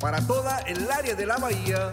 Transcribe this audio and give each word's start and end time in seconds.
Para 0.00 0.26
toda 0.26 0.58
el 0.60 0.90
área 0.90 1.14
de 1.14 1.26
la 1.26 1.36
bahía, 1.36 1.92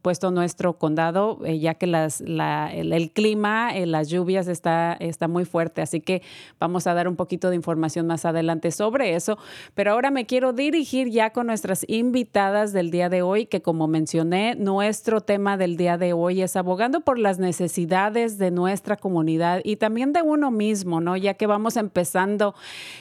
puesto 0.02 0.30
nuestro 0.30 0.78
condado, 0.78 1.38
ya 1.44 1.74
que 1.74 1.86
el, 1.86 3.10
clima, 3.12 3.72
las 3.86 4.08
lluvias 4.08 4.48
está, 4.48 4.96
está 5.00 5.28
muy 5.28 5.44
fuerte. 5.44 5.82
Así 5.82 6.00
que 6.00 6.22
vamos 6.58 6.86
a 6.86 6.94
dar 6.94 7.08
un 7.08 7.16
poquito 7.16 7.50
de 7.50 7.56
información 7.56 8.06
más 8.06 8.24
adelante 8.24 8.70
sobre 8.70 9.14
eso. 9.14 9.38
Pero 9.74 9.92
ahora 9.92 10.10
me 10.10 10.26
quiero 10.26 10.52
dirigir 10.52 11.08
ya 11.08 11.30
con 11.30 11.46
nuestras 11.46 11.84
invitadas 11.88 12.72
del 12.72 12.90
día 12.90 13.08
de 13.08 13.22
hoy, 13.22 13.46
que 13.46 13.62
como 13.62 13.86
mencioné, 13.86 14.07
nuestro 14.14 15.20
tema 15.20 15.56
del 15.56 15.76
día 15.76 15.98
de 15.98 16.12
hoy 16.12 16.40
es 16.42 16.56
abogando 16.56 17.00
por 17.00 17.18
las 17.18 17.38
necesidades 17.38 18.38
de 18.38 18.50
nuestra 18.50 18.96
comunidad 18.96 19.60
y 19.64 19.76
también 19.76 20.12
de 20.12 20.22
uno 20.22 20.50
mismo, 20.50 21.00
¿no? 21.00 21.16
Ya 21.16 21.34
que 21.34 21.46
vamos 21.46 21.76
empezando 21.76 22.54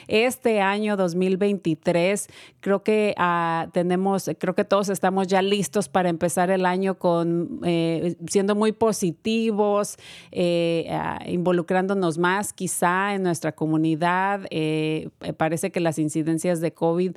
este 0.06 0.60
año 0.60 0.96
2023, 0.96 2.28
creo 2.60 2.82
que 2.82 3.14
ah, 3.16 3.68
tenemos, 3.72 4.30
creo 4.38 4.54
que 4.54 4.64
todos 4.64 4.88
estamos 4.90 5.26
ya 5.26 5.40
listos 5.40 5.88
para 5.88 6.08
empezar 6.08 6.50
el 6.50 6.66
año 6.66 6.98
con 6.98 7.60
eh, 7.64 8.16
siendo 8.28 8.54
muy 8.54 8.72
positivos, 8.72 9.96
eh, 10.30 10.88
ah, 10.90 11.20
involucrándonos 11.26 12.18
más 12.18 12.52
quizá 12.52 13.14
en 13.14 13.22
nuestra 13.22 13.52
comunidad. 13.52 14.42
Eh, 14.50 15.08
parece 15.36 15.70
que 15.70 15.80
las 15.80 15.98
incidencias 15.98 16.60
de 16.60 16.72
COVID 16.72 17.12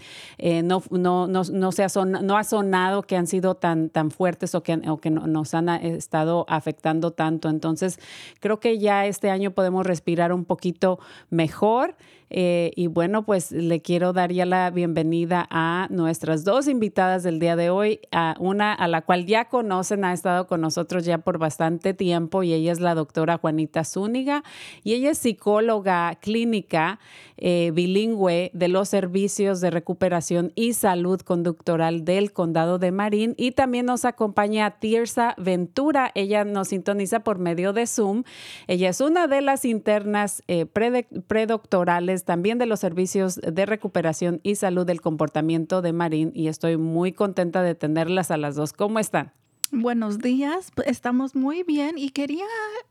no, 0.63 0.81
no, 0.91 1.27
no, 1.27 1.41
no, 1.51 1.71
se 1.71 1.83
ha 1.83 1.89
son- 1.89 2.11
no 2.11 2.37
ha 2.37 2.44
sonado 2.44 3.01
que 3.03 3.15
han 3.15 3.27
sido 3.27 3.55
tan, 3.55 3.81
tan 3.89 4.12
fuertes 4.12 4.56
o 4.56 4.63
que, 4.63 4.74
o 4.88 4.98
que 4.98 5.10
no- 5.10 5.28
nos 5.28 5.54
han 5.54 5.69
eh, 5.69 5.95
estado 5.95 6.45
afectando 6.48 7.12
tanto. 7.12 7.50
Entonces, 7.50 8.00
creo 8.39 8.60
que 8.60 8.78
ya 8.80 9.06
este 9.06 9.30
año 9.30 9.51
podemos 9.51 9.86
respirar 9.86 10.31
un 10.33 10.45
poquito 10.45 11.00
mejor. 11.30 11.95
Eh, 12.33 12.72
y 12.78 12.88
bueno, 12.88 13.25
pues 13.25 13.51
le 13.51 13.81
quiero 13.81 14.13
dar 14.13 14.31
ya 14.31 14.45
la 14.45 14.72
bienvenida 14.72 15.45
a 15.50 15.88
nuestras 15.89 16.45
dos 16.45 16.69
invitadas 16.69 17.24
del 17.24 17.39
día 17.39 17.57
de 17.57 17.69
hoy, 17.69 18.00
a 18.13 18.38
una 18.39 18.74
a 18.74 18.88
la 18.88 19.01
cual 19.01 19.25
ya 19.25 19.50
conocen, 19.50 20.06
ha 20.06 20.13
estado 20.13 20.48
con 20.48 20.62
nosotros 20.62 21.04
ya 21.04 21.18
por 21.18 21.39
bastante 21.39 21.94
tiempo 21.94 22.42
y 22.42 22.54
ella 22.54 22.72
es 22.72 22.80
la 22.80 22.95
doctora 22.95 23.38
Juanita 23.38 23.83
Zúñiga 23.83 24.45
y 24.81 24.94
ella 24.94 25.12
es 25.12 25.18
psicóloga 25.18 26.16
clínica 26.22 27.00
eh, 27.36 27.72
bilingüe 27.74 28.51
de 28.54 28.68
los 28.69 28.88
servicios 28.88 29.60
de 29.60 29.69
recuperación 29.69 30.54
y 30.56 30.72
salud 30.72 31.19
conductoral 31.19 32.06
del 32.06 32.31
condado 32.31 32.80
de 32.80 32.92
Marín 32.92 33.33
y 33.36 33.51
también 33.51 33.88
nos 33.88 34.06
acompaña 34.06 34.80
Tirsa 34.80 35.36
Ventura, 35.38 36.12
ella 36.16 36.45
nos 36.45 36.69
sintoniza 36.69 37.22
por 37.22 37.39
medio 37.39 37.74
de 37.74 37.88
Zoom, 37.88 38.24
ella 38.68 38.89
es 38.89 39.01
una 39.01 39.28
de 39.28 39.42
las 39.42 39.66
internas 39.66 40.44
eh, 40.48 40.66
predoctorales 40.66 42.20
también 42.25 42.57
de 42.57 42.65
los 42.65 42.79
servicios 42.79 43.35
de 43.35 43.65
recuperación 43.65 44.39
y 44.44 44.56
salud 44.56 44.85
del 44.85 45.01
comportamiento 45.01 45.81
de 45.81 45.94
Marín 45.94 46.31
y 46.33 46.47
estoy 46.47 46.77
muy 46.77 47.12
contenta 47.12 47.62
de 47.62 47.75
tenerlas 47.75 48.31
a 48.31 48.38
las 48.38 48.56
dos. 48.56 48.73
¿Cómo 48.73 49.00
están? 49.00 49.33
Buenos 49.73 50.19
días, 50.19 50.69
estamos 50.85 51.33
muy 51.33 51.63
bien 51.63 51.97
y 51.97 52.09
quería 52.09 52.44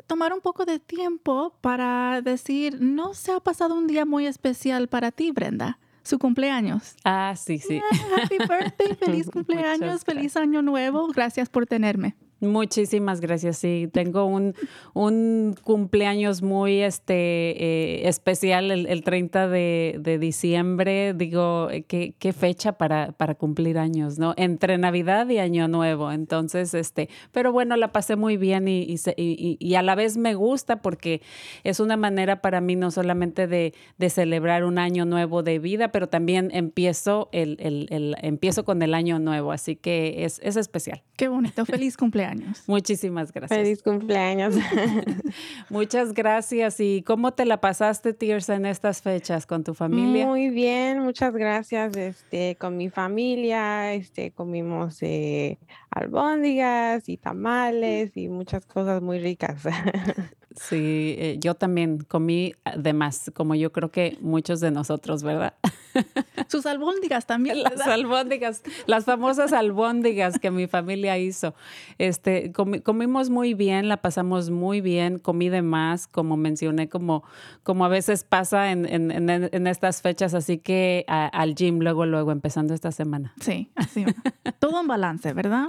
tomar 0.07 0.33
un 0.33 0.41
poco 0.41 0.65
de 0.65 0.79
tiempo 0.79 1.55
para 1.61 2.23
decir, 2.23 2.81
no 2.81 3.13
se 3.13 3.33
ha 3.33 3.41
pasado 3.41 3.75
un 3.75 3.87
día 3.87 4.07
muy 4.07 4.27
especial 4.27 4.89
para 4.89 5.13
ti, 5.13 5.31
Brenda, 5.31 5.79
su 6.03 6.19
cumpleaños. 6.19 6.95
Ah, 7.05 7.35
sí, 7.37 7.59
sí. 7.59 7.83
happy 8.17 8.39
birthday, 8.39 8.95
feliz 8.99 9.31
cumpleaños, 9.31 10.05
feliz 10.05 10.39
año 10.39 10.63
nuevo, 10.63 11.09
gracias 11.09 11.51
por 11.51 11.67
tenerme. 11.67 12.17
Muchísimas 12.41 13.21
gracias. 13.21 13.59
Sí, 13.59 13.87
tengo 13.93 14.25
un, 14.25 14.55
un 14.95 15.55
cumpleaños 15.63 16.41
muy 16.41 16.81
este, 16.81 17.13
eh, 17.15 18.09
especial 18.09 18.71
el, 18.71 19.05
30 19.05 19.49
de, 19.49 20.19
diciembre. 20.19 21.13
Digo, 21.13 21.69
¿qué, 21.87 22.15
qué 22.19 22.33
fecha 22.33 22.73
para, 22.73 23.13
para, 23.13 23.35
cumplir 23.35 23.77
años, 23.77 24.19
¿no? 24.19 24.33
Entre 24.39 24.79
Navidad 24.79 25.29
y 25.29 25.39
Año 25.39 25.69
Nuevo. 25.69 26.13
Entonces, 26.13 26.73
este, 26.73 27.11
pero 27.31 27.53
bueno, 27.53 27.77
la 27.77 27.93
pasé 27.93 28.17
muy 28.17 28.39
bien 28.39 28.69
y, 28.69 28.97
y, 29.17 29.57
y, 29.61 29.75
a 29.75 29.83
la 29.83 29.95
vez 29.95 30.17
me 30.17 30.35
gusta 30.35 30.81
porque 30.81 31.21
es 31.63 31.79
una 31.79 31.99
manera 31.99 32.41
para 32.41 32.63
mí 32.63 32.75
no 32.75 32.91
solamente 32.91 33.49
de, 33.49 33.75
de 33.99 34.11
celebrar 34.11 34.65
un 34.65 34.79
año 34.79 35.05
nuevo 35.05 35.43
de 35.43 35.59
vida, 35.59 35.93
pero 35.93 36.09
también 36.09 36.51
empiezo, 36.55 37.29
el, 37.33 37.59
el, 37.61 37.87
el, 37.91 38.17
empiezo 38.23 38.65
con 38.65 38.81
el 38.81 38.95
año 38.95 39.19
nuevo. 39.19 39.53
Así 39.53 39.77
que 39.77 40.25
es, 40.25 40.41
es 40.43 40.57
especial. 40.57 41.03
Qué 41.17 41.29
bonito. 41.29 41.67
Feliz 41.67 41.99
cumpleaños. 41.99 42.30
Muchísimas 42.67 43.33
gracias. 43.33 43.59
Feliz 43.59 43.83
cumpleaños. 43.83 44.55
Muchas 45.71 46.13
gracias. 46.13 46.81
¿Y 46.81 47.03
cómo 47.03 47.33
te 47.33 47.45
la 47.45 47.61
pasaste, 47.61 48.13
Tirsa, 48.13 48.57
en 48.57 48.67
estas 48.67 49.03
fechas 49.03 49.47
con 49.47 49.65
tu 49.65 49.75
familia? 49.75 50.27
Muy 50.27 50.51
bien, 50.51 51.01
muchas 51.01 51.33
gracias. 51.33 51.97
Este, 51.97 52.57
con 52.57 52.77
mi 52.77 52.91
familia, 52.91 53.93
este, 53.95 54.31
comimos 54.31 54.99
eh, 55.03 55.59
albóndigas 55.91 57.09
y 57.09 57.17
tamales 57.17 58.17
y 58.17 58.29
muchas 58.29 58.67
cosas 58.67 59.03
muy 59.03 59.19
ricas. 59.19 59.63
Sí, 60.57 61.15
eh, 61.17 61.37
yo 61.39 61.55
también 61.55 61.99
comí 61.99 62.55
de 62.77 62.93
más, 62.93 63.31
como 63.35 63.55
yo 63.55 63.71
creo 63.71 63.93
que 63.93 64.19
muchos 64.21 64.59
de 64.59 64.73
nosotros, 64.73 65.23
¿verdad? 65.23 65.55
Sus 66.49 66.67
albóndigas 66.67 67.27
también. 67.27 67.63
Las 67.63 67.81
albóndigas, 67.87 68.63
las 68.87 69.05
famosas 69.05 69.53
albóndigas 69.53 70.41
que 70.41 70.51
mi 70.51 70.67
familia 70.67 71.17
hizo. 71.19 71.55
Este, 71.99 72.51
comimos 72.53 73.31
muy 73.31 73.55
bien, 73.55 73.89
la 73.89 73.99
pasamos 73.99 74.51
muy 74.51 74.81
bien, 74.81 75.19
comí 75.19 75.49
de 75.49 75.63
más, 75.63 76.09
como 76.09 76.37
mencioné, 76.37 76.89
como, 76.89 77.23
como 77.63 77.85
a 77.85 77.89
veces 77.89 78.25
pasa 78.25 78.73
en, 78.73 78.87
en, 78.87 79.31
en 79.31 79.67
estas 79.69 80.03
fechas, 80.03 80.35
así 80.35 80.59
que 80.59 81.05
al 81.07 81.55
gym 81.55 81.79
luego, 81.79 82.07
luego, 82.07 82.33
empezando 82.33 82.75
esta 82.75 82.91
semana. 82.91 83.33
Sí, 83.41 83.71
así. 83.77 84.05
Todo 84.59 84.81
en 84.81 84.89
balance, 84.89 85.33
¿verdad? 85.33 85.69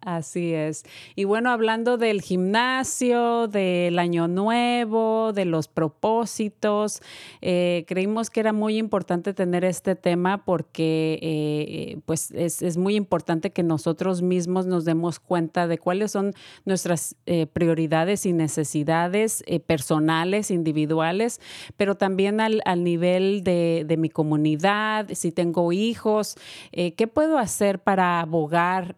Así 0.00 0.52
es. 0.52 0.84
Y 1.14 1.24
bueno, 1.24 1.50
hablando 1.50 1.96
del 1.96 2.22
gimnasio, 2.22 3.46
del 3.48 3.98
año 3.98 4.28
nuevo, 4.28 5.32
de 5.32 5.44
los 5.44 5.68
propósitos, 5.68 7.00
eh, 7.40 7.84
creímos 7.86 8.30
que 8.30 8.40
era 8.40 8.52
muy 8.52 8.78
importante 8.78 9.32
tener 9.32 9.64
este 9.64 9.94
tema 9.94 10.44
porque 10.44 11.18
eh, 11.22 12.00
pues 12.04 12.30
es, 12.32 12.76
muy 12.76 12.96
importante 12.96 13.50
que 13.50 13.62
nosotros 13.62 14.22
mismos 14.22 14.66
nos 14.66 14.84
demos 14.84 15.20
cuenta 15.20 15.66
de 15.66 15.78
cuáles 15.78 16.10
son 16.10 16.32
nuestras 16.64 17.14
eh, 17.26 17.46
prioridades 17.46 18.26
y 18.26 18.32
necesidades 18.32 19.44
personales, 19.66 20.50
individuales, 20.50 21.40
pero 21.76 21.94
también 21.94 22.40
al, 22.40 22.62
nivel 22.82 23.44
de, 23.44 23.84
de, 23.86 23.96
mi 23.96 24.08
comunidad, 24.08 25.08
si 25.12 25.30
tengo 25.30 25.72
hijos, 25.72 26.36
¿qué 26.72 27.06
puedo 27.12 27.38
hacer 27.38 27.78
para 27.78 28.20
abogar 28.20 28.96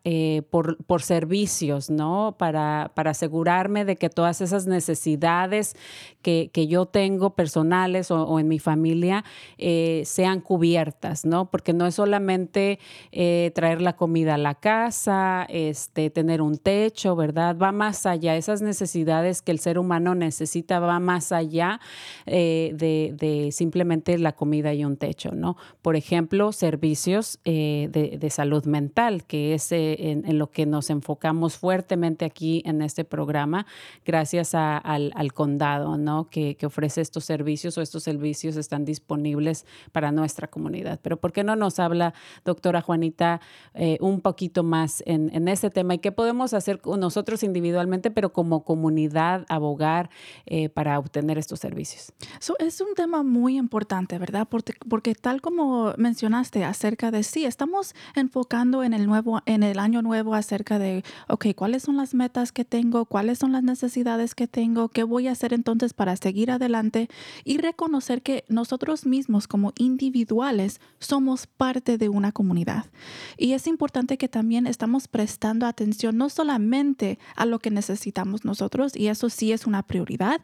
por 0.50 0.64
por, 0.86 1.02
servicios, 1.02 1.90
¿no? 1.90 2.36
Para, 2.38 2.92
para 2.94 3.10
asegurarme 3.10 3.84
de 3.84 3.96
que 3.96 4.08
todas 4.10 4.40
esas 4.40 4.66
necesidades 4.66 5.76
que, 6.22 6.50
yo 6.66 6.86
tengo 6.86 7.34
personales 7.34 8.10
o, 8.10 8.38
en 8.38 8.48
mi 8.48 8.58
familia 8.58 9.24
eh, 9.58 10.02
sean 10.06 10.40
cubiertas, 10.40 11.26
¿no? 11.26 11.50
Porque 11.50 11.74
no 11.74 11.86
es 11.86 11.96
solamente 11.96 12.78
eh, 13.12 13.52
traer 13.54 13.82
la 13.82 13.96
comida 13.96 14.34
a 14.34 14.38
la 14.38 14.54
casa, 14.54 15.46
este, 15.50 16.08
tener 16.08 16.40
un 16.40 16.56
techo, 16.56 17.16
¿verdad? 17.16 17.56
Va 17.58 17.72
más 17.72 18.06
allá. 18.06 18.36
Esas 18.36 18.62
necesidades 18.62 19.42
que 19.42 19.52
el 19.52 19.58
ser 19.58 19.78
humano 19.78 20.14
necesita 20.14 20.80
va 20.80 20.98
más 21.00 21.32
allá 21.32 21.80
eh, 22.24 22.72
de, 22.74 23.50
simplemente 23.52 24.16
la 24.18 24.32
comida 24.32 24.72
y 24.72 24.84
un 24.84 24.96
techo, 24.96 25.32
¿no? 25.32 25.56
Por 25.82 25.96
ejemplo, 25.96 26.52
servicios 26.52 27.38
de, 27.44 28.28
salud 28.30 28.64
mental, 28.64 29.24
que 29.24 29.54
es 29.54 29.70
en, 30.14 30.25
en, 30.26 30.38
lo 30.38 30.50
que 30.50 30.66
nos 30.66 30.90
enfocamos 30.90 31.56
fuertemente 31.56 32.25
aquí 32.25 32.62
en 32.64 32.82
este 32.82 33.05
programa, 33.05 33.66
gracias 34.05 34.55
al, 34.55 35.12
condado, 35.34 35.96
¿no? 35.96 36.28
Que, 36.31 36.56
ofrece 36.64 37.02
estos 37.02 37.26
servicios 37.26 37.76
o 37.76 37.82
estos 37.82 38.02
servicios 38.02 38.56
están 38.56 38.87
disponibles 38.87 39.66
para 39.93 40.12
nuestra 40.12 40.49
comunidad. 40.49 40.99
Pero 41.02 41.19
¿por 41.19 41.32
qué 41.32 41.44
no 41.44 41.56
nos 41.56 41.78
habla, 41.78 42.14
doctora 42.43 42.81
Juanita, 42.81 43.43
eh, 43.75 43.99
un 44.00 44.22
poquito 44.22 44.62
más 44.62 45.02
en, 45.05 45.31
en 45.34 45.46
ese 45.49 45.69
tema 45.69 45.94
y 45.94 45.99
qué 45.99 46.11
podemos 46.11 46.55
hacer 46.55 46.81
nosotros 46.87 47.43
individualmente, 47.43 48.10
pero 48.10 48.32
como 48.32 48.64
comunidad, 48.64 49.44
abogar 49.49 50.08
eh, 50.46 50.70
para 50.70 50.99
obtener 50.99 51.38
estos 51.38 51.60
servicios? 51.60 52.12
es 52.58 52.81
un 52.81 52.94
tema 52.94 53.22
muy 53.22 53.56
importante, 53.56 54.19
¿verdad? 54.19 54.46
Porque, 54.49 54.75
porque 54.88 55.14
tal 55.14 55.40
como 55.40 55.93
mencionaste 55.96 56.64
acerca 56.64 57.10
de 57.10 57.22
sí, 57.22 57.44
estamos 57.44 57.94
enfocando 58.14 58.82
en 58.82 58.94
el 58.94 59.06
nuevo, 59.06 59.40
en 59.46 59.62
el 59.62 59.78
año 59.78 60.02
nuevo 60.04 60.36
acerca 60.36 60.78
de, 60.78 61.02
ok, 61.26 61.46
¿cuáles 61.56 61.82
son 61.82 61.96
las 61.96 62.14
metas 62.14 62.52
que 62.52 62.64
tengo? 62.64 63.06
¿Cuáles 63.06 63.40
son 63.40 63.50
las 63.50 63.64
necesidades 63.64 64.36
que 64.36 64.46
tengo? 64.46 64.88
¿Qué 64.88 65.02
voy 65.02 65.26
a 65.26 65.32
hacer 65.32 65.52
entonces 65.52 65.94
para 65.94 66.14
seguir 66.14 66.52
adelante? 66.52 67.08
Y 67.42 67.58
reconocer 67.58 68.22
que 68.22 68.44
nosotros 68.48 69.06
mismos 69.06 69.48
como 69.48 69.72
individuales 69.76 70.80
somos 71.00 71.48
parte 71.48 71.98
de 71.98 72.08
una 72.08 72.30
comunidad. 72.30 72.86
Y 73.36 73.54
es 73.54 73.66
importante 73.66 74.16
que 74.16 74.28
también 74.28 74.68
estamos 74.68 75.08
prestando 75.08 75.66
atención 75.66 76.16
no 76.16 76.28
solamente 76.28 77.18
a 77.34 77.46
lo 77.46 77.58
que 77.58 77.70
necesitamos 77.70 78.44
nosotros, 78.44 78.94
y 78.94 79.08
eso 79.08 79.31
sí 79.31 79.50
es 79.50 79.67
una 79.67 79.82
prioridad, 79.82 80.43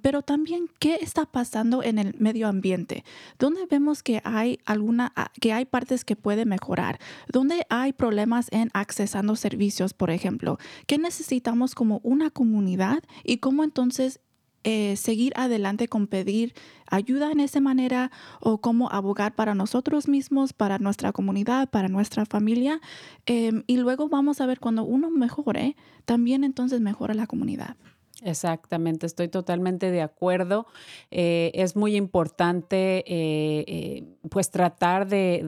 pero 0.00 0.22
también 0.22 0.70
qué 0.78 0.98
está 1.02 1.26
pasando 1.26 1.82
en 1.82 1.98
el 1.98 2.14
medio 2.18 2.46
ambiente, 2.46 3.04
donde 3.38 3.66
vemos 3.66 4.02
que 4.04 4.22
hay 4.24 4.60
alguna, 4.64 5.12
que 5.40 5.52
hay 5.52 5.64
partes 5.64 6.04
que 6.04 6.14
puede 6.14 6.44
mejorar, 6.46 7.00
donde 7.28 7.66
hay 7.68 7.92
problemas 7.92 8.46
en 8.52 8.70
accesando 8.80 9.36
servicios, 9.36 9.94
por 9.94 10.10
ejemplo, 10.10 10.58
¿qué 10.86 10.98
necesitamos 10.98 11.74
como 11.74 12.00
una 12.02 12.30
comunidad 12.30 13.02
y 13.24 13.38
cómo 13.38 13.64
entonces 13.64 14.20
eh, 14.68 14.96
seguir 14.96 15.32
adelante 15.36 15.86
con 15.86 16.08
pedir 16.08 16.52
ayuda 16.90 17.30
en 17.30 17.38
esa 17.38 17.60
manera 17.60 18.10
o 18.40 18.58
cómo 18.58 18.90
abogar 18.90 19.34
para 19.36 19.54
nosotros 19.54 20.08
mismos, 20.08 20.52
para 20.52 20.78
nuestra 20.78 21.12
comunidad, 21.12 21.70
para 21.70 21.88
nuestra 21.88 22.26
familia. 22.26 22.80
Em, 23.26 23.62
y 23.68 23.76
luego 23.76 24.08
vamos 24.08 24.40
a 24.40 24.46
ver 24.46 24.58
cuando 24.58 24.82
uno 24.82 25.08
mejore, 25.08 25.76
también 26.04 26.42
entonces 26.42 26.80
mejora 26.80 27.14
la 27.14 27.28
comunidad. 27.28 27.76
Exactamente, 28.22 29.04
estoy 29.04 29.28
totalmente 29.28 29.90
de 29.90 30.00
acuerdo. 30.00 30.66
Eh, 31.10 31.50
es 31.54 31.76
muy 31.76 31.96
importante 31.96 33.04
eh, 33.06 33.64
eh, 33.66 34.04
pues 34.30 34.50
tratar 34.50 35.06
de, 35.06 35.42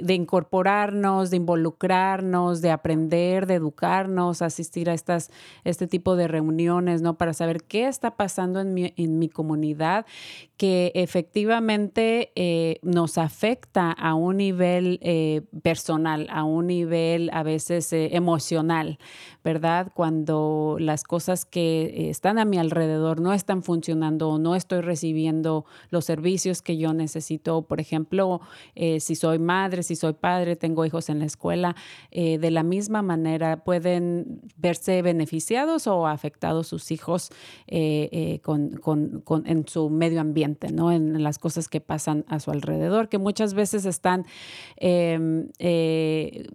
de, 0.00 0.14
incorporarnos, 0.14 1.30
de 1.30 1.38
involucrarnos, 1.38 2.60
de 2.60 2.70
aprender, 2.70 3.46
de 3.46 3.54
educarnos, 3.54 4.42
asistir 4.42 4.88
a 4.90 4.94
estas, 4.94 5.32
este 5.64 5.88
tipo 5.88 6.14
de 6.14 6.28
reuniones, 6.28 7.02
¿no? 7.02 7.18
Para 7.18 7.32
saber 7.32 7.64
qué 7.64 7.88
está 7.88 8.16
pasando 8.16 8.60
en 8.60 8.74
mi, 8.74 8.94
en 8.96 9.18
mi 9.18 9.28
comunidad, 9.28 10.06
que 10.58 10.92
efectivamente 10.94 12.32
nos 12.82 13.16
afecta 13.16 13.92
a 13.92 14.14
un 14.14 14.36
nivel 14.36 15.00
personal, 15.62 16.26
a 16.30 16.44
un 16.44 16.66
nivel 16.66 17.30
a 17.32 17.42
veces 17.42 17.88
emocional, 17.92 18.98
¿verdad? 19.42 19.92
Cuando 19.94 20.76
las 20.80 21.04
cosas 21.04 21.46
que 21.46 22.10
están 22.10 22.38
a 22.38 22.44
mi 22.44 22.58
alrededor 22.58 23.20
no 23.20 23.32
están 23.32 23.62
funcionando 23.62 24.28
o 24.28 24.38
no 24.38 24.56
estoy 24.56 24.80
recibiendo 24.80 25.64
los 25.90 26.04
servicios 26.04 26.60
que 26.60 26.76
yo 26.76 26.92
necesito. 26.92 27.62
Por 27.62 27.80
ejemplo, 27.80 28.40
si 28.74 29.14
soy 29.14 29.38
madre, 29.38 29.84
si 29.84 29.94
soy 29.94 30.14
padre, 30.14 30.56
tengo 30.56 30.84
hijos 30.84 31.08
en 31.08 31.20
la 31.20 31.24
escuela, 31.24 31.76
de 32.10 32.50
la 32.50 32.64
misma 32.64 33.00
manera 33.00 33.62
pueden 33.62 34.40
verse 34.56 35.02
beneficiados 35.02 35.86
o 35.86 36.08
afectados 36.08 36.66
sus 36.66 36.90
hijos 36.90 37.30
con, 38.42 39.22
en 39.46 39.68
su 39.68 39.88
medio 39.88 40.20
ambiente, 40.20 40.47
¿no? 40.72 40.92
en 40.92 41.22
las 41.22 41.38
cosas 41.38 41.68
que 41.68 41.80
pasan 41.80 42.24
a 42.28 42.40
su 42.40 42.50
alrededor, 42.50 43.08
que 43.08 43.18
muchas 43.18 43.54
veces 43.54 43.84
están, 43.84 44.26
em, 44.76 45.48
eh, 45.58 46.46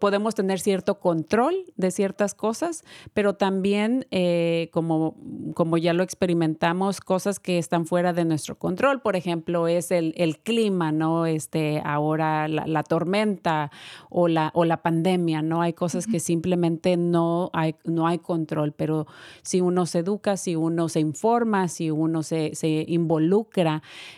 podemos 0.00 0.34
tener 0.34 0.60
cierto 0.60 0.98
control 1.00 1.54
de 1.76 1.90
ciertas 1.90 2.34
cosas, 2.34 2.84
pero 3.14 3.34
también, 3.34 4.06
eh, 4.10 4.68
como, 4.72 5.16
como 5.54 5.78
ya 5.78 5.92
lo 5.92 6.02
experimentamos, 6.02 7.00
cosas 7.00 7.40
que 7.40 7.58
están 7.58 7.86
fuera 7.86 8.12
de 8.12 8.24
nuestro 8.24 8.58
control. 8.58 9.00
Por 9.00 9.16
ejemplo, 9.16 9.68
es 9.68 9.90
el, 9.90 10.14
clima, 10.42 10.92
¿no? 10.92 11.26
Este, 11.26 11.80
ahora 11.84 12.48
la, 12.48 12.82
tormenta 12.82 13.70
o 14.10 14.28
la, 14.28 14.50
o 14.54 14.64
la 14.64 14.82
pandemia, 14.82 15.42
¿no? 15.42 15.62
Hay 15.62 15.72
cosas 15.72 16.06
que 16.06 16.20
simplemente 16.20 16.96
no 16.96 17.50
hay, 17.52 17.74
no 17.84 18.06
hay 18.06 18.18
control, 18.18 18.72
pero 18.72 19.06
si 19.42 19.60
uno 19.60 19.86
se 19.86 20.00
educa, 20.00 20.36
si 20.36 20.56
uno 20.56 20.88
se 20.88 21.00
informa, 21.00 21.68
si 21.68 21.90
uno 21.90 22.22
se, 22.22 22.54
se 22.54 22.84
involucra, 22.88 23.05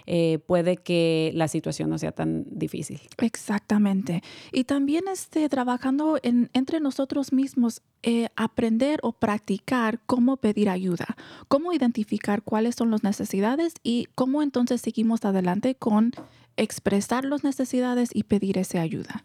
eh, 0.06 0.38
puede 0.46 0.76
que 0.76 1.32
la 1.34 1.48
situación 1.48 1.90
no 1.90 1.98
sea 1.98 2.12
tan 2.12 2.44
difícil. 2.50 3.00
Exactamente. 3.18 4.22
Y 4.52 4.64
también 4.64 5.04
este, 5.12 5.48
trabajando 5.48 6.18
en, 6.22 6.50
entre 6.52 6.80
nosotros 6.80 7.32
mismos, 7.32 7.82
eh, 8.02 8.28
aprender 8.36 9.00
o 9.02 9.12
practicar 9.12 10.00
cómo 10.06 10.36
pedir 10.36 10.68
ayuda, 10.68 11.16
cómo 11.48 11.72
identificar 11.72 12.42
cuáles 12.42 12.76
son 12.76 12.90
las 12.90 13.02
necesidades 13.02 13.74
y 13.82 14.06
cómo 14.14 14.42
entonces 14.42 14.80
seguimos 14.80 15.24
adelante 15.24 15.74
con 15.74 16.12
expresar 16.56 17.24
las 17.24 17.44
necesidades 17.44 18.10
y 18.12 18.24
pedir 18.24 18.58
esa 18.58 18.80
ayuda. 18.80 19.24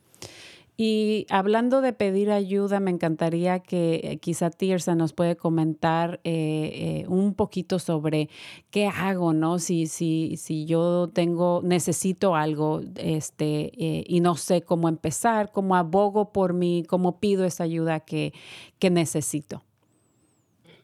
Y 0.75 1.27
hablando 1.29 1.81
de 1.81 1.93
pedir 1.93 2.31
ayuda, 2.31 2.79
me 2.79 2.89
encantaría 2.89 3.59
que 3.59 4.01
eh, 4.03 4.17
quizá 4.17 4.49
Tirsa 4.49 4.95
nos 4.95 5.13
puede 5.13 5.35
comentar 5.35 6.19
eh, 6.23 7.03
eh, 7.03 7.05
un 7.09 7.35
poquito 7.35 7.77
sobre 7.77 8.29
qué 8.71 8.87
hago, 8.87 9.33
¿no? 9.33 9.59
Si, 9.59 9.85
si, 9.85 10.35
si 10.37 10.65
yo 10.65 11.11
tengo, 11.13 11.61
necesito 11.63 12.35
algo 12.35 12.81
este, 12.95 13.71
y 13.75 14.19
no 14.21 14.35
sé 14.35 14.63
cómo 14.63 14.89
empezar, 14.89 15.51
cómo 15.51 15.75
abogo 15.75 16.31
por 16.31 16.53
mí, 16.53 16.83
cómo 16.89 17.19
pido 17.19 17.45
esa 17.45 17.65
ayuda 17.65 17.99
que, 17.99 18.33
que 18.79 18.89
necesito. 18.89 19.63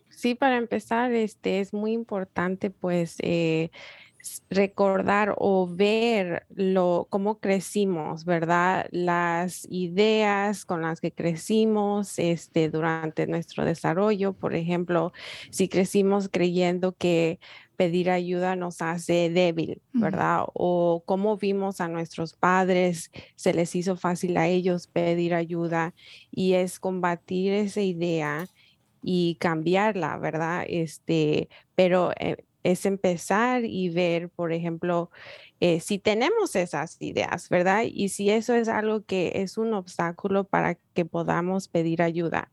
Sí, 0.09 0.35
para 0.35 0.57
empezar, 0.57 1.13
este 1.13 1.61
es 1.61 1.73
muy 1.73 1.93
importante, 1.93 2.69
pues, 2.69 3.17
recordar 4.49 5.35
o 5.37 5.67
ver 5.67 6.45
lo, 6.53 7.07
cómo 7.09 7.39
crecimos, 7.39 8.25
¿verdad? 8.25 8.87
Las 8.91 9.67
ideas 9.69 10.65
con 10.65 10.81
las 10.81 11.01
que 11.01 11.11
crecimos 11.11 12.19
este, 12.19 12.69
durante 12.69 13.27
nuestro 13.27 13.65
desarrollo. 13.65 14.33
Por 14.33 14.55
ejemplo, 14.55 15.13
si 15.51 15.69
crecimos 15.69 16.29
creyendo 16.29 16.93
que 16.93 17.39
pedir 17.79 18.09
ayuda 18.09 18.57
nos 18.57 18.81
hace 18.81 19.29
débil, 19.29 19.81
¿verdad? 19.93 20.43
O 20.53 21.01
cómo 21.05 21.37
vimos 21.37 21.79
a 21.79 21.87
nuestros 21.87 22.33
padres, 22.33 23.09
se 23.37 23.53
les 23.53 23.73
hizo 23.73 23.95
fácil 23.95 24.35
a 24.35 24.49
ellos 24.49 24.87
pedir 24.87 25.33
ayuda 25.33 25.93
y 26.29 26.55
es 26.55 26.77
combatir 26.77 27.53
esa 27.53 27.79
idea 27.79 28.47
y 29.01 29.35
cambiarla, 29.39 30.17
¿verdad? 30.17 30.65
Este, 30.67 31.47
pero 31.75 32.11
eh, 32.19 32.35
es 32.63 32.85
empezar 32.85 33.65
y 33.65 33.89
ver, 33.89 34.29
por 34.29 34.53
ejemplo, 34.53 35.11
eh, 35.59 35.79
si 35.79 35.99
tenemos 35.99 36.55
esas 36.55 36.97
ideas, 37.01 37.49
¿verdad? 37.49 37.83
Y 37.85 38.09
si 38.09 38.29
eso 38.29 38.53
es 38.55 38.67
algo 38.69 39.03
que 39.05 39.31
es 39.35 39.57
un 39.57 39.73
obstáculo 39.73 40.43
para 40.45 40.75
que 40.93 41.05
podamos 41.05 41.67
pedir 41.67 42.01
ayuda. 42.01 42.51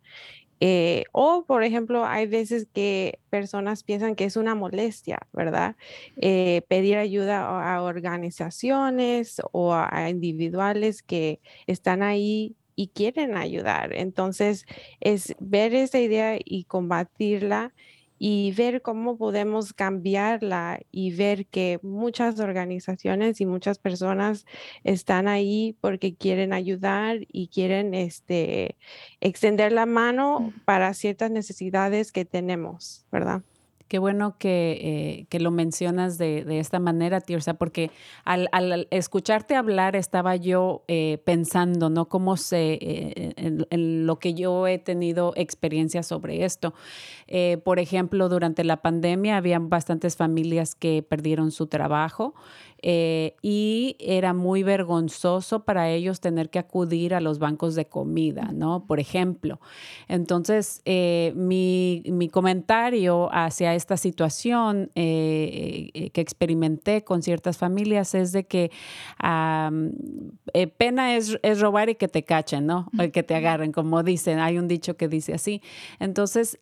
Eh, 0.60 1.04
o, 1.12 1.44
por 1.46 1.64
ejemplo, 1.64 2.06
hay 2.06 2.26
veces 2.26 2.66
que 2.72 3.20
personas 3.30 3.82
piensan 3.84 4.14
que 4.16 4.24
es 4.24 4.36
una 4.36 4.54
molestia, 4.54 5.18
¿verdad? 5.32 5.76
Eh, 6.16 6.62
pedir 6.68 6.96
ayuda 6.96 7.74
a 7.74 7.82
organizaciones 7.82 9.42
o 9.52 9.74
a 9.74 10.08
individuales 10.10 11.02
que 11.02 11.40
están 11.66 12.02
ahí 12.02 12.56
y 12.74 12.88
quieren 12.88 13.36
ayudar. 13.36 13.92
Entonces, 13.94 14.64
es 15.00 15.34
ver 15.40 15.74
esa 15.74 15.98
idea 16.00 16.38
y 16.42 16.64
combatirla 16.64 17.74
y 18.18 18.52
ver 18.52 18.82
cómo 18.82 19.16
podemos 19.16 19.72
cambiarla 19.72 20.80
y 20.90 21.14
ver 21.14 21.46
que 21.46 21.78
muchas 21.82 22.40
organizaciones 22.40 23.40
y 23.40 23.46
muchas 23.46 23.78
personas 23.78 24.46
están 24.84 25.28
ahí 25.28 25.76
porque 25.80 26.14
quieren 26.14 26.52
ayudar 26.52 27.18
y 27.28 27.48
quieren 27.48 27.94
este, 27.94 28.76
extender 29.20 29.72
la 29.72 29.86
mano 29.86 30.52
para 30.64 30.94
ciertas 30.94 31.30
necesidades 31.30 32.12
que 32.12 32.24
tenemos, 32.24 33.06
¿verdad? 33.12 33.42
Qué 33.88 34.00
bueno 34.00 34.36
que, 34.36 35.26
eh, 35.30 35.38
lo 35.38 35.50
mencionas 35.52 36.18
de, 36.18 36.44
esta 36.58 36.80
manera, 36.80 37.20
Tirsa, 37.20 37.54
porque 37.54 37.90
al, 38.24 38.88
escucharte 38.90 39.54
hablar 39.54 39.94
estaba 39.94 40.34
yo 40.34 40.82
eh, 40.88 41.18
pensando, 41.24 41.88
¿no? 41.88 42.08
Cómo 42.08 42.36
se, 42.36 42.78
eh, 42.80 43.34
en, 43.70 44.06
lo 44.06 44.18
que 44.18 44.34
yo 44.34 44.66
he 44.66 44.78
tenido 44.78 45.34
experiencia 45.36 46.02
sobre 46.02 46.44
esto. 46.44 46.74
por 47.64 47.78
ejemplo, 47.78 48.28
durante 48.28 48.64
la 48.64 48.78
pandemia 48.78 49.36
había 49.36 49.58
bastantes 49.60 50.16
familias 50.16 50.74
que 50.74 51.02
perdieron 51.02 51.50
su 51.52 51.66
trabajo 51.66 52.34
eh, 52.88 53.34
y 53.42 53.96
era 53.98 54.32
muy 54.32 54.62
vergonzoso 54.62 55.64
para 55.64 55.90
ellos 55.90 56.20
tener 56.20 56.50
que 56.50 56.60
acudir 56.60 57.14
a 57.14 57.20
los 57.20 57.40
bancos 57.40 57.74
de 57.74 57.86
comida, 57.86 58.50
¿no? 58.54 58.86
Por 58.86 59.00
ejemplo. 59.00 59.58
Entonces, 60.06 60.82
eh, 60.84 61.32
mi, 61.34 62.04
mi, 62.06 62.28
comentario 62.28 63.28
hacia 63.32 63.74
esta 63.74 63.96
situación 63.96 64.92
eh, 64.94 66.10
que 66.12 66.20
experimenté 66.20 67.02
con 67.02 67.24
ciertas 67.24 67.58
familias 67.58 68.14
es 68.14 68.30
de 68.30 68.46
que 68.46 68.70
pena 70.76 71.16
es, 71.16 71.40
es, 71.42 71.60
robar 71.60 71.88
y 71.88 71.96
que 71.96 72.06
te 72.06 72.22
cachen, 72.22 72.66
¿no? 72.66 72.88
O 72.96 73.10
que 73.10 73.24
te 73.24 73.34
agarren, 73.34 73.72
como 73.72 74.04
dicen, 74.04 74.38
hay 74.38 74.58
un 74.58 74.68
dicho 74.68 74.96
que 74.96 75.08
dice 75.08 75.34
así. 75.34 75.60
Entonces, 75.98 76.56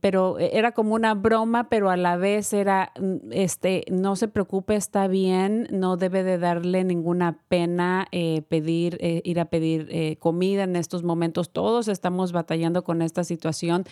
pero 0.00 0.38
era 0.38 0.72
como 0.72 0.94
una 0.94 1.12
broma, 1.12 1.68
pero 1.68 1.90
a 1.90 1.98
la 1.98 2.16
vez 2.16 2.54
era, 2.54 2.92
mm, 2.98 3.32
este, 3.32 3.84
no 3.90 4.16
se 4.16 4.28
preocupe, 4.28 4.74
está 4.74 5.08
bien 5.08 5.57
no 5.70 5.96
debe 5.96 6.22
de 6.22 6.38
darle 6.38 6.84
ninguna 6.84 7.38
pena 7.48 8.06
eh, 8.12 8.42
pedir, 8.48 8.98
eh, 9.00 9.20
ir 9.24 9.40
a 9.40 9.46
pedir 9.46 9.88
eh, 9.90 10.16
comida 10.18 10.64
en 10.64 10.76
estos 10.76 11.02
momentos. 11.02 11.50
Todos 11.50 11.88
estamos 11.88 12.32
batallando 12.32 12.84
con 12.84 13.02
esta 13.02 13.24
situación 13.24 13.84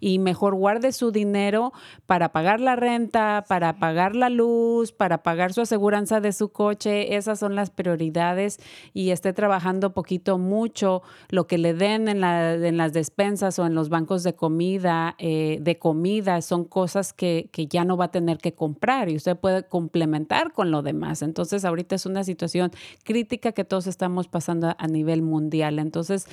y 0.00 0.18
mejor 0.18 0.54
guarde 0.54 0.92
su 0.92 1.10
dinero 1.10 1.72
para 2.06 2.32
pagar 2.32 2.60
la 2.60 2.76
renta, 2.76 3.44
para 3.48 3.78
pagar 3.78 4.16
la 4.16 4.28
luz, 4.28 4.92
para 4.92 5.22
pagar 5.22 5.52
su 5.52 5.60
aseguranza 5.60 6.20
de 6.20 6.32
su 6.32 6.50
coche. 6.50 7.16
Esas 7.16 7.38
son 7.38 7.54
las 7.54 7.70
prioridades 7.70 8.58
y 8.92 9.10
esté 9.10 9.32
trabajando 9.32 9.94
poquito, 9.94 10.38
mucho, 10.38 11.02
lo 11.28 11.46
que 11.46 11.58
le 11.58 11.74
den 11.74 12.08
en, 12.08 12.20
las 12.20 12.92
despensas 12.92 13.58
o 13.58 13.66
en 13.66 13.74
los 13.74 13.88
bancos 13.88 14.22
de 14.22 14.34
comida, 14.34 15.16
de 15.18 15.78
comida, 15.80 16.42
son 16.42 16.64
cosas 16.64 17.12
que, 17.12 17.48
que 17.52 17.66
ya 17.66 17.84
no 17.84 17.96
va 17.96 18.06
a 18.06 18.10
tener 18.10 18.38
que 18.38 18.54
comprar 18.54 19.08
y 19.08 19.16
usted 19.16 19.36
puede 19.36 19.66
complementar 19.68 20.52
con 20.52 20.70
lo 20.70 20.82
demás. 20.82 21.03
Entonces, 21.22 21.64
ahorita 21.64 21.94
es 21.94 22.06
una 22.06 22.24
situación 22.24 22.70
crítica 23.04 23.52
que 23.52 23.64
todos 23.64 23.86
estamos 23.86 24.28
pasando 24.28 24.74
a 24.76 24.86
nivel 24.86 25.22
mundial. 25.22 25.78
Entonces, 25.78 26.26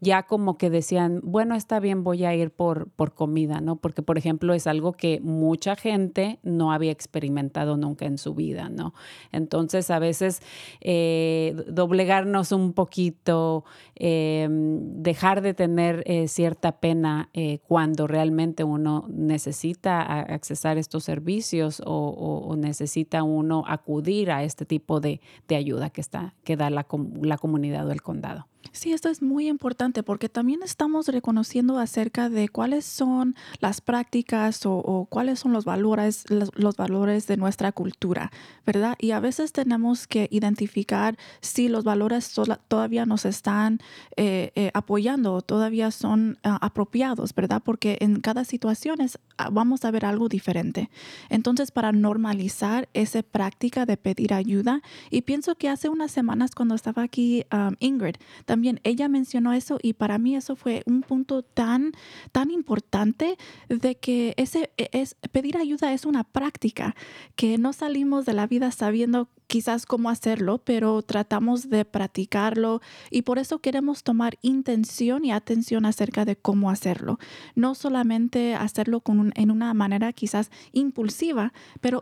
ya 0.00 0.24
como 0.24 0.58
que 0.58 0.70
decían, 0.70 1.20
bueno, 1.22 1.54
está 1.54 1.80
bien, 1.80 2.04
voy 2.04 2.24
a 2.24 2.34
ir 2.34 2.50
por, 2.50 2.88
por 2.90 3.14
comida, 3.14 3.60
¿no? 3.60 3.76
Porque, 3.76 4.02
por 4.02 4.18
ejemplo, 4.18 4.54
es 4.54 4.66
algo 4.66 4.92
que 4.92 5.20
mucha 5.20 5.76
gente 5.76 6.38
no 6.42 6.72
había 6.72 6.92
experimentado 6.92 7.76
nunca 7.76 8.06
en 8.06 8.18
su 8.18 8.34
vida, 8.34 8.68
¿no? 8.68 8.94
Entonces, 9.32 9.90
a 9.90 9.98
veces 9.98 10.40
eh, 10.80 11.54
doblegarnos 11.68 12.52
un 12.52 12.72
poquito, 12.72 13.64
em, 13.94 15.02
dejar 15.02 15.40
de 15.42 15.54
tener 15.54 16.02
eh, 16.06 16.28
cierta 16.28 16.72
pena 16.80 17.30
eh, 17.32 17.60
cuando 17.66 18.06
realmente 18.06 18.64
uno 18.64 19.06
necesita 19.08 20.02
accesar 20.02 20.78
estos 20.78 21.04
servicios 21.04 21.82
o 21.84 22.54
necesita 22.56 23.22
uno 23.22 23.64
acudir 23.66 24.17
a 24.30 24.42
este 24.42 24.64
tipo 24.64 25.00
de, 25.00 25.20
ayuda 25.50 25.90
que, 25.90 26.00
está, 26.00 26.34
que 26.44 26.56
da 26.56 26.70
la, 26.70 26.86
la 27.22 27.38
comunidad 27.38 27.86
o 27.86 27.92
el 27.92 28.02
condado. 28.02 28.46
Sí, 28.72 28.92
esto 28.92 29.08
es 29.08 29.22
muy 29.22 29.48
importante 29.48 30.02
porque 30.02 30.28
también 30.28 30.62
estamos 30.62 31.08
reconociendo 31.08 31.78
acerca 31.78 32.28
de 32.28 32.48
cuáles 32.48 32.84
son 32.84 33.34
las 33.60 33.80
prácticas 33.80 34.60
o, 34.64 35.06
cuáles 35.10 35.40
son 35.40 35.52
los 35.52 35.64
valores, 35.64 36.24
los, 36.28 36.76
valores 36.76 37.26
de 37.26 37.36
nuestra 37.36 37.72
cultura, 37.72 38.30
¿verdad? 38.66 38.96
Y 39.00 39.12
a 39.12 39.20
veces 39.20 39.52
tenemos 39.52 40.06
que 40.06 40.28
identificar 40.30 41.16
si 41.40 41.68
los 41.68 41.84
valores 41.84 42.32
to 42.34 42.44
todavía 42.68 43.06
nos 43.06 43.24
están 43.24 43.80
eh, 44.16 44.52
eh, 44.54 44.70
apoyando 44.74 45.40
todavía 45.42 45.90
son 45.90 46.38
uh, 46.44 46.58
apropiados, 46.60 47.34
¿verdad? 47.34 47.62
Porque 47.64 47.98
en 48.00 48.20
cada 48.20 48.44
situación 48.44 49.00
es, 49.00 49.18
ah, 49.38 49.50
vamos 49.50 49.84
a 49.84 49.90
ver 49.90 50.04
algo 50.04 50.28
diferente. 50.28 50.90
Entonces, 51.30 51.70
para 51.70 51.92
normalizar 51.92 52.88
esa 52.94 53.22
práctica 53.22 53.86
de 53.86 53.96
pedir 53.96 54.34
ayuda, 54.34 54.82
y 55.10 55.22
pienso 55.22 55.54
que 55.54 55.68
hace 55.68 55.88
unas 55.88 56.10
semanas 56.10 56.54
cuando 56.54 56.74
estaba 56.74 57.02
aquí 57.02 57.44
um, 57.52 57.74
Ingrid, 57.80 58.16
también 58.48 58.80
ella 58.82 59.08
mencionó 59.08 59.52
eso 59.52 59.78
y 59.82 59.92
para 59.92 60.16
mí 60.16 60.34
eso 60.34 60.56
fue 60.56 60.82
un 60.86 61.02
punto 61.02 61.42
tan, 61.42 61.92
tan 62.32 62.50
importante 62.50 63.36
de 63.68 63.96
que 63.96 64.32
ese 64.38 64.70
e, 64.78 64.88
es, 64.92 65.16
pedir 65.32 65.58
ayuda 65.58 65.92
es 65.92 66.06
una 66.06 66.24
práctica, 66.24 66.96
que 67.36 67.58
no 67.58 67.74
salimos 67.74 68.24
de 68.24 68.32
la 68.32 68.46
vida 68.46 68.70
sabiendo 68.70 69.28
quizás 69.48 69.84
cómo 69.84 70.08
hacerlo, 70.08 70.62
pero 70.64 71.02
tratamos 71.02 71.68
de 71.68 71.84
practicarlo 71.84 72.80
y 73.10 73.20
por 73.20 73.38
eso 73.38 73.58
queremos 73.58 74.02
tomar 74.02 74.38
intención 74.40 75.26
y 75.26 75.32
atención 75.32 75.84
acerca 75.84 76.24
de 76.24 76.36
cómo 76.36 76.70
hacerlo. 76.70 77.18
No 77.54 77.74
solamente 77.74 78.54
hacerlo 78.54 79.02
con 79.02 79.20
un, 79.20 79.32
en 79.36 79.50
una 79.50 79.74
manera 79.74 80.14
quizás 80.14 80.50
impulsiva, 80.72 81.52
pero 81.82 82.00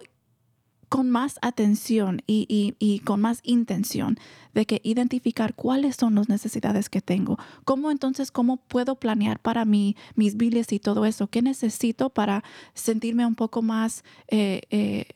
con 0.89 1.11
más 1.11 1.39
atención 1.43 2.23
y, 2.27 2.75
y, 2.79 2.99
con 3.01 3.21
más 3.21 3.41
intención 3.43 4.19
de 4.55 4.67
que 4.67 4.81
identificar 4.85 5.55
cuáles 5.55 5.97
son 5.97 6.15
las 6.15 6.29
necesidades 6.29 6.89
que 6.89 7.01
tengo, 7.01 7.39
cómo 7.65 7.91
entonces, 7.91 8.31
cómo 8.31 8.57
puedo 8.57 8.95
planear 8.95 9.39
para 9.39 9.65
mí 9.65 9.97
mis 10.15 10.37
biles 10.37 10.73
y 10.73 10.79
todo 10.79 11.05
eso, 11.05 11.27
qué 11.27 11.43
necesito 11.43 12.11
para 12.11 12.45
sentirme 12.75 13.27
un 13.27 13.35
poco 13.35 13.63
más 13.63 14.05
eh, 14.29 14.63
eh, 14.71 15.07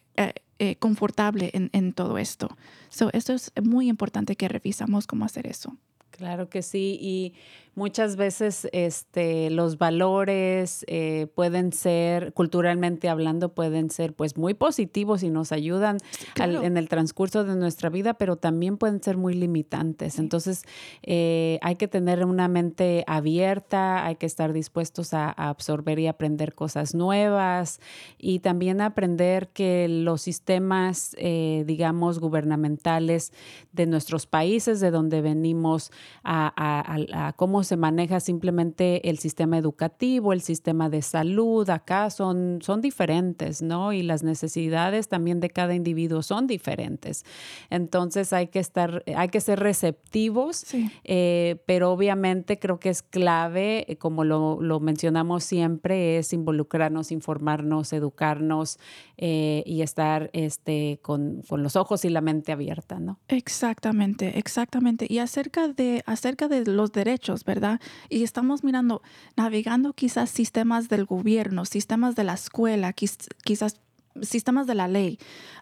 eh, 0.62 0.76
confortable 0.76 1.50
en, 1.54 1.92
todo 1.94 2.18
esto. 2.18 2.54
So, 2.90 3.08
esto 3.14 3.32
es 3.32 3.50
muy 3.62 3.88
importante 3.88 4.36
que 4.36 4.46
revisamos 4.46 5.06
cómo 5.06 5.24
hacer 5.24 5.46
eso. 5.46 5.74
Claro 6.10 6.50
que 6.50 6.60
sí, 6.60 6.98
y 7.00 7.32
muchas 7.80 8.16
veces 8.16 8.68
este, 8.72 9.49
los 9.49 9.78
valores 9.78 10.84
eh, 10.87 11.28
pueden 11.34 11.72
ser, 11.72 12.34
culturalmente 12.34 13.08
hablando, 13.08 13.54
pueden 13.54 13.88
ser 13.88 14.12
pues 14.12 14.37
muy 14.37 14.52
positivos 14.52 15.22
y 15.22 15.30
nos 15.30 15.50
ayudan 15.50 15.96
claro. 16.34 16.58
al, 16.58 16.64
en 16.66 16.76
el 16.76 16.90
transcurso 16.90 17.42
de 17.42 17.56
nuestra 17.56 17.88
vida, 17.88 18.12
pero 18.12 18.37
también 18.37 18.76
pueden 18.76 19.02
ser 19.02 19.16
muy 19.16 19.32
limitantes. 19.32 20.12
Sí. 20.12 20.20
Entonces 20.20 20.62
eh, 21.02 21.58
hay 21.62 21.76
que 21.76 21.88
tener 21.88 22.22
una 22.26 22.49
mente 22.49 23.02
abierta, 23.06 24.04
hay 24.04 24.16
que 24.16 24.26
estar 24.26 24.52
dispuestos 24.52 25.14
a, 25.14 25.28
a, 25.28 25.49
absorber 25.49 25.99
y 26.00 26.06
aprender 26.06 26.54
cosas 26.54 26.94
nuevas 26.94 27.80
y 28.18 28.40
también 28.40 28.82
aprender 28.82 29.49
que 29.49 29.88
los 29.88 30.20
sistemas, 30.20 31.16
eh, 31.16 31.64
digamos, 31.66 32.18
gubernamentales 32.18 33.32
de 33.72 33.87
nuestros 33.87 34.26
países, 34.26 34.80
de 34.80 34.90
donde 34.90 35.22
venimos, 35.22 35.92
a, 36.25 36.52
a, 36.54 37.28
a 37.28 37.32
cómo 37.32 37.64
se 37.69 37.69
maneja 37.76 38.20
simplemente 38.20 39.08
el 39.08 39.18
sistema 39.18 39.58
educativo, 39.58 40.32
el 40.32 40.40
sistema 40.40 40.88
de 40.88 41.02
salud, 41.02 41.68
acá 41.70 42.10
son, 42.10 42.58
son 42.62 42.80
diferentes, 42.80 43.62
¿no? 43.62 43.92
Y 43.92 44.02
las 44.02 44.22
necesidades 44.22 45.08
también 45.08 45.40
de 45.40 45.50
cada 45.50 45.74
individuo 45.74 46.22
son 46.22 46.46
diferentes. 46.46 47.24
Entonces 47.70 48.32
hay 48.32 48.48
que 48.48 48.58
estar, 48.58 49.02
hay 49.14 49.28
que 49.28 49.40
ser 49.40 49.60
receptivos, 49.60 50.56
sí. 50.56 50.90
eh, 51.04 51.62
pero 51.66 51.92
obviamente 51.92 52.58
creo 52.58 52.78
que 52.80 52.90
es 52.90 53.02
clave, 53.02 53.84
eh, 53.88 53.96
como 53.96 54.24
lo, 54.24 54.60
lo, 54.60 54.80
mencionamos 54.80 55.44
siempre, 55.44 56.18
es 56.18 56.32
involucrarnos, 56.32 57.12
informarnos, 57.12 57.92
educarnos 57.92 58.78
eh, 59.22 59.62
y 59.66 59.82
estar 59.82 60.30
este, 60.32 60.98
con, 61.02 61.42
con 61.46 61.62
los 61.62 61.76
ojos 61.76 62.06
y 62.06 62.08
la 62.08 62.22
mente 62.22 62.52
abierta, 62.52 62.98
¿no? 62.98 63.20
Exactamente, 63.28 64.38
exactamente. 64.38 65.06
Y 65.10 65.18
acerca 65.18 65.68
de, 65.68 66.02
acerca 66.06 66.48
de 66.48 66.64
los 66.64 66.92
derechos, 66.92 67.44
¿verdad? 67.44 67.80
Y 68.08 68.22
estamos 68.22 68.64
mirando, 68.64 69.02
navegando 69.36 69.92
quizás 69.92 70.30
sistemas 70.30 70.88
del 70.88 71.04
gobierno, 71.04 71.66
sistemas 71.66 72.16
de 72.16 72.24
la 72.24 72.32
escuela, 72.32 72.94
quizás 72.94 73.78
sistemas 74.22 74.66
de 74.66 74.74
la 74.74 74.88
ley. 74.88 75.18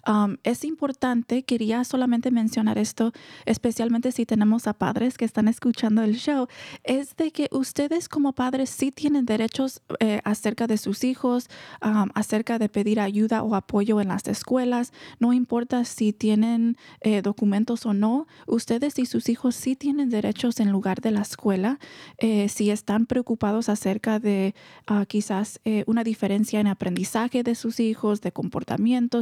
Um, 0.07 0.37
es 0.43 0.65
importante, 0.65 1.43
quería 1.43 1.85
solamente 1.85 2.31
mencionar 2.31 2.79
esto, 2.79 3.13
especialmente 3.45 4.13
si 4.13 4.25
tenemos 4.25 4.67
a 4.67 4.73
padres 4.73 5.19
que 5.19 5.25
están 5.25 5.49
escuchando 5.49 6.03
el 6.03 6.17
show, 6.17 6.47
es 6.85 7.17
de 7.17 7.31
que 7.31 7.49
ustedes 7.51 8.09
como 8.09 8.33
padres 8.33 8.71
sí 8.71 8.91
tienen 8.91 9.27
derechos 9.27 9.83
eh, 10.01 10.21
acerca 10.25 10.67
de 10.67 10.79
sus 10.79 11.05
hijos, 11.05 11.49
um, 11.85 12.09
acerca 12.15 12.59
de 12.59 12.69
pedir 12.69 13.01
ayuda 13.01 13.43
o 13.43 13.55
apoyo 13.55 14.01
en 14.01 14.09
las 14.09 14.27
escuelas, 14.29 14.93
no 15.19 15.33
importa 15.33 15.85
si 15.85 16.13
tienen 16.13 16.77
eh, 17.01 17.23
documentos 17.23 17.85
o 17.87 17.93
no, 17.93 18.27
ustedes 18.47 18.99
y 18.99 19.07
sus 19.07 19.29
hijos 19.29 19.55
sí 19.55 19.77
tienen 19.77 20.11
derechos 20.11 20.61
en 20.61 20.71
lugar 20.71 21.01
de 21.01 21.11
la 21.11 21.21
escuela, 21.21 21.79
eh, 22.19 22.49
si 22.49 22.71
están 22.71 23.07
preocupados 23.07 23.69
acerca 23.69 24.19
de 24.19 24.55
uh, 24.91 25.05
quizás 25.07 25.61
eh, 25.65 25.85
una 25.87 26.05
diferencia 26.05 26.61
en 26.61 26.67
aprendizaje 26.67 27.43
de 27.43 27.55
sus 27.55 27.81
hijos, 27.81 28.21
de 28.21 28.33
comportamiento, 28.33 28.48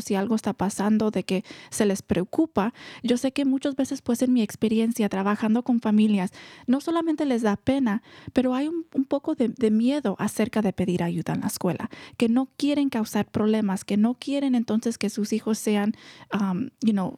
si 0.01 0.15
algo 0.15 0.35
está 0.35 0.53
pasando, 0.53 1.11
de 1.11 1.25
que 1.25 1.45
se 1.71 1.87
les 1.87 2.03
preocupa. 2.03 2.73
Yo 3.03 3.17
sé 3.17 3.33
que 3.33 3.45
muchas 3.45 3.77
veces, 3.77 4.03
pues 4.03 4.23
en 4.23 4.33
mi 4.33 4.43
experiencia 4.43 5.09
trabajando 5.09 5.63
con 5.63 5.81
familias, 5.81 6.33
no 6.67 6.81
solamente 6.81 7.25
les 7.25 7.43
da 7.43 7.57
pena, 7.57 8.03
pero 8.33 8.55
hay 8.55 8.69
un, 8.69 8.87
un 8.95 9.05
poco 9.05 9.35
de, 9.35 9.49
de, 9.49 9.71
miedo 9.71 10.17
acerca 10.19 10.63
de 10.63 10.73
pedir 10.73 11.03
ayuda 11.03 11.35
en 11.35 11.41
la 11.41 11.49
escuela, 11.49 11.91
que 12.17 12.29
no 12.29 12.49
quieren 12.57 12.89
causar 12.89 13.27
problemas, 13.27 13.85
que 13.85 13.97
no 13.97 14.15
quieren 14.15 14.55
entonces 14.55 14.99
que 14.99 15.11
sus 15.11 15.33
hijos 15.33 15.59
sean, 15.59 15.95
um, 16.33 16.71
you 16.81 16.93
know, 16.93 17.17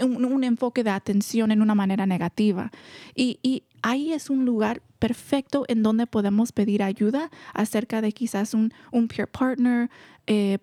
un, 0.00 0.24
un, 0.24 0.44
enfoque 0.44 0.82
de 0.82 0.90
atención 0.90 1.50
en 1.50 1.62
una 1.62 1.74
manera 1.74 2.06
negativa. 2.06 2.70
Y, 3.14 3.38
y 3.42 3.64
ahí 3.82 4.12
es 4.12 4.30
un 4.30 4.44
lugar 4.44 4.82
perfecto 4.98 5.64
en 5.68 5.82
donde 5.82 6.06
podemos 6.06 6.52
pedir 6.52 6.82
ayuda 6.82 7.30
acerca 7.52 8.00
de 8.00 8.12
quizás 8.12 8.54
un, 8.54 8.72
un 8.90 9.08
peer 9.08 9.28
partner, 9.28 9.90
eh, 10.26 10.58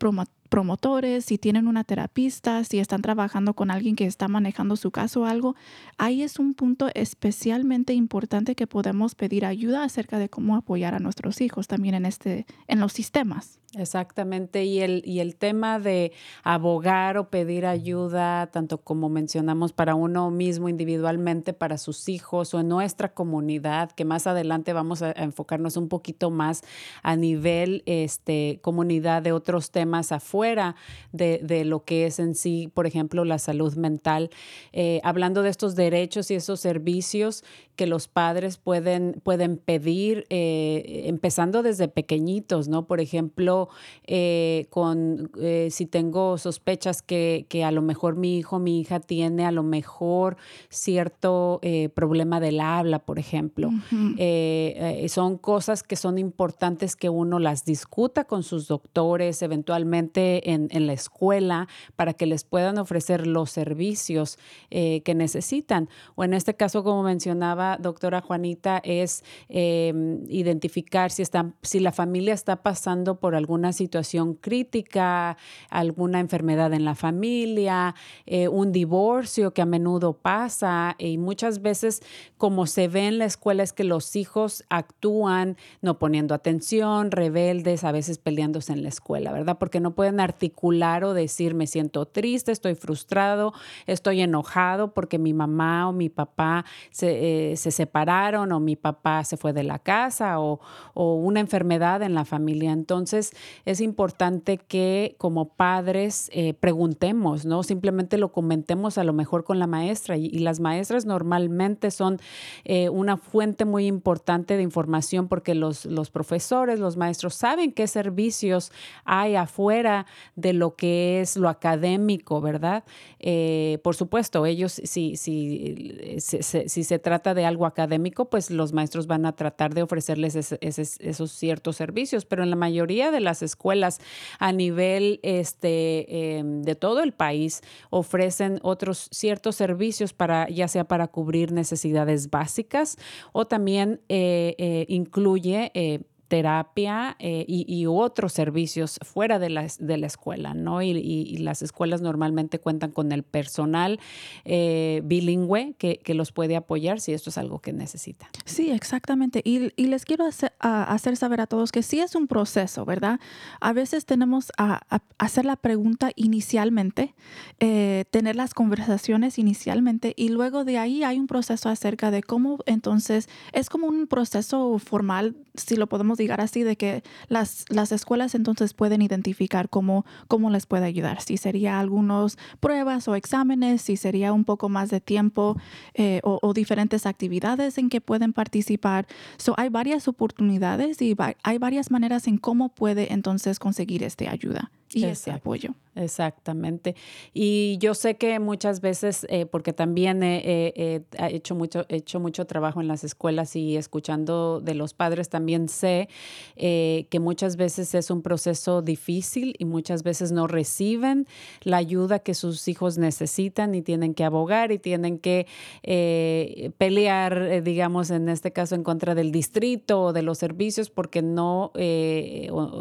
promotores, 0.51 1.23
si 1.23 1.37
tienen 1.37 1.67
una 1.67 1.85
terapista, 1.85 2.63
si 2.65 2.79
están 2.79 3.01
trabajando 3.01 3.53
con 3.53 3.71
alguien 3.71 3.95
que 3.95 4.05
está 4.05 4.27
manejando 4.27 4.75
su 4.75 4.91
caso 4.91 5.21
o 5.21 5.25
algo, 5.25 5.55
ahí 5.97 6.21
es 6.21 6.39
un 6.39 6.53
punto 6.53 6.89
especialmente 6.93 7.93
importante 7.93 8.53
que 8.53 8.67
podemos 8.67 9.15
pedir 9.15 9.45
ayuda 9.45 9.85
acerca 9.85 10.19
de 10.19 10.29
cómo 10.29 10.57
apoyar 10.57 10.93
a 10.93 10.99
nuestros 10.99 11.39
hijos 11.39 11.67
también 11.67 11.95
en, 11.95 12.05
este, 12.05 12.45
en 12.67 12.81
los 12.81 12.91
sistemas. 12.91 13.60
Exactamente, 13.77 14.65
y 14.65 14.81
el, 14.81 15.01
y 15.05 15.21
el 15.21 15.37
tema 15.37 15.79
de 15.79 16.11
abogar 16.43 17.17
o 17.17 17.29
pedir 17.29 17.65
ayuda, 17.65 18.47
tanto 18.47 18.79
como 18.79 19.07
mencionamos 19.07 19.71
para 19.71 19.95
uno 19.95 20.29
mismo 20.29 20.67
individualmente, 20.67 21.53
para 21.53 21.77
sus 21.77 22.09
hijos 22.09 22.53
o 22.53 22.59
en 22.59 22.67
nuestra 22.67 23.13
comunidad, 23.13 23.89
que 23.93 24.03
más 24.03 24.27
adelante 24.27 24.73
vamos 24.73 25.01
a, 25.01 25.13
a 25.15 25.23
enfocarnos 25.23 25.77
un 25.77 25.87
poquito 25.87 26.31
más 26.31 26.63
a 27.01 27.15
nivel 27.15 27.83
este, 27.85 28.59
comunidad 28.61 29.21
de 29.21 29.31
otros 29.31 29.71
temas 29.71 30.11
afuera 30.11 30.75
de, 31.13 31.39
de, 31.41 31.63
lo 31.63 31.85
que 31.85 32.07
es 32.07 32.19
en 32.19 32.35
sí, 32.35 32.69
por 32.73 32.87
ejemplo, 32.87 33.23
la 33.23 33.39
salud 33.39 33.75
mental, 33.75 34.31
eh, 34.73 34.99
hablando 35.05 35.43
de 35.43 35.49
estos 35.49 35.75
derechos 35.75 36.29
y 36.29 36.35
esos 36.35 36.59
servicios 36.59 37.45
que 37.77 37.87
los 37.87 38.07
padres 38.07 38.57
pueden, 38.57 39.21
pueden 39.23 39.57
pedir, 39.57 40.27
eh, 40.29 41.03
empezando 41.05 41.63
desde 41.63 41.87
pequeñitos, 41.87 42.67
¿no? 42.67 42.85
Por 42.85 42.99
ejemplo, 42.99 43.60
eh, 44.05 44.67
con 44.69 45.31
eh, 45.39 45.67
si 45.71 45.85
tengo 45.85 46.37
sospechas 46.37 47.01
que, 47.01 47.45
que, 47.49 47.63
a 47.63 47.71
lo 47.71 47.81
mejor 47.81 48.15
mi 48.15 48.37
hijo, 48.37 48.59
mi 48.59 48.79
hija 48.79 48.99
tiene 48.99 49.45
a 49.45 49.51
lo 49.51 49.63
mejor 49.63 50.37
cierto 50.69 51.59
eh, 51.61 51.89
problema 51.89 52.39
del 52.39 52.59
habla, 52.59 52.99
por 52.99 53.19
ejemplo. 53.19 53.69
Uh 53.69 54.17
-huh. 54.17 55.07
son 55.07 55.37
cosas 55.37 55.83
que 55.83 55.95
son 55.95 56.17
importantes 56.17 56.95
que 56.95 57.09
uno 57.09 57.39
las 57.39 57.65
discuta 57.65 58.25
con 58.25 58.43
sus 58.43 58.67
doctores, 58.67 59.41
eventualmente 59.41 60.51
en, 60.51 60.67
en 60.71 60.87
la 60.87 60.93
escuela, 60.93 61.67
para 61.95 62.13
que 62.13 62.25
les 62.25 62.43
puedan 62.43 62.77
ofrecer 62.77 63.27
los 63.27 63.51
servicios 63.51 64.37
que 64.69 65.13
necesitan. 65.15 65.89
O 66.15 66.23
en 66.23 66.33
este 66.33 66.55
caso, 66.55 66.83
como 66.83 67.03
mencionaba 67.03 67.77
doctora 67.77 68.21
Juanita, 68.21 68.81
es 68.83 69.23
identificar 69.49 71.11
si, 71.11 71.21
está, 71.21 71.53
si 71.61 71.79
la 71.79 71.91
familia 71.91 72.33
está 72.33 72.63
pasando 72.63 73.19
por 73.19 73.35
algún 73.35 73.50
alguna 73.51 73.73
situación 73.73 74.35
crítica, 74.35 75.35
alguna 75.69 76.21
enfermedad 76.21 76.71
en 76.73 76.85
la 76.85 76.95
familia, 76.95 77.95
eh, 78.25 78.47
un 78.47 78.71
divorcio 78.71 79.53
que 79.53 79.61
a 79.61 79.65
menudo 79.65 80.13
pasa 80.13 80.95
y 80.97 81.17
muchas 81.17 81.61
veces 81.61 82.01
como 82.37 82.65
se 82.65 82.87
ve 82.87 83.07
en 83.07 83.17
la 83.17 83.25
escuela 83.25 83.61
es 83.61 83.73
que 83.73 83.83
los 83.83 84.15
hijos 84.15 84.63
actúan 84.69 85.57
no 85.81 85.99
poniendo 85.99 86.33
atención, 86.33 87.11
rebeldes, 87.11 87.83
a 87.83 87.91
veces 87.91 88.19
peleándose 88.19 88.71
en 88.71 88.83
la 88.83 88.89
escuela, 88.89 89.33
¿verdad? 89.33 89.57
Porque 89.57 89.81
no 89.81 89.95
pueden 89.95 90.21
articular 90.21 91.03
o 91.03 91.13
decir 91.13 91.53
me 91.53 91.67
siento 91.67 92.05
triste, 92.05 92.53
estoy 92.53 92.75
frustrado, 92.75 93.53
estoy 93.85 94.21
enojado 94.21 94.93
porque 94.93 95.19
mi 95.19 95.33
mamá 95.33 95.89
o 95.89 95.91
mi 95.91 96.07
papá 96.07 96.63
se, 96.89 97.51
eh, 97.51 97.57
se 97.57 97.71
separaron 97.71 98.53
o 98.53 98.61
mi 98.61 98.77
papá 98.77 99.25
se 99.25 99.35
fue 99.35 99.51
de 99.51 99.63
la 99.63 99.79
casa 99.79 100.39
o, 100.39 100.61
o 100.93 101.15
una 101.15 101.41
enfermedad 101.41 102.01
en 102.01 102.13
la 102.13 102.23
familia. 102.23 102.71
Entonces 102.71 103.33
es 103.65 103.81
importante 103.81 104.57
que 104.57 105.15
como 105.17 105.49
padres 105.49 106.29
eh, 106.33 106.53
preguntemos, 106.53 107.45
¿no? 107.45 107.63
Simplemente 107.63 108.17
lo 108.17 108.31
comentemos 108.31 108.97
a 108.97 109.03
lo 109.03 109.13
mejor 109.13 109.43
con 109.43 109.59
la 109.59 109.67
maestra 109.67 110.17
y, 110.17 110.41
las 110.41 110.59
maestras 110.59 111.05
normalmente 111.05 111.91
son 111.91 112.19
eh, 112.63 112.89
una 112.89 113.15
fuente 113.17 113.63
muy 113.63 113.85
importante 113.85 114.57
de 114.57 114.63
información 114.63 115.27
porque 115.27 115.53
los, 115.53 115.85
los 115.85 116.09
profesores, 116.09 116.79
los 116.79 116.97
maestros 116.97 117.35
saben 117.35 117.71
qué 117.71 117.85
servicios 117.87 118.71
hay 119.05 119.35
afuera 119.35 120.07
de 120.35 120.53
lo 120.53 120.75
que 120.75 121.21
es 121.21 121.37
lo 121.37 121.49
académico, 121.49 122.41
¿verdad? 122.41 122.83
Eh, 123.19 123.79
por 123.83 123.95
supuesto, 123.95 124.45
ellos, 124.45 124.71
si, 124.71 125.15
si, 125.15 126.17
si, 126.19 126.83
se 126.83 126.99
trata 126.99 127.33
de 127.33 127.45
algo 127.45 127.65
académico, 127.65 128.29
pues 128.29 128.49
los 128.49 128.73
maestros 128.73 129.07
van 129.07 129.25
a 129.25 129.33
tratar 129.35 129.73
de 129.73 129.83
ofrecerles 129.83 130.35
esos 130.35 131.31
ciertos 131.31 131.75
servicios, 131.75 132.25
pero 132.25 132.43
en 132.43 132.49
la 132.49 132.55
mayoría 132.55 133.11
de 133.11 133.19
las 133.19 133.30
escuelas 133.39 133.99
a 134.39 134.51
nivel 134.51 135.19
este, 135.23 136.37
em, 136.37 136.61
de 136.61 136.75
todo 136.75 137.01
el 137.01 137.13
país 137.13 137.61
ofrecen 137.89 138.59
otros 138.61 139.07
ciertos 139.11 139.55
servicios 139.55 140.13
para, 140.13 140.49
ya 140.49 140.67
sea 140.67 140.83
para 140.83 141.07
cubrir 141.07 141.51
necesidades 141.51 142.29
básicas 142.29 142.97
o 143.31 143.47
también 143.47 144.01
eh, 144.09 144.55
eh, 144.57 144.85
incluye 144.89 145.71
eh, 145.73 146.01
terapia 146.31 147.17
eh, 147.19 147.43
y, 147.45 147.85
otros 147.87 148.31
servicios 148.31 148.99
fuera 149.01 149.37
de 149.37 149.49
la, 149.49 149.67
de 149.79 149.97
la 149.97 150.07
escuela, 150.07 150.53
¿no? 150.53 150.81
Y, 150.81 151.35
las 151.39 151.61
escuelas 151.61 151.99
normalmente 151.99 152.57
cuentan 152.57 152.91
con 152.91 153.11
el 153.11 153.23
personal 153.23 153.99
eh, 154.45 155.01
bilingüe 155.03 155.73
que, 155.77 155.97
que, 155.97 156.13
los 156.13 156.31
puede 156.31 156.55
apoyar 156.55 157.01
si 157.01 157.11
esto 157.11 157.31
es 157.31 157.37
algo 157.37 157.59
que 157.59 157.73
necesita. 157.73 158.29
Sí, 158.45 158.71
exactamente. 158.71 159.41
Y, 159.43 159.73
les 159.75 160.05
quiero 160.05 160.25
hacer, 160.25 161.17
saber 161.17 161.41
a 161.41 161.47
todos 161.47 161.73
que 161.73 161.83
sí 161.83 161.99
es 161.99 162.15
un 162.15 162.27
proceso, 162.27 162.85
¿verdad? 162.85 163.19
A 163.59 163.73
veces 163.73 164.05
tenemos 164.05 164.53
a 164.57 164.79
hacer 165.17 165.43
la 165.43 165.57
pregunta 165.57 166.11
inicialmente, 166.15 167.13
eh, 167.59 168.05
tener 168.09 168.37
las 168.37 168.53
conversaciones 168.53 169.37
inicialmente 169.37 170.13
y 170.15 170.29
luego 170.29 170.63
de 170.63 170.77
ahí 170.77 171.03
hay 171.03 171.19
un 171.19 171.27
proceso 171.27 171.67
acerca 171.67 172.09
de 172.09 172.23
cómo 172.23 172.59
entonces 172.67 173.27
es 173.51 173.69
como 173.69 173.87
un 173.87 174.07
proceso 174.07 174.79
formal, 174.79 175.35
si 175.55 175.75
lo 175.75 175.87
podemos 175.87 176.20
llegar 176.21 176.41
así, 176.41 176.63
de 176.63 176.75
que 176.75 177.03
las, 177.27 177.65
las 177.69 177.91
escuelas 177.91 178.35
entonces 178.35 178.73
pueden 178.73 179.01
identificar 179.01 179.69
cómo, 179.69 180.05
cómo 180.27 180.49
les 180.49 180.65
puede 180.65 180.85
ayudar. 180.85 181.21
Si 181.21 181.37
sería 181.37 181.79
algunas 181.79 182.37
pruebas 182.59 183.07
o 183.07 183.15
exámenes, 183.15 183.81
si 183.81 183.97
sería 183.97 184.33
un 184.33 184.45
poco 184.45 184.69
más 184.69 184.89
de 184.89 185.01
tiempo 185.01 185.57
eh, 185.93 186.21
o, 186.23 186.39
o, 186.41 186.53
diferentes 186.53 187.05
actividades 187.05 187.77
en 187.77 187.89
que 187.89 188.01
pueden 188.01 188.33
participar. 188.33 189.07
So, 189.37 189.53
hay 189.57 189.69
varias 189.69 190.07
oportunidades 190.07 191.01
y 191.01 191.15
hay 191.43 191.57
varias 191.57 191.91
maneras 191.91 192.27
en 192.27 192.37
cómo 192.37 192.69
puede 192.69 193.13
entonces 193.13 193.59
conseguir 193.59 194.03
esta 194.03 194.29
ayuda 194.29 194.71
y 194.93 195.05
Exacto. 195.05 195.11
ese 195.11 195.31
apoyo. 195.31 195.75
Exactamente. 195.93 196.95
Y 197.33 197.77
yo 197.79 197.93
sé 197.93 198.15
que 198.15 198.39
muchas 198.39 198.79
veces, 198.79 199.25
eh, 199.29 199.45
porque 199.45 199.73
también 199.73 200.23
he, 200.23 200.73
he, 200.73 201.03
he, 201.17 201.35
hecho 201.35 201.53
mucho, 201.53 201.85
he 201.89 201.97
hecho 201.97 202.21
mucho 202.21 202.45
trabajo 202.45 202.79
en 202.79 202.87
las 202.87 203.03
escuelas 203.03 203.57
y 203.57 203.75
escuchando 203.75 204.61
de 204.61 204.73
los 204.73 204.93
padres, 204.93 205.27
también 205.27 205.67
sé 205.67 206.07
eh, 206.55 207.07
que 207.09 207.19
muchas 207.19 207.57
veces 207.57 207.93
es 207.93 208.09
un 208.09 208.21
proceso 208.21 208.81
difícil 208.81 209.53
y 209.59 209.65
muchas 209.65 210.03
veces 210.03 210.31
no 210.31 210.47
reciben 210.47 211.27
la 211.61 211.77
ayuda 211.77 212.19
que 212.19 212.35
sus 212.35 212.69
hijos 212.69 212.97
necesitan 212.97 213.75
y 213.75 213.81
tienen 213.81 214.13
que 214.13 214.23
abogar 214.23 214.71
y 214.71 214.79
tienen 214.79 215.19
que 215.19 215.45
eh, 215.83 216.71
pelear, 216.77 217.63
digamos, 217.63 218.11
en 218.11 218.29
este 218.29 218.53
caso, 218.53 218.75
en 218.75 218.83
contra 218.83 219.13
del 219.13 219.33
distrito 219.33 220.03
o 220.03 220.13
de 220.13 220.21
los 220.21 220.37
servicios 220.37 220.89
porque 220.89 221.21
no, 221.21 221.73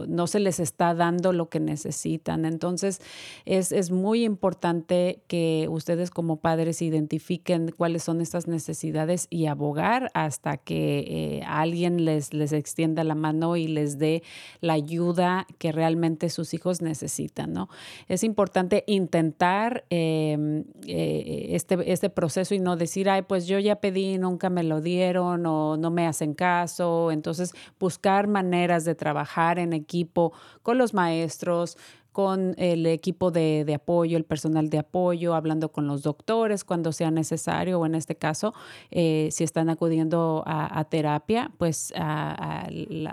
no 0.06 0.26
se 0.28 0.38
les 0.38 0.60
está 0.60 0.94
dando 0.94 1.32
lo 1.32 1.48
que 1.48 1.58
necesitan. 1.58 1.99
Entonces, 2.06 3.00
es, 3.44 3.72
es 3.72 3.90
muy 3.90 4.24
importante 4.24 5.22
que 5.26 5.66
ustedes 5.70 6.10
como 6.10 6.36
padres 6.36 6.82
identifiquen 6.82 7.72
cuáles 7.76 8.02
son 8.02 8.20
estas 8.20 8.48
necesidades 8.48 9.26
y 9.30 9.46
abogar 9.46 10.10
hasta 10.14 10.56
que 10.56 10.98
eh, 10.98 11.42
alguien 11.46 12.04
les, 12.04 12.32
les 12.34 12.52
extienda 12.52 13.04
la 13.04 13.14
mano 13.14 13.56
y 13.56 13.66
les 13.66 13.98
dé 13.98 14.22
la 14.60 14.74
ayuda 14.74 15.46
que 15.58 15.72
realmente 15.72 16.30
sus 16.30 16.54
hijos 16.54 16.82
necesitan, 16.82 17.52
¿no? 17.52 17.68
Es 18.08 18.24
importante 18.24 18.84
intentar 18.86 19.84
eh, 19.90 20.64
eh, 20.86 21.46
este, 21.50 21.92
este 21.92 22.10
proceso 22.10 22.54
y 22.54 22.58
no 22.58 22.76
decir, 22.76 23.08
ay, 23.10 23.22
pues 23.22 23.46
yo 23.46 23.58
ya 23.58 23.76
pedí, 23.76 24.18
nunca 24.18 24.50
me 24.50 24.62
lo 24.62 24.80
dieron 24.80 25.46
o 25.46 25.76
no 25.76 25.90
me 25.90 26.06
hacen 26.06 26.34
caso. 26.34 27.10
Entonces, 27.10 27.52
buscar 27.78 28.26
maneras 28.26 28.84
de 28.84 28.94
trabajar 28.94 29.58
en 29.58 29.72
equipo 29.72 30.32
con 30.62 30.78
los 30.78 30.94
maestros, 30.94 31.76
con 32.20 32.54
el 32.58 32.84
equipo 32.84 33.30
de, 33.30 33.64
de, 33.64 33.74
apoyo, 33.74 34.18
el 34.18 34.24
personal 34.24 34.68
de 34.68 34.78
apoyo, 34.78 35.34
hablando 35.34 35.72
con 35.72 35.86
los 35.86 36.02
doctores 36.02 36.64
cuando 36.64 36.92
sea 36.92 37.10
necesario 37.10 37.80
o 37.80 37.86
en 37.86 37.94
este 37.94 38.14
caso, 38.14 38.52
eh, 38.90 39.30
si 39.32 39.42
están 39.42 39.70
acudiendo 39.70 40.42
a, 40.46 40.84
terapia, 40.84 41.50
pues 41.56 41.94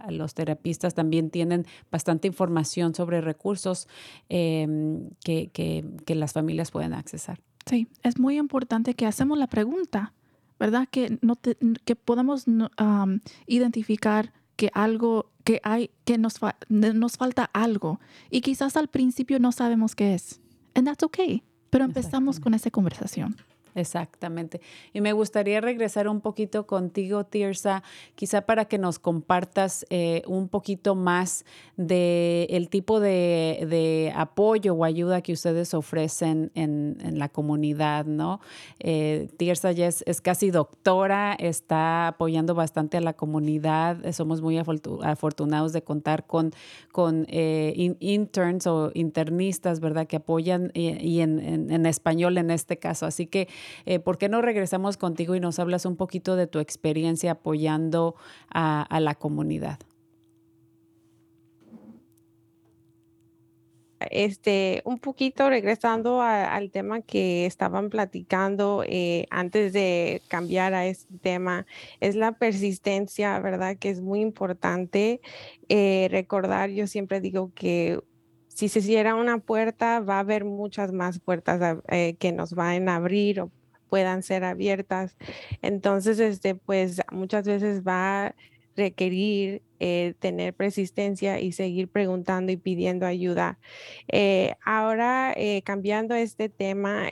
los 0.10 0.34
terapistas 0.34 0.94
también 0.94 1.30
tienen 1.30 1.66
bastante 1.90 2.28
información 2.28 2.94
sobre 2.94 3.22
recursos 3.22 3.88
eh, 4.28 4.68
que, 5.24 6.16
las 6.16 6.34
familias 6.34 6.72
pueden 6.72 6.94
accesar. 6.94 7.40
Sí, 7.66 7.88
es 8.04 8.20
muy 8.20 8.38
importante 8.38 8.94
que 8.94 9.06
hacemos 9.06 9.38
la 9.38 9.48
pregunta, 9.48 10.14
¿verdad? 10.60 10.90
Que, 10.92 11.18
no 11.22 11.38
te, 11.38 11.56
que 11.86 11.96
podamos 11.96 12.46
identificar 13.46 14.34
que 14.58 14.70
algo, 14.74 15.32
que 15.46 15.62
hay, 15.64 15.92
que 16.04 16.18
nos, 16.18 16.40
fa 16.40 16.58
nos 16.68 17.16
falta 17.16 17.50
algo 17.54 18.02
y 18.30 18.42
quizás 18.42 18.76
al 18.76 18.90
principio 18.90 19.40
no 19.40 19.54
sabemos 19.54 19.96
qué 19.96 20.14
es. 20.14 20.42
And 20.74 20.86
that's 20.86 21.04
okay. 21.04 21.44
Pero 21.70 21.86
empezamos 21.86 22.40
con 22.40 22.54
esa 22.54 22.70
conversación. 22.72 23.38
Exactamente. 23.78 24.60
Y 24.92 25.02
me 25.02 25.14
gustaría 25.14 25.62
regresar 25.62 26.08
un 26.08 26.20
poquito 26.20 26.66
contigo, 26.66 27.26
Tirsa, 27.26 27.84
quizá 28.16 28.42
para 28.42 28.66
que 28.66 28.80
nos 28.80 28.98
compartas 28.98 29.86
eh, 29.92 30.24
un 30.26 30.50
poquito 30.50 30.96
más 30.96 31.46
de 31.76 32.48
el 32.50 32.70
tipo 32.70 33.00
de, 33.00 33.68
de, 33.70 34.12
apoyo 34.16 34.74
o 34.74 34.84
ayuda 34.84 35.22
que 35.22 35.32
ustedes 35.32 35.76
ofrecen 35.76 36.50
en, 36.56 36.98
en 37.02 37.20
la 37.20 37.30
comunidad, 37.30 38.06
¿no? 38.06 38.40
Eh, 38.80 39.30
Tirsa 39.38 39.72
ya 39.74 39.86
es, 39.86 40.04
es, 40.08 40.22
casi 40.22 40.50
doctora, 40.50 41.36
está 41.38 42.08
apoyando 42.08 42.56
bastante 42.56 42.98
a 42.98 43.02
la 43.02 43.14
comunidad. 43.14 44.12
Somos 44.12 44.42
muy 44.42 44.58
afortunados 44.58 45.72
de 45.72 45.84
contar 45.84 46.26
con, 46.26 46.52
con 46.92 47.28
eh, 47.30 47.74
in, 47.76 47.96
interns 48.00 48.66
o 48.66 48.90
internistas, 48.96 49.80
¿verdad? 49.82 50.08
Que 50.08 50.16
apoyan 50.16 50.72
y, 50.74 50.98
y 51.00 51.22
en, 51.22 51.38
en, 51.40 51.70
en 51.70 51.86
español 51.86 52.40
en 52.40 52.50
este 52.50 52.80
caso. 52.80 53.06
Así 53.06 53.28
que 53.28 53.48
eh, 53.86 54.00
¿por 54.00 54.18
qué 54.18 54.30
no 54.30 54.42
regresamos 54.42 54.98
contigo 54.98 55.36
y 55.36 55.40
nos 55.40 55.60
hablas 55.60 55.86
un 55.86 55.96
poquito 55.96 56.36
de 56.36 56.48
tu 56.48 56.60
experiencia 56.60 57.32
apoyando 57.32 58.16
a, 58.50 59.00
la 59.00 59.16
comunidad? 59.16 59.80
Este, 64.12 64.84
un 64.86 65.00
poquito 65.00 65.50
regresando 65.50 66.22
al 66.22 66.70
tema 66.70 67.02
que 67.02 67.48
estaban 67.48 67.90
platicando 67.90 68.84
eh, 68.86 69.26
antes 69.32 69.74
de 69.74 70.22
cambiar 70.28 70.76
a 70.76 70.86
este 70.86 71.18
tema, 71.18 71.66
es 72.00 72.16
la 72.16 72.34
persistencia, 72.34 73.40
¿verdad? 73.40 73.76
Que 73.78 73.90
es 73.90 74.02
muy 74.02 74.22
importante 74.22 75.20
eh, 75.68 76.08
recordar, 76.12 76.70
yo 76.70 76.86
siempre 76.86 77.22
digo 77.22 77.52
que 77.56 78.00
si 78.48 78.70
se 78.70 78.82
cierra 78.82 79.16
una 79.16 79.40
puerta, 79.40 80.00
va 80.00 80.18
a 80.18 80.20
haber 80.20 80.46
muchas 80.46 80.92
más 80.92 81.20
puertas 81.20 81.80
que 82.20 82.32
nos 82.32 82.54
van 82.54 82.90
a 82.90 82.96
abrir 82.96 83.46
puedan 83.90 84.24
ser 84.24 84.44
abiertas. 84.44 85.16
Entonces, 85.62 86.20
este, 86.20 86.56
pues 86.56 87.02
muchas 87.12 87.46
veces 87.46 87.84
va 87.84 88.28
a 88.28 88.36
requerir 88.78 89.64
eh, 89.80 90.14
tener 90.20 90.54
persistencia 90.54 91.40
y 91.40 91.52
seguir 91.52 91.90
preguntando 91.90 92.52
y 92.52 92.58
pidiendo 92.58 93.06
ayuda. 93.06 93.60
Eh, 94.08 94.54
ahora, 94.64 95.34
eh, 95.36 95.62
cambiando 95.64 96.16
este 96.16 96.48
tema, 96.48 97.12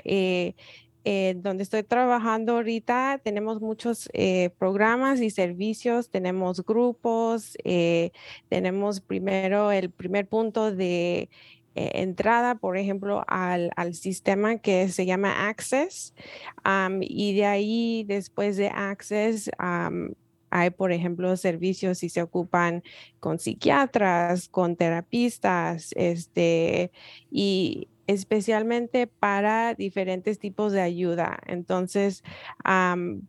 donde 1.35 1.61
estoy 1.61 1.83
trabajando 1.83 2.53
ahorita, 2.53 3.21
tenemos 3.23 3.61
muchos 3.61 4.09
programas 4.57 5.21
y 5.21 5.29
servicios, 5.29 6.09
tenemos 6.09 6.65
grupos, 6.65 7.55
tenemos 8.49 9.01
primero 9.01 9.71
el 9.71 9.91
primer 9.91 10.27
punto 10.27 10.71
de 10.71 11.29
eh, 11.75 11.91
entrada, 11.95 12.55
por 12.55 12.77
ejemplo, 12.77 13.23
al, 13.27 13.71
al, 13.75 13.93
sistema 13.95 14.57
que 14.57 14.89
se 14.89 15.05
llama 15.05 15.49
Access. 15.49 16.13
y 17.01 17.35
de 17.35 17.45
ahí, 17.45 18.05
después 18.07 18.57
de 18.57 18.69
Access, 18.69 19.51
hay, 20.49 20.69
por 20.69 20.91
ejemplo, 20.93 21.35
servicios 21.35 21.97
si 21.97 22.09
se 22.09 22.21
ocupan 22.21 22.81
con 23.19 23.39
psiquiatras, 23.39 24.47
con 24.47 24.77
terapistas, 24.77 25.91
este, 25.97 26.91
y 27.29 27.89
especialmente 28.07 29.07
para 29.07 29.73
diferentes 29.73 30.39
tipos 30.39 30.71
de 30.71 30.81
ayuda. 30.81 31.39
Entonces, 31.47 32.23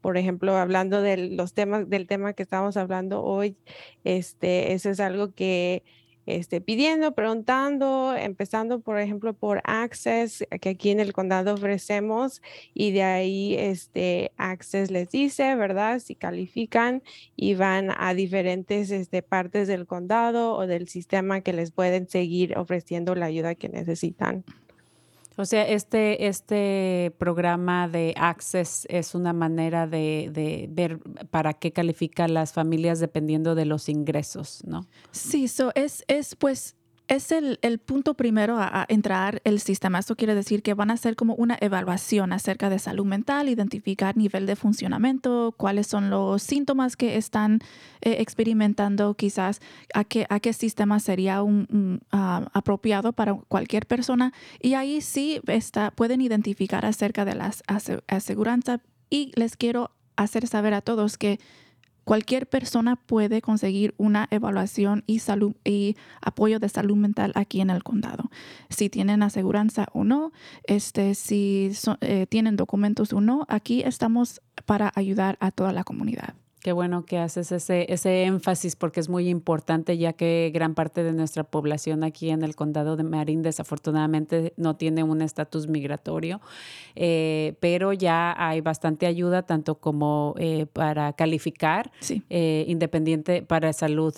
por 0.01 0.17
ejemplo, 0.17 0.57
hablando 0.57 1.03
de 1.03 1.17
los 1.17 1.53
temas, 1.55 1.89
del 1.89 2.07
tema 2.07 2.35
que 2.35 2.43
estamos 2.43 2.77
hablando 2.77 3.23
hoy, 3.23 3.57
este, 4.05 4.73
eso 4.73 4.91
es 4.91 5.01
algo 5.01 5.33
que 5.33 5.83
este, 6.27 6.61
pidiendo, 6.61 7.15
preguntando, 7.15 8.15
empezando, 8.17 8.81
por 8.81 8.99
ejemplo, 8.99 9.33
por 9.33 9.63
Access, 9.65 10.45
que 10.61 10.71
aquí 10.71 10.91
en 10.91 11.01
el 11.01 11.13
condado 11.13 11.55
ofrecemos, 11.55 12.43
y 12.75 12.91
de 12.91 13.03
ahí 13.05 13.55
este, 13.55 14.33
Access 14.37 14.91
les 14.91 15.11
dice, 15.11 15.55
¿verdad? 15.55 16.01
Si 16.01 16.15
califican 16.15 17.03
y 17.37 17.55
van 17.55 17.91
a 17.97 18.13
diferentes 18.15 18.91
este, 18.91 19.23
partes 19.23 19.69
del 19.69 19.87
condado 19.87 20.55
o 20.57 20.67
del 20.67 20.89
sistema 20.89 21.41
que 21.41 21.53
les 21.53 21.71
pueden 21.71 22.09
seguir 22.09 22.59
ofreciendo 22.59 23.15
la 23.15 23.27
ayuda 23.27 23.55
que 23.55 23.69
necesitan. 23.69 24.45
O 25.37 25.45
sea, 25.45 25.69
este, 25.69 26.27
este 26.27 27.15
programa 27.19 27.89
de 27.89 28.15
Access 28.17 28.87
es 28.89 29.15
una 29.15 29.35
manera 29.35 29.87
de, 29.87 30.31
de, 30.33 30.67
ver 30.71 30.99
para 31.31 31.53
qué 31.53 31.73
califican 31.73 32.33
las 32.33 32.53
familias 32.53 33.01
dependiendo 33.01 33.55
de 33.55 33.67
los 33.67 33.89
ingresos, 33.91 34.63
¿no? 34.65 34.87
Sí, 35.11 35.49
so 35.49 35.73
es, 35.75 36.05
es 36.09 36.37
pues 36.37 36.75
es 37.09 37.31
el, 37.31 37.79
punto 37.79 38.15
primero 38.15 38.59
a, 38.59 38.85
entrar 38.89 39.41
el 39.45 39.61
sistema. 39.61 39.99
Esto 39.99 40.17
quiere 40.17 40.35
decir 40.35 40.63
que 40.63 40.75
van 40.75 40.91
a 40.91 40.95
hacer 40.95 41.15
como 41.15 41.35
una 41.35 41.57
evaluación 41.61 42.33
acerca 42.33 42.69
de 42.69 42.79
salud 42.79 43.05
mental, 43.05 43.49
identificar 43.49 44.17
nivel 44.17 44.47
de 44.47 44.57
funcionamiento, 44.57 45.55
cuáles 45.57 45.87
son 45.87 46.11
los 46.11 46.43
síntomas 46.43 46.97
que 46.97 47.17
están 47.17 47.61
eh, 48.01 48.17
experimentando, 48.19 49.15
quizás 49.15 49.61
a 49.95 50.05
qué, 50.05 50.27
sistema 50.53 51.01
sería 51.01 51.43
un, 51.43 52.01
uh, 52.13 52.47
apropiado 52.53 53.13
para 53.13 53.35
cualquier 53.35 53.87
persona. 53.87 54.33
Y 54.61 54.75
ahí 54.75 55.01
sí 55.01 55.41
está, 55.47 55.91
pueden 55.91 56.21
identificar 56.21 56.85
acerca 56.85 57.25
de 57.25 57.35
las 57.35 57.63
aseguranzas. 58.09 58.81
Y 59.11 59.33
les 59.37 59.57
quiero 59.57 59.93
hacer 60.17 60.47
saber 60.49 60.75
a 60.75 60.81
todos 60.81 61.19
que 61.19 61.39
Cualquier 62.07 62.47
persona 62.47 62.95
puede 62.95 63.43
conseguir 63.43 63.93
una 63.97 64.29
evaluación 64.31 65.03
y, 65.09 65.19
salud, 65.19 65.57
y 65.65 65.97
apoyo 66.21 66.61
de 66.61 66.69
salud 66.69 66.95
mental 66.95 67.33
aquí 67.35 67.61
en 67.61 67.69
el 67.69 67.83
condado. 67.83 68.31
Si 68.71 68.89
tienen 68.89 69.25
aseguranza 69.25 69.89
o 69.93 70.05
no, 70.05 70.31
este, 70.69 71.17
si 71.17 71.73
eh, 72.03 72.27
tienen 72.29 72.55
documentos 72.55 73.13
o 73.13 73.21
no, 73.21 73.45
aquí 73.49 73.83
estamos 73.83 74.41
para 74.67 74.93
ayudar 74.95 75.37
a 75.41 75.51
toda 75.51 75.73
la 75.73 75.83
comunidad. 75.83 76.37
Qué 76.67 76.73
bueno 76.73 77.05
que 77.05 77.19
haces 77.19 77.53
ese, 77.53 77.87
ese 77.93 78.25
énfasis 78.25 78.75
porque 78.75 78.99
es 78.99 79.09
muy 79.09 79.29
importante 79.29 79.97
ya 79.99 80.15
que 80.15 80.51
gran 80.53 80.75
parte 80.75 81.05
de 81.05 81.13
nuestra 81.13 81.45
población 81.45 82.03
aquí 82.03 82.31
en 82.31 82.43
el 82.43 82.57
condado 82.57 82.97
de 82.97 83.05
Marín 83.05 83.43
desafortunadamente 83.43 84.53
no 84.57 84.75
tiene 84.75 85.05
un 85.05 85.23
estatus 85.23 85.69
migratorio, 85.69 86.41
eh, 86.97 87.55
pero 87.61 87.93
ya 87.93 88.35
hay 88.37 88.63
bastante 88.63 89.07
ayuda 89.07 89.43
tanto 89.43 89.77
como 89.77 90.35
eh, 90.39 90.67
para 90.67 91.13
calificar 91.13 91.93
sí. 92.01 92.25
eh, 92.31 92.65
independiente 92.67 93.43
para 93.43 93.73
salud, 93.73 94.17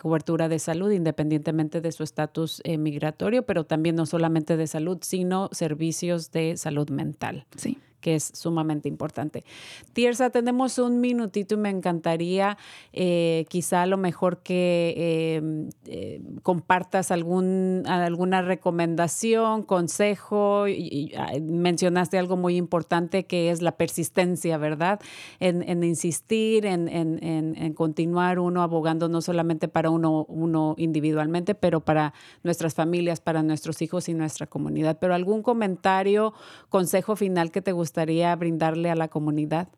cobertura 0.00 0.48
de 0.48 0.58
salud 0.58 0.90
independientemente 0.90 1.82
de 1.82 1.92
su 1.92 2.04
estatus 2.04 2.62
migratorio, 2.64 3.44
pero 3.44 3.64
también 3.64 3.96
no 3.96 4.06
solamente 4.06 4.56
de 4.56 4.66
salud, 4.66 4.96
sino 5.02 5.50
servicios 5.52 6.30
de 6.30 6.56
salud 6.56 6.88
mental. 6.88 7.44
Sí 7.54 7.76
que 8.00 8.16
es 8.16 8.30
sumamente 8.34 8.88
importante. 8.88 9.44
Tiersa, 9.92 10.30
tenemos 10.30 10.78
un 10.78 11.00
minutito 11.00 11.54
y 11.54 11.58
me 11.58 11.70
encantaría 11.70 12.56
eh, 12.92 13.46
quizá 13.48 13.82
a 13.82 13.86
lo 13.86 13.96
mejor 13.96 14.38
que 14.38 14.94
eh, 14.96 15.70
eh, 15.86 16.22
compartas 16.42 17.10
algún, 17.10 17.82
alguna 17.86 18.42
recomendación, 18.42 19.62
consejo. 19.62 20.68
Y, 20.68 21.12
mencionaste 21.40 22.18
algo 22.18 22.36
muy 22.36 22.56
importante 22.56 23.26
que 23.26 23.50
es 23.50 23.62
la 23.62 23.72
persistencia, 23.72 24.58
¿verdad? 24.58 25.00
En, 25.40 25.62
en 25.68 25.82
insistir, 25.84 26.66
en, 26.66 26.88
en, 26.88 27.22
en, 27.22 27.72
continuar 27.74 28.38
uno 28.38 28.62
abogando 28.62 29.08
no 29.08 29.20
solamente 29.20 29.68
para 29.68 29.90
uno, 29.90 30.24
uno 30.28 30.74
individualmente, 30.78 31.54
pero 31.54 31.80
para 31.80 32.14
nuestras 32.42 32.74
familias, 32.74 33.20
para 33.20 33.42
nuestros 33.42 33.82
hijos 33.82 34.08
y 34.08 34.14
nuestra 34.14 34.46
comunidad. 34.46 34.98
Pero 35.00 35.14
algún 35.14 35.42
comentario, 35.42 36.32
consejo 36.68 37.16
final 37.16 37.50
que 37.50 37.62
te 37.62 37.72
gustaría 37.72 37.85
gustaría 37.86 38.34
brindarle 38.34 38.90
a 38.90 38.96
la 38.96 39.08
comunidad? 39.08 39.68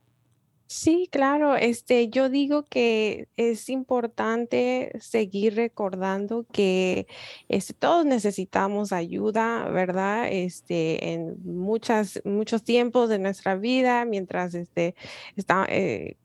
Sí, 0.67 1.09
claro. 1.11 1.57
Este, 1.57 2.09
yo 2.11 2.29
digo 2.29 2.67
que 2.69 3.29
es 3.37 3.69
importante 3.71 4.93
seguir 5.01 5.57
recordando 5.57 6.47
que 6.53 7.07
este, 7.49 7.73
todos 7.75 8.05
necesitamos 8.05 8.93
ayuda, 8.93 9.69
¿verdad? 9.71 10.29
Este, 10.31 11.13
en 11.15 11.37
muchas, 11.45 12.21
muchos 12.25 12.65
tiempos 12.65 13.09
de 13.09 13.19
nuestra 13.19 13.57
vida, 13.57 14.05
mientras 14.05 14.55
este, 14.55 14.95
está, 15.37 15.67
eh, 15.71 16.17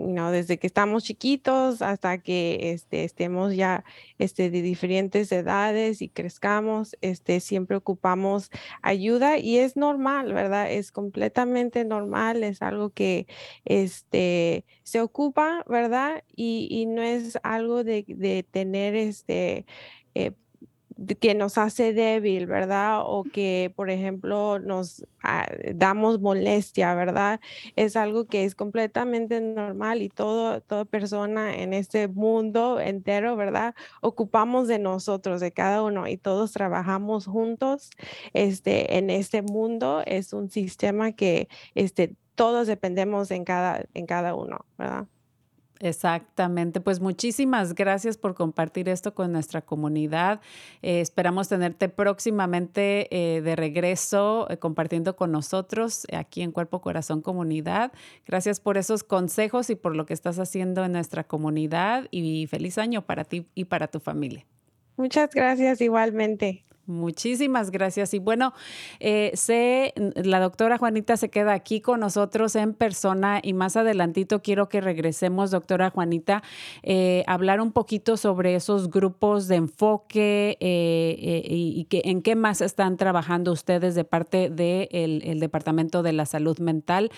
desde 0.00 0.58
que 0.58 0.66
estamos 0.66 1.04
chiquitos 1.04 1.82
hasta 1.82 2.18
que 2.18 2.72
este, 2.72 3.04
estemos 3.04 3.54
ya 3.54 3.84
este, 4.18 4.50
de 4.50 4.62
diferentes 4.62 5.30
edades 5.32 6.00
y 6.02 6.08
crezcamos, 6.08 6.96
este, 7.02 7.40
siempre 7.40 7.76
ocupamos 7.76 8.50
ayuda 8.82 9.38
y 9.38 9.58
es 9.58 9.76
normal, 9.76 10.32
¿verdad? 10.32 10.70
Es 10.72 10.90
completamente 10.90 11.84
normal, 11.84 12.42
es 12.44 12.62
algo 12.62 12.90
que 12.90 13.26
se 13.64 15.00
ocupa, 15.00 15.64
¿verdad? 15.68 16.24
Y, 16.34 16.86
no 16.90 17.02
es 17.02 17.38
algo 17.42 17.84
de, 17.84 18.04
de 18.08 18.42
tener 18.42 18.94
este... 18.94 19.66
Eh, 20.14 20.32
que 21.18 21.34
nos 21.34 21.58
hace 21.58 21.92
débil, 21.92 22.46
¿verdad? 22.46 23.00
O 23.04 23.24
que, 23.24 23.72
por 23.74 23.90
ejemplo, 23.90 24.58
nos 24.58 25.06
ah, 25.22 25.46
damos 25.74 26.20
molestia, 26.20 26.94
¿verdad? 26.94 27.40
Es 27.76 27.96
algo 27.96 28.26
que 28.26 28.44
es 28.44 28.54
completamente 28.54 29.40
normal 29.40 30.02
y 30.02 30.08
todo, 30.08 30.60
toda 30.60 30.84
persona 30.84 31.56
en 31.56 31.72
este 31.72 32.08
mundo 32.08 32.80
entero, 32.80 33.36
¿verdad? 33.36 33.74
Ocupamos 34.02 34.68
de 34.68 34.78
nosotros, 34.78 35.40
de 35.40 35.52
cada 35.52 35.82
uno 35.82 36.06
y 36.06 36.16
todos 36.16 36.52
trabajamos 36.52 37.26
juntos 37.26 37.90
este, 38.32 38.98
en 38.98 39.10
este 39.10 39.42
mundo. 39.42 40.02
Es 40.06 40.32
un 40.32 40.50
sistema 40.50 41.12
que 41.12 41.48
este, 41.74 42.14
todos 42.34 42.66
dependemos 42.66 43.30
en 43.30 43.44
cada, 43.44 43.84
en 43.94 44.06
cada 44.06 44.34
uno, 44.34 44.66
¿verdad? 44.78 45.06
Exactamente, 45.82 46.82
pues 46.82 47.00
muchísimas 47.00 47.74
gracias 47.74 48.18
por 48.18 48.34
compartir 48.34 48.90
esto 48.90 49.14
con 49.14 49.32
nuestra 49.32 49.62
comunidad. 49.62 50.42
Eh, 50.82 51.00
esperamos 51.00 51.48
tenerte 51.48 51.88
próximamente 51.88 53.08
eh, 53.10 53.40
de 53.40 53.56
regreso 53.56 54.46
eh, 54.50 54.58
compartiendo 54.58 55.16
con 55.16 55.32
nosotros 55.32 56.06
aquí 56.12 56.42
en 56.42 56.52
Cuerpo 56.52 56.82
Corazón 56.82 57.22
Comunidad. 57.22 57.92
Gracias 58.26 58.60
por 58.60 58.76
esos 58.76 59.04
consejos 59.04 59.70
y 59.70 59.74
por 59.74 59.96
lo 59.96 60.04
que 60.04 60.12
estás 60.12 60.38
haciendo 60.38 60.84
en 60.84 60.92
nuestra 60.92 61.24
comunidad 61.24 62.08
y 62.10 62.46
feliz 62.48 62.76
año 62.76 63.06
para 63.06 63.24
ti 63.24 63.46
y 63.54 63.64
para 63.64 63.88
tu 63.88 64.00
familia. 64.00 64.44
Muchas 64.98 65.30
gracias 65.30 65.80
igualmente. 65.80 66.66
Muchísimas 66.90 67.70
gracias. 67.70 68.12
Y 68.14 68.18
bueno, 68.18 68.52
eh, 68.98 69.30
sé, 69.34 69.94
la 70.16 70.40
doctora 70.40 70.76
Juanita 70.76 71.16
se 71.16 71.30
queda 71.30 71.52
aquí 71.52 71.80
con 71.80 72.00
nosotros 72.00 72.56
en 72.56 72.74
persona 72.74 73.40
y 73.42 73.52
más 73.52 73.76
adelantito 73.76 74.42
quiero 74.42 74.68
que 74.68 74.80
regresemos, 74.80 75.52
doctora 75.52 75.90
Juanita, 75.90 76.42
eh, 76.82 77.22
hablar 77.26 77.60
un 77.60 77.70
poquito 77.70 78.16
sobre 78.16 78.56
esos 78.56 78.90
grupos 78.90 79.46
de 79.46 79.56
enfoque 79.56 80.58
eh, 80.60 81.42
y, 81.48 81.80
y, 81.80 81.84
que, 81.84 82.02
en 82.04 82.22
qué 82.22 82.34
más 82.34 82.60
están 82.60 82.96
trabajando 82.96 83.52
ustedes 83.52 83.94
de 83.94 84.04
parte 84.04 84.50
del 84.50 84.56
de 84.56 85.18
el 85.30 85.40
Departamento 85.40 86.02
de 86.02 86.12
la 86.12 86.26
Salud 86.26 86.58
Mental. 86.58 87.10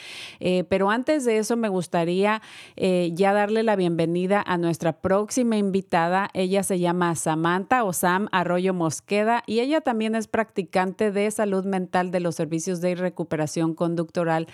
pero 0.68 0.90
antes 0.90 1.24
de 1.24 1.38
eso, 1.38 1.56
me 1.56 1.68
gustaría 1.68 2.42
ya 2.76 3.32
darle 3.32 3.62
la 3.62 3.76
bienvenida 3.76 4.42
a 4.46 4.58
nuestra 4.58 4.92
próxima 4.92 5.56
invitada. 5.56 6.28
Ella 6.35 6.62
se 6.62 6.78
llama 6.78 7.14
Samantha 7.14 7.85
o 7.85 7.92
Sam 7.92 8.28
Arroyo 8.32 8.74
Mosqueda 8.74 9.42
y 9.46 9.62
ella 9.62 9.81
también 9.81 10.14
es 10.14 10.29
practicante 10.29 11.11
de 11.12 11.31
salud 11.31 11.64
mental 11.64 12.11
de 12.11 12.20
los 12.20 12.35
servicios 12.35 12.81
de 12.81 12.94
recuperación 12.94 13.75
conductural, 13.75 14.46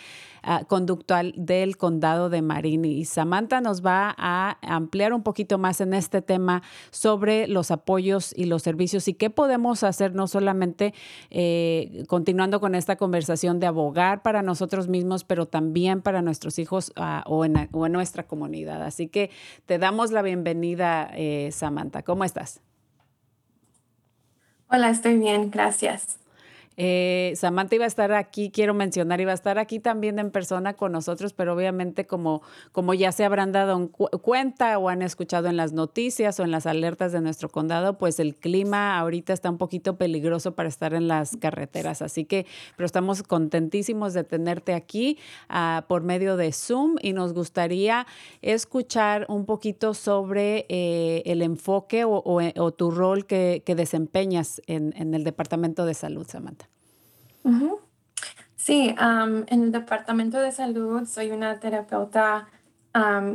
ah, 0.42 0.64
conductual 0.68 1.34
del 1.36 1.76
condado 1.76 2.28
de 2.30 2.42
Marin. 2.42 2.84
Y 2.84 3.04
Samantha 3.04 3.60
nos 3.60 3.84
va 3.84 4.14
a 4.16 4.58
ampliar 4.62 5.12
un 5.12 5.22
poquito 5.22 5.58
más 5.58 5.80
en 5.80 5.94
este 5.94 6.22
tema 6.22 6.62
sobre 6.90 7.48
los 7.48 7.70
apoyos 7.70 8.32
y 8.36 8.44
los 8.44 8.62
servicios 8.62 9.08
y 9.08 9.14
qué 9.14 9.30
podemos 9.30 9.82
hacer 9.82 10.14
no 10.14 10.26
solamente 10.26 10.94
eh, 11.30 12.04
continuando 12.08 12.60
con 12.60 12.74
esta 12.74 12.96
conversación 12.96 13.60
de 13.60 13.66
abogar 13.66 14.22
para 14.22 14.42
nosotros 14.42 14.88
mismos, 14.88 15.24
pero 15.24 15.46
también 15.46 16.02
para 16.02 16.22
nuestros 16.22 16.58
hijos 16.58 16.92
ah, 16.96 17.24
o, 17.26 17.44
en, 17.44 17.68
o, 17.72 17.86
en, 17.86 17.92
nuestra 17.92 18.26
comunidad. 18.26 18.82
Así 18.82 19.08
que 19.08 19.30
te 19.66 19.78
damos 19.78 20.12
la 20.12 20.22
bienvenida, 20.22 21.10
eh, 21.14 21.50
Samantha. 21.52 22.02
¿Cómo 22.02 22.24
estás? 22.24 22.60
Hola, 24.70 24.90
estoy 24.90 25.18
bien, 25.18 25.50
gracias. 25.50 26.18
Eh, 26.80 27.32
Samantha 27.34 27.74
iba 27.74 27.84
a 27.84 27.88
estar 27.88 28.12
aquí, 28.12 28.52
quiero 28.52 28.72
mencionar, 28.72 29.20
iba 29.20 29.32
a 29.32 29.34
estar 29.34 29.58
aquí 29.58 29.80
también 29.80 30.20
en 30.20 30.30
persona 30.30 30.74
con 30.74 30.92
nosotros, 30.92 31.32
pero 31.32 31.54
obviamente 31.54 32.06
como, 32.06 32.40
como 32.70 32.94
ya 32.94 33.10
se 33.10 33.24
habrán 33.24 33.50
dado 33.50 33.90
cuenta 33.90 34.78
o 34.78 34.88
han 34.88 35.02
escuchado 35.02 35.48
en 35.48 35.56
las 35.56 35.72
noticias 35.72 36.38
o 36.38 36.44
en 36.44 36.52
las 36.52 36.66
alertas 36.66 37.10
de 37.10 37.20
nuestro 37.20 37.48
condado, 37.48 37.98
pues 37.98 38.20
el 38.20 38.36
clima 38.36 38.96
ahorita 38.96 39.32
está 39.32 39.50
un 39.50 39.58
poquito 39.58 39.96
peligroso 39.96 40.54
para 40.54 40.68
estar 40.68 40.94
en 40.94 41.08
las 41.08 41.36
carreteras. 41.36 42.00
Así 42.00 42.24
que, 42.24 42.46
pero 42.76 42.86
estamos 42.86 43.24
contentísimos 43.24 44.14
de 44.14 44.22
tenerte 44.22 44.74
aquí 44.74 45.18
uh, 45.50 45.82
por 45.88 46.04
medio 46.04 46.36
de 46.36 46.52
Zoom 46.52 46.94
y 47.02 47.12
nos 47.12 47.34
gustaría 47.34 48.06
escuchar 48.40 49.26
un 49.28 49.46
poquito 49.46 49.94
sobre 49.94 50.64
eh, 50.68 51.24
el 51.26 51.42
enfoque 51.42 52.04
o, 52.06 52.72
tu 52.76 52.92
rol 52.92 53.26
que, 53.26 53.64
que 53.66 53.74
desempeñas 53.74 54.62
en, 54.68 54.94
en 54.96 55.14
el 55.14 55.24
Departamento 55.24 55.84
de 55.84 55.94
Salud, 55.94 56.24
Samantha. 56.28 56.67
Sí, 58.56 58.94
am, 58.98 59.44
en 59.48 59.62
el 59.62 59.72
departamento 59.72 60.38
de 60.40 60.52
salud 60.52 61.06
soy 61.06 61.30
una 61.30 61.58
terapeuta 61.60 62.48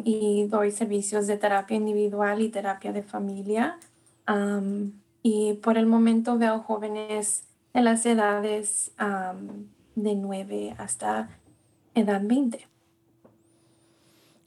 y 0.03 0.47
doy 0.47 0.71
servicios 0.71 1.25
de 1.25 1.37
terapia 1.37 1.77
individual 1.77 2.41
y 2.41 2.49
terapia 2.49 2.91
de 2.91 3.01
familia. 3.03 3.79
Am, 4.25 5.01
y 5.21 5.53
por 5.55 5.77
el 5.77 5.85
momento 5.85 6.37
veo 6.37 6.59
jóvenes 6.59 7.47
en 7.73 7.85
las 7.85 8.05
edades 8.05 8.91
de 9.95 10.15
9 10.15 10.75
hasta 10.77 11.29
edad 11.95 12.21
20. 12.23 12.72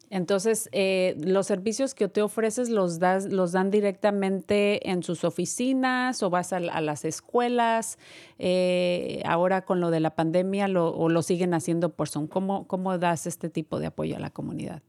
Entonces, 0.09 0.69
eh, 0.73 1.16
los 1.19 1.47
servicios 1.47 1.95
que 1.95 2.09
te 2.09 2.23
ofreces 2.23 2.71
los 2.71 2.99
das, 2.99 3.27
los 3.27 3.53
dan 3.53 3.71
directamente 3.71 4.90
en 4.90 5.03
sus 5.03 5.25
oficinas 5.25 6.23
o 6.23 6.31
vas 6.31 6.53
a, 6.53 6.61
las 6.61 7.05
escuelas. 7.05 7.99
Eh, 8.38 9.23
ahora 9.25 9.64
con 9.64 9.81
lo 9.81 9.90
de 9.90 10.01
la 10.01 10.14
pandemia 10.14 10.69
lo, 10.69 10.95
o 10.95 11.09
lo 11.09 11.23
siguen 11.23 11.55
haciendo 11.55 11.90
por 11.90 12.09
Zoom. 12.09 12.29
¿Cómo, 12.29 12.66
cómo 12.69 12.97
das 12.99 13.27
este 13.27 13.49
tipo 13.49 13.81
de 13.81 13.87
apoyo 13.87 14.16
a 14.16 14.21
la 14.21 14.31
comunidad? 14.31 14.83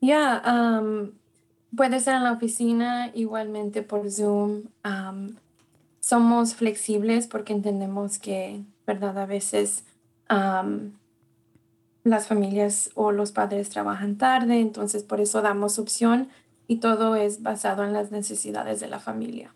Ya, 0.00 0.38
am, 0.44 1.12
puede 1.74 2.00
ser 2.00 2.16
en 2.16 2.24
la 2.24 2.32
oficina, 2.32 3.10
igualmente 3.14 3.82
por 3.82 4.10
Zoom. 4.10 4.64
somos 6.00 6.54
flexibles 6.54 7.26
porque 7.26 7.54
entendemos 7.54 8.18
que, 8.18 8.62
¿verdad? 8.86 9.16
A 9.18 9.24
veces 9.24 9.84
las 12.04 12.28
familias 12.28 12.90
o 12.94 13.12
los 13.12 13.32
padres 13.32 13.70
trabajan 13.70 14.16
tarde, 14.16 14.60
entonces 14.60 15.02
por 15.02 15.20
eso 15.20 15.42
damos 15.42 15.78
opción 15.78 16.28
y 16.68 16.76
todo 16.76 17.16
es 17.16 17.42
basado 17.42 17.84
en 17.84 17.92
las 17.92 18.10
necesidades 18.10 18.80
de 18.80 18.88
la 18.88 19.00
familia. 19.00 19.54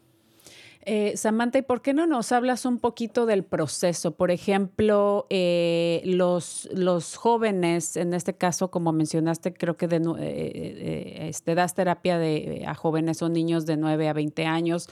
Eh, 0.82 1.16
Samantha, 1.16 1.58
¿y 1.58 1.62
por 1.62 1.82
qué 1.82 1.92
no 1.92 2.06
nos 2.06 2.32
hablas 2.32 2.64
un 2.64 2.78
poquito 2.78 3.26
del 3.26 3.44
proceso? 3.44 4.12
Por 4.12 4.30
ejemplo, 4.30 5.26
eh, 5.28 6.00
los, 6.04 6.68
los 6.72 7.16
jóvenes, 7.16 7.96
en 7.96 8.14
este 8.14 8.34
caso, 8.34 8.70
como 8.70 8.92
mencionaste, 8.92 9.52
creo 9.52 9.76
que 9.76 9.88
de, 9.88 9.96
eh, 9.96 10.02
eh, 10.18 11.28
este, 11.28 11.54
das 11.54 11.74
terapia 11.74 12.18
de, 12.18 12.64
a 12.66 12.74
jóvenes 12.74 13.22
o 13.22 13.28
niños 13.28 13.66
de 13.66 13.76
9 13.76 14.08
a 14.08 14.12
20 14.12 14.46
años. 14.46 14.88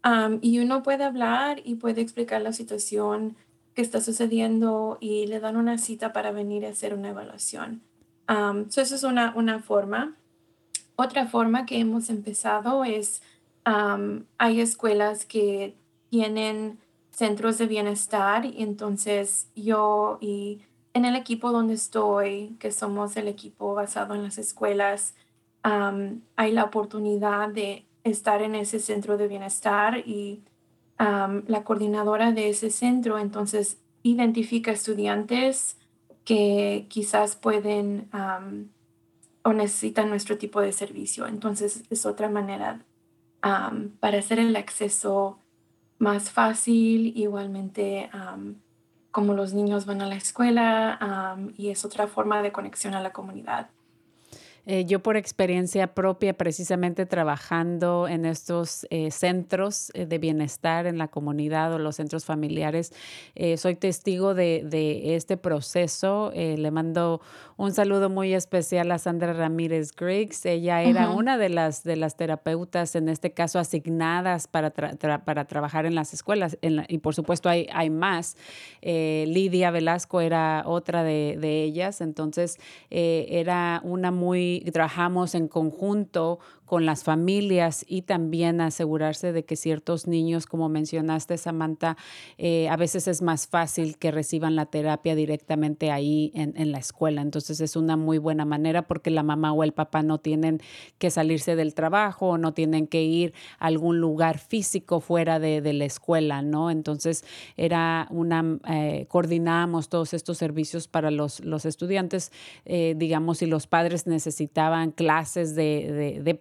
Am, 0.03 0.39
y 0.43 0.59
uno 0.59 0.83
puede 0.83 1.05
hablar 1.05 1.63
y 1.65 1.77
puede 1.77 2.03
explicar 2.03 2.43
la 2.43 2.53
situación 2.53 3.37
que 3.75 3.83
está 3.83 4.01
sucediendo 4.01 4.99
y 5.01 5.29
le 5.29 5.39
dan 5.41 5.57
una 5.57 5.79
cita 5.79 6.13
para 6.13 6.33
venir 6.33 6.67
a 6.67 6.71
hacer 6.71 6.93
una 6.93 7.11
evaluación. 7.11 7.83
Am, 8.31 8.71
so 8.71 8.81
eso 8.81 8.95
es 8.95 9.03
una, 9.03 9.33
una 9.35 9.59
forma. 9.59 10.15
Otra 10.95 11.27
forma 11.27 11.67
que 11.67 11.81
hemos 11.81 12.11
empezado 12.11 12.85
es, 12.85 13.23
am, 13.65 14.25
hay 14.39 14.61
escuelas 14.61 15.25
que 15.25 15.75
tienen 16.11 16.79
centros 17.11 17.59
de 17.59 17.67
bienestar 17.67 18.47
y 18.47 18.63
entonces 18.63 19.49
yo 19.57 20.19
y 20.21 20.61
en 20.95 21.07
el 21.07 21.17
equipo 21.17 21.51
donde 21.51 21.75
estoy, 21.75 22.57
que 22.61 22.71
somos 22.71 23.17
el 23.17 23.27
equipo 23.27 23.75
basado 23.75 24.15
en 24.15 24.23
las 24.23 24.39
escuelas, 24.39 25.17
am, 25.65 26.23
hay 26.37 26.53
la 26.53 26.63
oportunidad 26.63 27.49
de 27.49 27.85
estar 28.05 28.43
en 28.43 28.55
ese 28.55 28.79
centro 28.79 29.17
de 29.17 29.27
bienestar 29.27 30.07
y 30.07 30.45
am, 30.99 31.43
la 31.49 31.65
coordinadora 31.65 32.31
de 32.31 32.51
ese 32.51 32.71
centro 32.71 33.19
entonces 33.19 33.79
identifica 34.05 34.71
estudiantes 34.71 35.80
que 36.31 36.87
quizás 36.89 37.35
pueden 37.35 38.09
o 39.43 39.53
necesitan 39.53 40.09
nuestro 40.09 40.39
tipo 40.39 40.61
de 40.61 40.71
servicio. 40.71 41.27
Entonces 41.27 41.83
es 41.91 42.07
otra 42.07 42.29
manera 42.29 42.85
para 43.41 44.19
hacer 44.19 44.39
el 44.39 44.55
acceso 44.55 45.41
más 45.99 46.31
fácil, 46.31 47.13
igualmente 47.17 48.11
como 49.11 49.35
los 49.35 49.55
niños 49.55 49.87
van 49.87 50.03
a 50.03 50.07
la 50.07 50.15
escuela 50.15 51.37
y 51.57 51.71
es 51.71 51.85
otra 51.85 52.07
forma 52.07 52.43
de 52.43 52.53
conexión 52.53 52.95
a 52.95 53.01
la 53.01 53.13
comunidad. 53.13 53.71
Eh, 54.73 54.85
yo 54.85 55.03
por 55.03 55.17
experiencia 55.17 55.89
propia, 55.95 56.33
precisamente 56.33 57.05
trabajando 57.05 58.07
en 58.07 58.25
estos 58.25 58.87
eh, 58.91 59.11
centros 59.11 59.91
eh, 59.95 60.07
de 60.07 60.19
bienestar 60.19 60.87
en 60.87 60.97
la 60.97 61.09
comunidad 61.09 61.75
o 61.75 61.79
los 61.81 61.97
centros 61.97 62.25
familiares, 62.25 62.93
eh, 63.35 63.57
soy 63.57 63.75
testigo 63.75 64.33
de, 64.33 64.63
de 64.65 65.17
este 65.17 65.37
proceso. 65.37 66.31
Le 66.33 66.71
mando 66.71 67.21
un 67.57 67.73
saludo 67.73 68.11
muy 68.11 68.33
especial 68.33 68.93
a 68.93 68.99
Sandra 68.99 69.33
Ramírez 69.33 69.91
Griggs. 69.93 70.47
Ella 70.47 70.83
era 70.83 71.11
una 71.11 71.37
de 71.37 71.49
las, 71.49 71.83
de 71.83 71.97
las 71.97 72.17
terapeutas, 72.17 72.95
en 72.95 73.09
este 73.09 73.33
caso 73.33 73.59
asignadas 73.59 74.47
para, 74.47 74.73
tra- 74.73 74.97
tra- 74.97 75.25
para 75.25 75.47
trabajar 75.47 75.85
en 75.85 75.97
las 75.97 76.15
escuelas. 76.15 76.57
En 76.63 76.77
la- 76.77 76.85
y 76.87 76.99
por 76.99 77.17
supuesto 77.17 77.49
hay, 77.49 77.67
hay 77.73 77.91
más. 77.91 78.37
Lidia 78.83 79.73
Velasco 79.73 80.21
era 80.21 80.63
otra 80.65 81.03
de, 81.03 81.37
de 81.41 81.65
ellas. 81.65 82.01
Entonces 82.01 82.59
era 82.89 83.81
una 83.83 84.13
muy, 84.13 84.60
trabajamos 84.73 85.35
en 85.35 85.49
conjunto 85.49 86.39
con 86.71 86.87
las 86.87 87.03
familias 87.03 87.85
y 87.89 88.03
también 88.03 88.61
asegurarse 88.61 89.33
de 89.33 89.45
que 89.45 89.57
ciertos 89.57 90.07
niños, 90.07 90.47
como 90.47 90.69
mencionaste, 90.69 91.37
Samantha, 91.37 91.97
eh, 92.39 92.69
a 92.69 92.77
veces 92.77 93.09
es 93.09 93.23
más 93.23 93.49
fácil 93.49 93.99
que 93.99 94.13
reciban 94.13 94.55
la 94.55 94.67
terapia 94.67 95.17
directamente 95.17 95.91
ahí 95.91 96.31
en, 96.33 96.53
en 96.57 96.71
la 96.71 96.79
escuela. 96.79 97.23
Entonces 97.23 97.61
es 97.61 97.75
una 97.75 97.97
muy 97.97 98.19
buena 98.19 98.45
manera 98.45 98.83
porque 98.83 99.11
la 99.11 99.25
mamá 99.25 99.53
o 99.53 99.65
el 99.65 99.73
papá 99.73 100.05
no 100.05 100.19
tienen 100.19 100.61
que 100.99 101.11
salirse 101.11 101.57
del 101.57 101.75
trabajo 101.75 102.29
o 102.29 102.39
no 102.39 102.55
tienen 102.55 102.87
que 102.87 103.03
ir 103.03 103.35
a 103.59 103.67
algún 103.67 103.99
lugar 103.99 104.39
físico 104.39 105.01
fuera 105.01 105.41
de, 105.41 105.63
de 105.63 105.73
la 105.73 105.87
escuela, 105.87 106.41
¿no? 106.41 106.71
Entonces 106.71 107.25
era 107.57 108.07
una, 108.11 108.61
eh, 108.69 109.07
coordinábamos 109.09 109.89
todos 109.89 110.15
estos 110.15 110.39
servicios 110.39 110.87
para 110.87 111.11
los, 111.11 111.41
los 111.41 111.65
estudiantes, 111.65 112.31
eh, 112.65 112.95
digamos, 112.97 113.39
si 113.39 113.47
los 113.47 113.67
padres 113.67 114.07
necesitaban 114.07 114.93
clases 114.93 115.57
de, 115.57 116.21
de, 116.23 116.35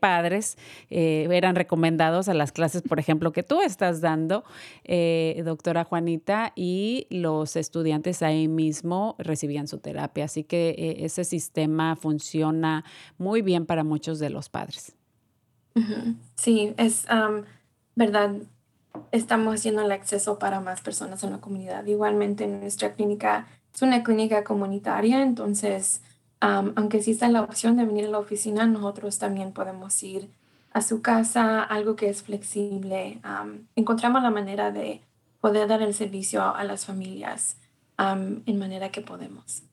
eh, 0.89 1.27
eran 1.31 1.55
recomendados 1.55 2.29
a 2.29 2.33
las 2.33 2.51
clases, 2.51 2.81
por 2.81 2.99
ejemplo, 2.99 3.31
que 3.31 3.43
tú 3.43 3.61
estás 3.61 4.01
dando, 4.01 4.43
eh, 4.83 5.41
doctora 5.45 5.83
Juanita, 5.83 6.53
y 6.55 7.07
los 7.09 7.55
estudiantes 7.55 8.21
ahí 8.21 8.47
mismo 8.47 9.15
recibían 9.19 9.67
su 9.67 9.79
terapia. 9.79 10.25
Así 10.25 10.43
que 10.43 10.69
eh, 10.69 11.05
ese 11.05 11.23
sistema 11.23 11.95
funciona 11.95 12.83
muy 13.17 13.41
bien 13.41 13.65
para 13.65 13.83
muchos 13.83 14.19
de 14.19 14.29
los 14.29 14.49
padres. 14.49 14.95
Sí, 16.35 16.73
es 16.77 17.05
verdad. 17.95 18.31
Estamos 19.11 19.55
haciendo 19.55 19.81
el 19.83 19.91
acceso 19.91 20.39
para 20.39 20.59
más 20.59 20.81
personas 20.81 21.23
en 21.23 21.31
la 21.31 21.37
comunidad. 21.37 21.85
Igualmente, 21.85 22.47
nuestra 22.47 22.93
clínica 22.93 23.47
es 23.73 23.81
una 23.81 24.03
clínica 24.03 24.43
comunitaria, 24.43 25.21
entonces, 25.21 26.01
am, 26.39 26.73
aunque 26.75 26.97
está 26.97 27.29
la 27.29 27.41
opción 27.41 27.77
de 27.77 27.85
venir 27.85 28.05
a 28.05 28.09
la 28.09 28.19
oficina, 28.19 28.65
nosotros 28.67 29.17
también 29.19 29.53
podemos 29.53 30.01
ir 30.03 30.29
a 30.71 30.81
su 30.81 31.01
casa, 31.01 31.63
algo 31.63 31.95
que 31.95 32.09
es 32.09 32.23
flexible. 32.23 33.19
am, 33.23 33.67
encontramos 33.75 34.23
la 34.23 34.29
manera 34.31 34.71
de 34.71 35.01
poder 35.41 35.67
dar 35.67 35.81
el 35.81 35.93
servicio 35.93 36.43
a, 36.43 36.63
las 36.63 36.85
familias 36.85 37.57
am, 37.97 38.43
en 38.45 38.59
manera 38.59 38.91
que 38.91 39.01
podemos. 39.01 39.63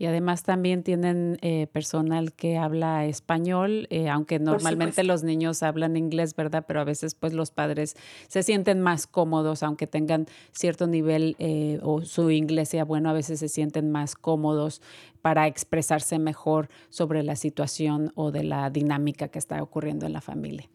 Y 0.00 0.06
además 0.06 0.44
también 0.44 0.82
tienen 0.82 1.36
eh, 1.42 1.66
personal 1.66 2.32
que 2.32 2.56
habla 2.56 3.04
español, 3.04 3.86
eh, 3.90 4.08
aunque 4.08 4.38
normalmente 4.38 5.04
los 5.04 5.24
niños 5.24 5.62
hablan 5.62 5.94
inglés, 5.94 6.34
¿verdad? 6.34 6.64
Pero 6.66 6.80
a 6.80 6.84
veces 6.84 7.14
pues 7.14 7.34
los 7.34 7.50
padres 7.50 7.96
se 8.26 8.42
sienten 8.42 8.80
más 8.80 9.06
cómodos, 9.06 9.62
aunque 9.62 9.86
tengan 9.86 10.24
cierto 10.52 10.86
nivel 10.86 11.36
eh, 11.38 11.80
o 11.82 12.00
su 12.00 12.30
inglés 12.30 12.70
sea 12.70 12.86
bueno, 12.86 13.10
a 13.10 13.12
veces 13.12 13.40
se 13.40 13.50
sienten 13.50 13.90
más 13.90 14.14
cómodos 14.14 14.80
para 15.20 15.46
expresarse 15.46 16.18
mejor 16.18 16.70
sobre 16.88 17.22
la 17.22 17.36
situación 17.36 18.10
o 18.14 18.30
de 18.30 18.44
la 18.44 18.70
dinámica 18.70 19.28
que 19.28 19.38
está 19.38 19.62
ocurriendo 19.62 20.06
en 20.06 20.14
la 20.14 20.22
familia. 20.22 20.66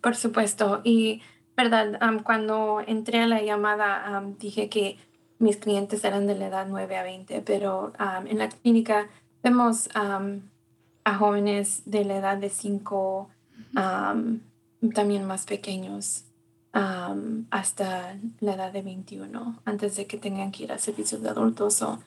Por 0.00 0.14
supuesto. 0.14 0.82
Y, 0.84 1.20
verdad, 1.56 1.98
Am, 2.00 2.22
cuando 2.22 2.80
entré 2.86 3.18
a 3.18 3.26
la 3.26 3.42
llamada, 3.42 4.06
am, 4.06 4.38
dije 4.38 4.68
que 4.68 4.98
mis 5.38 5.56
clientes 5.56 6.04
eran 6.04 6.26
de 6.26 6.34
la 6.34 6.46
edad 6.46 6.66
9 6.68 6.96
a 6.96 7.02
20, 7.02 7.42
pero 7.42 7.92
am, 7.98 8.26
en 8.26 8.38
la 8.38 8.48
clínica 8.48 9.08
vemos 9.42 9.88
am, 9.94 10.50
a 11.04 11.14
jóvenes 11.16 11.82
de 11.86 12.04
la 12.04 12.16
edad 12.16 12.38
de 12.38 12.50
5, 12.50 13.28
am, 13.74 14.40
también 14.94 15.24
más 15.26 15.44
pequeños, 15.44 16.24
hasta 17.50 18.16
la 18.38 18.54
edad 18.54 18.72
de 18.72 18.82
21, 18.82 19.60
antes 19.64 19.96
de 19.96 20.06
que 20.06 20.16
tengan 20.16 20.52
que 20.52 20.62
ir 20.64 20.72
a 20.72 20.78
servicios 20.78 21.20
de 21.22 21.28
adultos. 21.30 21.82
o, 21.82 21.98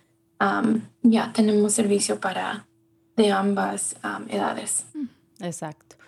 ya 1.04 1.34
tenemos 1.34 1.74
servicio 1.74 2.20
para 2.20 2.66
de 3.18 3.32
ambas 3.32 3.96
am, 4.02 4.28
edades. 4.30 4.86
Exacto. 5.40 6.01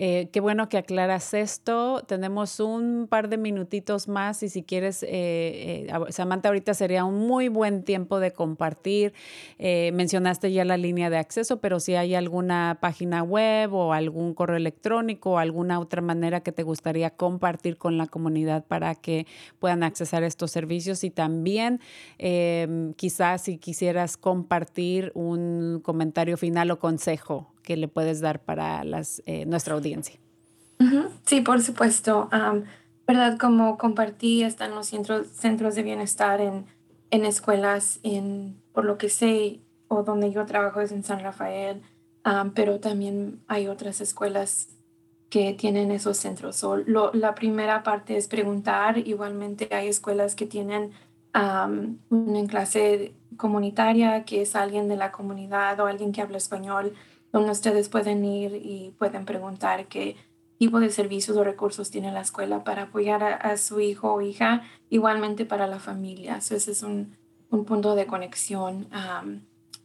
Eh, 0.00 0.28
qué 0.32 0.38
bueno 0.38 0.68
que 0.68 0.78
aclaras 0.78 1.34
esto. 1.34 2.04
Tenemos 2.06 2.60
un 2.60 3.08
par 3.10 3.28
de 3.28 3.36
minutitos 3.36 4.06
más 4.06 4.44
y 4.44 4.48
si 4.48 4.62
quieres, 4.62 5.02
eh, 5.02 5.88
eh, 5.88 5.92
Samantha, 6.10 6.50
ahorita 6.50 6.72
sería 6.72 7.04
un 7.04 7.26
muy 7.26 7.48
buen 7.48 7.82
tiempo 7.82 8.20
de 8.20 8.30
compartir. 8.30 9.12
Eh, 9.58 9.90
mencionaste 9.94 10.52
ya 10.52 10.64
la 10.64 10.76
línea 10.76 11.10
de 11.10 11.16
acceso, 11.16 11.60
pero 11.60 11.80
si 11.80 11.96
hay 11.96 12.14
alguna 12.14 12.78
página 12.80 13.24
web 13.24 13.74
o 13.74 13.92
algún 13.92 14.34
correo 14.34 14.56
electrónico 14.56 15.32
o 15.32 15.38
alguna 15.38 15.80
otra 15.80 16.00
manera 16.00 16.44
que 16.44 16.52
te 16.52 16.62
gustaría 16.62 17.10
compartir 17.10 17.76
con 17.76 17.98
la 17.98 18.06
comunidad 18.06 18.64
para 18.66 18.94
que 18.94 19.26
puedan 19.58 19.82
accesar 19.82 20.22
estos 20.22 20.52
servicios 20.52 21.02
y 21.02 21.10
también 21.10 21.80
em, 22.18 22.92
quizás 22.94 23.42
si 23.42 23.58
quisieras 23.58 24.16
compartir 24.16 25.10
un 25.14 25.80
comentario 25.82 26.36
final 26.36 26.70
o 26.70 26.78
consejo 26.78 27.48
que 27.62 27.76
le 27.76 27.88
puedes 27.88 28.20
dar 28.20 28.42
para 28.42 28.84
las, 28.84 29.22
eh, 29.26 29.46
nuestra 29.46 29.74
audiencia. 29.74 30.18
Sí, 31.26 31.40
por 31.40 31.60
supuesto. 31.60 32.28
¿Verdad? 33.06 33.38
Como 33.38 33.78
compartí, 33.78 34.42
están 34.42 34.74
los 34.74 34.86
centros, 34.86 35.26
centros 35.28 35.74
de 35.74 35.82
bienestar 35.82 36.40
en, 36.40 36.66
en 37.10 37.24
escuelas, 37.24 38.00
en, 38.02 38.60
por 38.72 38.84
lo 38.84 38.98
que 38.98 39.08
sé, 39.08 39.60
o 39.88 40.02
donde 40.02 40.30
yo 40.30 40.44
trabajo 40.46 40.80
es 40.80 40.92
en 40.92 41.02
San 41.02 41.20
Rafael, 41.20 41.82
pero 42.54 42.78
también 42.78 43.40
hay 43.48 43.68
otras 43.68 44.00
escuelas 44.00 44.68
que 45.30 45.52
tienen 45.54 45.90
esos 45.90 46.16
centros. 46.16 46.56
So, 46.56 46.76
la 46.76 47.34
primera 47.34 47.82
parte 47.82 48.16
es 48.16 48.28
preguntar. 48.28 48.98
Igualmente 48.98 49.68
hay 49.70 49.88
escuelas 49.88 50.34
que 50.34 50.46
tienen 50.46 50.92
am, 51.32 51.98
una 52.10 52.46
clase 52.46 53.14
comunitaria, 53.36 54.24
que 54.24 54.42
es 54.42 54.56
alguien 54.56 54.88
de 54.88 54.96
la 54.96 55.12
comunidad 55.12 55.78
o 55.80 55.86
alguien 55.86 56.12
que 56.12 56.22
habla 56.22 56.38
español, 56.38 56.94
donde 57.32 57.52
ustedes 57.52 57.88
pueden 57.88 58.24
ir 58.24 58.54
y 58.54 58.94
pueden 58.98 59.24
preguntar 59.24 59.86
qué 59.86 60.16
tipo 60.58 60.80
de 60.80 60.90
servicios 60.90 61.36
o 61.36 61.44
recursos 61.44 61.90
tiene 61.90 62.12
la 62.12 62.20
escuela 62.20 62.64
para 62.64 62.84
apoyar 62.84 63.22
a, 63.22 63.34
a 63.34 63.56
su 63.56 63.80
hijo 63.80 64.12
o 64.12 64.20
hija, 64.20 64.62
igualmente 64.90 65.44
para 65.44 65.66
la 65.66 65.78
familia. 65.78 66.40
So, 66.40 66.56
ese 66.56 66.72
es 66.72 66.82
un, 66.82 67.16
un 67.50 67.64
punto 67.64 67.94
de 67.94 68.06
conexión, 68.06 68.88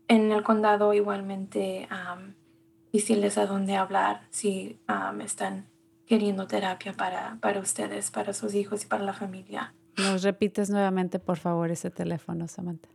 en 0.07 0.31
el 0.31 0.43
condado. 0.43 0.93
Igualmente, 0.93 1.89
decirles 2.91 3.37
a 3.37 3.45
dónde 3.45 3.75
hablar 3.75 4.21
si 4.29 4.79
am, 4.87 5.21
están 5.21 5.67
queriendo 6.05 6.47
terapia 6.47 6.93
para, 6.93 7.37
para 7.39 7.59
ustedes, 7.59 8.11
para 8.11 8.33
sus 8.33 8.53
hijos 8.53 8.83
y 8.83 8.87
para 8.87 9.03
la 9.03 9.13
familia. 9.13 9.73
¿Nos 9.97 10.23
repites 10.23 10.69
nuevamente, 10.69 11.19
por 11.19 11.37
favor, 11.37 11.71
ese 11.71 11.89
teléfono, 11.89 12.47
Samantha? 12.47 12.89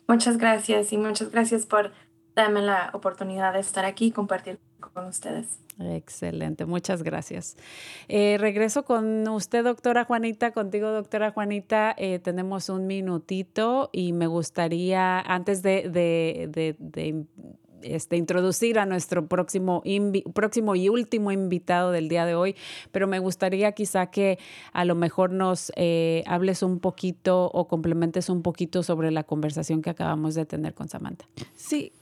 Muchas 0.08 0.38
gracias 0.38 0.92
y 0.92 0.98
muchas 0.98 1.30
gracias 1.30 1.66
por 1.66 1.92
darme 2.34 2.62
la 2.62 2.90
oportunidad 2.94 3.52
de 3.52 3.60
estar 3.60 3.84
aquí 3.84 4.06
y 4.06 4.10
compartir 4.10 4.58
con 4.80 5.06
ustedes. 5.06 5.60
Excelente, 5.78 6.66
muchas 6.66 7.02
gracias. 7.02 7.56
Eh, 8.08 8.36
regreso 8.38 8.84
con 8.84 9.26
usted, 9.28 9.64
doctora 9.64 10.04
Juanita, 10.04 10.50
contigo, 10.50 10.90
doctora 10.90 11.30
Juanita. 11.30 11.94
Eh, 11.96 12.18
tenemos 12.18 12.68
un 12.68 12.86
minutito 12.86 13.88
y 13.92 14.12
me 14.12 14.26
gustaría, 14.26 15.20
antes 15.20 15.62
de, 15.62 15.88
de, 15.88 16.48
de, 16.50 16.76
de 16.78 17.24
este, 17.82 18.16
introducir 18.16 18.78
a 18.78 18.86
nuestro 18.86 19.26
próximo, 19.26 19.82
próximo 20.34 20.74
y 20.74 20.88
último 20.88 21.32
invitado 21.32 21.90
del 21.90 22.08
día 22.08 22.26
de 22.26 22.34
hoy, 22.34 22.56
pero 22.92 23.06
me 23.06 23.18
gustaría 23.18 23.72
quizá 23.72 24.06
que 24.06 24.38
a 24.72 24.84
lo 24.84 24.94
mejor 24.94 25.32
nos 25.32 25.72
eh, 25.76 26.22
hables 26.26 26.62
un 26.62 26.80
poquito 26.80 27.50
o 27.52 27.68
complementes 27.68 28.28
un 28.28 28.42
poquito 28.42 28.82
sobre 28.82 29.10
la 29.10 29.24
conversación 29.24 29.82
que 29.82 29.90
acabamos 29.90 30.34
de 30.34 30.46
tener 30.46 30.74
con 30.74 30.88
Samantha. 30.88 31.26
Sí, 31.54 31.92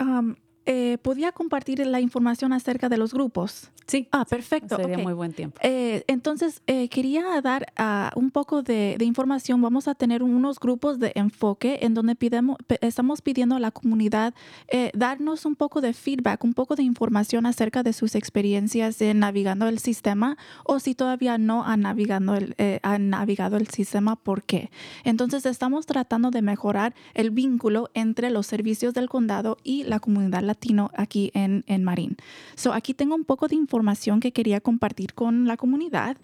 eh, 0.70 0.98
¿podía 1.00 1.32
compartir 1.32 1.84
la 1.86 1.98
información 1.98 2.52
acerca 2.52 2.90
de 2.90 2.98
los 2.98 3.14
grupos? 3.14 3.70
Sí. 3.86 4.06
Ah, 4.12 4.26
perfecto. 4.26 4.76
Sería 4.76 4.98
ok. 4.98 5.02
muy 5.02 5.14
buen 5.14 5.32
tiempo. 5.32 5.58
Eh, 5.62 6.04
entonces, 6.08 6.60
eh, 6.66 6.90
quería 6.90 7.40
dar 7.40 7.72
uh, 7.78 8.18
un 8.18 8.30
poco 8.30 8.62
de, 8.62 8.96
de, 8.98 9.04
información. 9.06 9.62
Vamos 9.62 9.88
a 9.88 9.94
tener 9.94 10.22
unos 10.22 10.60
grupos 10.60 10.98
de 10.98 11.12
enfoque 11.14 11.78
en 11.80 11.94
donde 11.94 12.14
pidemos, 12.14 12.58
estamos 12.82 13.22
pidiendo 13.22 13.56
a 13.56 13.60
la 13.60 13.70
comunidad 13.70 14.34
eh, 14.70 14.90
darnos 14.92 15.46
un 15.46 15.56
poco 15.56 15.80
de 15.80 15.94
feedback, 15.94 16.44
un 16.44 16.52
poco 16.52 16.76
de 16.76 16.82
información 16.82 17.46
acerca 17.46 17.82
de 17.82 17.94
sus 17.94 18.14
experiencias 18.14 19.00
en 19.00 19.20
navegando 19.20 19.68
el 19.68 19.78
sistema 19.78 20.36
o 20.64 20.80
si 20.80 20.94
todavía 20.94 21.38
no 21.38 21.64
han 21.64 21.80
navegado 21.80 22.34
el, 22.34 22.54
eh, 22.58 22.80
han 22.82 23.08
navegado 23.08 23.56
el 23.56 23.68
sistema, 23.68 24.16
¿por 24.16 24.42
qué? 24.42 24.70
Entonces, 25.04 25.46
estamos 25.46 25.86
tratando 25.86 26.30
de 26.30 26.42
mejorar 26.42 26.94
el 27.14 27.30
vínculo 27.30 27.88
entre 27.94 28.28
los 28.28 28.46
servicios 28.46 28.92
del 28.92 29.08
condado 29.08 29.56
y 29.64 29.84
la 29.84 29.98
comunidad 29.98 30.42
latina 30.42 30.57
aquí 30.94 31.30
en, 31.34 31.64
en 31.66 31.84
Marín. 31.84 32.16
So, 32.54 32.72
aquí 32.72 32.94
tengo 32.94 33.14
un 33.14 33.24
poco 33.24 33.48
de 33.48 33.56
información 33.56 34.20
que 34.20 34.32
quería 34.32 34.60
compartir 34.60 35.14
con 35.14 35.46
la 35.46 35.56
comunidad. 35.56 36.18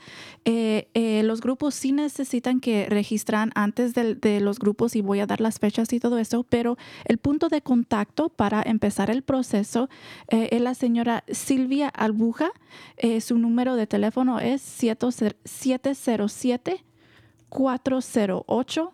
Eh, 0.45 0.89
eh, 0.95 1.23
los 1.23 1.41
grupos 1.41 1.75
sí 1.75 1.93
necesitan 1.93 2.61
que 2.61 2.87
registran 2.89 3.53
antes 3.55 3.95
de, 3.95 4.41
los 4.41 4.59
grupos 4.59 4.97
y 4.97 5.01
voy 5.01 5.21
a 5.21 5.27
dar 5.27 5.41
las 5.41 5.59
fechas 5.59 5.91
y 5.93 6.01
todo 6.01 6.19
eso, 6.19 6.45
pero 6.45 6.77
el 7.05 7.19
punto 7.19 7.49
de 7.49 7.63
contacto 7.63 8.29
para 8.29 8.63
empezar 8.63 9.11
el 9.11 9.23
proceso 9.23 9.89
eh, 10.29 10.49
es 10.51 10.61
la 10.61 10.75
señora 10.75 11.25
Silvia 11.29 11.89
Albuja. 11.89 12.51
su 13.21 13.39
número 13.39 13.77
de 13.77 13.87
teléfono 13.87 14.41
es 14.41 14.61
707 14.63 16.85
408 17.49 18.93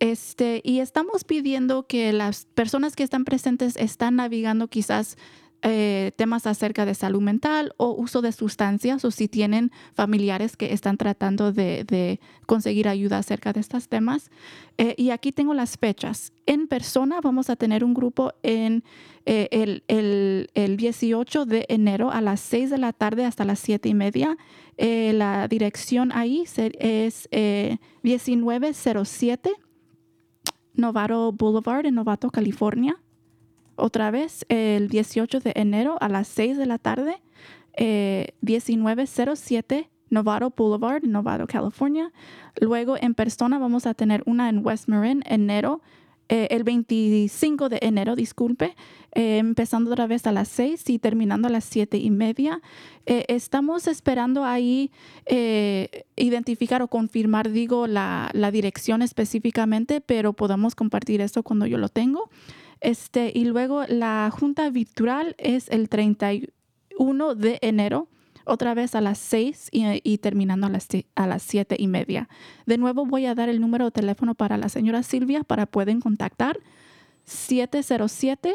Este, 0.00 0.60
y 0.64 0.80
estamos 0.80 1.24
pidiendo 1.24 1.86
que 1.86 2.12
las 2.12 2.46
personas 2.46 2.96
que 2.96 3.02
están 3.02 3.24
presentes 3.24 3.76
están 3.76 4.16
navegando 4.16 4.68
quizás 4.68 5.16
eh, 5.66 6.12
temas 6.16 6.46
acerca 6.46 6.84
de 6.84 6.94
salud 6.94 7.22
mental 7.22 7.72
o 7.78 7.92
uso 7.92 8.20
de 8.20 8.32
sustancias 8.32 9.02
o 9.06 9.10
si 9.10 9.28
tienen 9.28 9.72
familiares 9.94 10.58
que 10.58 10.74
están 10.74 10.98
tratando 10.98 11.52
de, 11.52 12.20
conseguir 12.44 12.86
ayuda 12.86 13.16
acerca 13.16 13.54
de 13.54 13.60
estos 13.60 13.88
temas. 13.88 14.30
Eh, 14.76 14.94
y 14.98 15.08
aquí 15.08 15.32
tengo 15.32 15.54
las 15.54 15.78
fechas. 15.78 16.34
En 16.44 16.68
persona 16.68 17.20
vamos 17.22 17.48
a 17.48 17.56
tener 17.56 17.82
un 17.82 17.94
grupo 17.94 18.34
en 18.42 18.84
eh, 19.24 19.48
el, 19.52 19.84
el, 19.88 20.50
el, 20.52 20.76
18 20.76 21.46
de 21.46 21.64
enero 21.70 22.10
a 22.10 22.20
las 22.20 22.40
6 22.40 22.68
de 22.68 22.76
la 22.76 22.92
tarde 22.92 23.24
hasta 23.24 23.46
las 23.46 23.58
7 23.60 23.88
y 23.88 23.94
media. 23.94 24.36
la 24.76 25.48
dirección 25.48 26.12
ahí 26.12 26.44
es 26.78 27.28
1907 28.02 29.50
Novato 30.74 31.32
Boulevard 31.32 31.86
en 31.86 31.94
Novato, 31.94 32.30
California 32.30 32.98
otra 33.76 34.10
vez 34.10 34.46
el 34.48 34.88
18 34.88 35.40
de 35.40 35.52
enero 35.54 35.98
a 36.00 36.08
las 36.08 36.28
6 36.28 36.56
de 36.56 36.66
la 36.66 36.78
tarde, 36.78 37.20
1907 37.76 39.76
eh, 39.76 39.88
Novato 40.10 40.52
Boulevard, 40.56 41.02
Novato, 41.04 41.46
California. 41.46 42.12
Luego 42.60 42.96
en 43.00 43.14
persona 43.14 43.58
vamos 43.58 43.86
a 43.86 43.94
tener 43.94 44.22
una 44.26 44.48
en 44.48 44.64
West 44.64 44.88
Marin, 44.88 45.22
enero, 45.26 45.80
eh, 46.28 46.48
el 46.50 46.64
25 46.64 47.68
de 47.68 47.78
enero, 47.82 48.16
disculpe, 48.16 48.76
eh, 49.14 49.38
empezando 49.38 49.90
otra 49.90 50.06
vez 50.06 50.26
a 50.26 50.32
las 50.32 50.48
6 50.48 50.88
y 50.88 50.98
terminando 50.98 51.48
a 51.48 51.50
las 51.50 51.64
7 51.64 51.98
y 51.98 52.10
media. 52.10 52.62
estamos 53.06 53.86
esperando 53.86 54.44
ahí 54.44 54.90
identificar 56.16 56.80
o 56.80 56.88
confirmar, 56.88 57.50
digo, 57.50 57.86
la, 57.86 58.30
la 58.32 58.50
dirección 58.50 59.02
específicamente, 59.02 60.00
pero 60.00 60.32
podemos 60.32 60.74
compartir 60.74 61.20
esto 61.20 61.42
cuando 61.42 61.66
yo 61.66 61.76
lo 61.76 61.88
tengo. 61.88 62.30
Este, 62.84 63.32
y 63.34 63.46
luego 63.46 63.84
la 63.88 64.30
junta 64.30 64.68
virtual 64.68 65.34
es 65.38 65.70
el 65.70 65.88
31 65.88 67.34
de 67.34 67.58
enero, 67.62 68.08
otra 68.44 68.74
vez 68.74 68.94
a 68.94 69.00
las 69.00 69.16
6 69.16 69.70
y, 69.72 70.18
terminando 70.18 70.66
a 70.66 70.70
las, 70.70 70.86
a 71.14 71.26
las 71.26 71.42
7 71.44 71.76
y 71.78 71.86
media. 71.86 72.28
De 72.66 72.76
nuevo 72.76 73.06
voy 73.06 73.24
a 73.24 73.34
dar 73.34 73.48
el 73.48 73.62
número 73.62 73.86
de 73.86 73.90
teléfono 73.90 74.34
para 74.34 74.58
la 74.58 74.68
señora 74.68 75.02
Silvia 75.02 75.44
para 75.44 75.64
pueden 75.64 76.02
contactar 76.02 76.58
707 77.24 78.54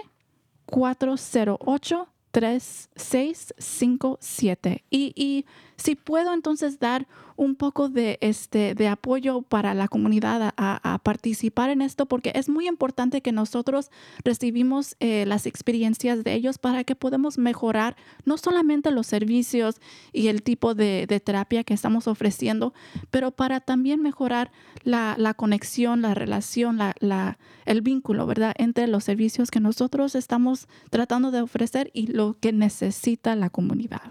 408 0.68 2.08
3657. 2.30 4.84
Y, 4.92 5.12
y 5.16 5.48
si 5.76 5.96
puedo 5.96 6.36
entonces 6.36 6.78
dar 6.78 7.08
un 7.40 7.56
poco 7.56 7.88
de, 7.88 8.18
este, 8.20 8.76
de 8.76 8.90
apoyo 8.90 9.44
para 9.44 9.74
la 9.74 9.88
comunidad 9.88 10.54
a, 10.58 11.00
participar 11.04 11.70
en 11.70 11.82
esto, 11.82 12.06
porque 12.06 12.34
es 12.36 12.50
muy 12.50 12.68
importante 12.68 13.22
que 13.22 13.32
nosotros 13.32 13.92
recibimos 14.26 14.98
eh, 15.00 15.26
las 15.26 15.46
experiencias 15.46 16.26
de 16.26 16.34
ellos 16.34 16.58
para 16.58 16.84
que 16.84 16.96
podamos 16.96 17.38
mejorar 17.38 17.96
no 18.26 18.38
solamente 18.38 18.92
los 18.92 19.08
servicios 19.08 19.78
y 20.12 20.28
el 20.28 20.44
tipo 20.44 20.76
de, 20.76 21.08
terapia 21.24 21.64
que 21.64 21.74
estamos 21.74 22.10
ofreciendo, 22.10 22.74
pero 23.10 23.32
para 23.32 23.62
también 23.62 24.02
mejorar 24.02 24.52
la, 24.84 25.34
conexión, 25.38 26.02
la 26.02 26.14
relación, 26.14 26.78
la, 26.78 26.94
la, 27.00 27.40
el 27.66 27.82
vínculo, 27.82 28.28
¿verdad?, 28.28 28.54
entre 28.58 28.88
los 28.88 29.06
servicios 29.06 29.50
que 29.50 29.62
nosotros 29.62 30.14
estamos 30.14 30.68
tratando 30.90 31.32
de 31.32 31.42
ofrecer 31.42 31.90
y 31.94 32.08
lo 32.08 32.38
que 32.42 32.52
necesita 32.52 33.34
la 33.38 33.50
comunidad. 33.50 34.02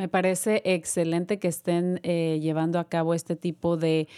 Me 0.00 0.08
parece 0.08 0.62
excelente 0.64 1.38
que 1.38 1.48
estén 1.48 2.00
eh, 2.04 2.38
llevando 2.40 2.69
a 2.78 2.84
cabo 2.84 3.14
este 3.14 3.36
tipo 3.36 3.76
de, 3.76 4.08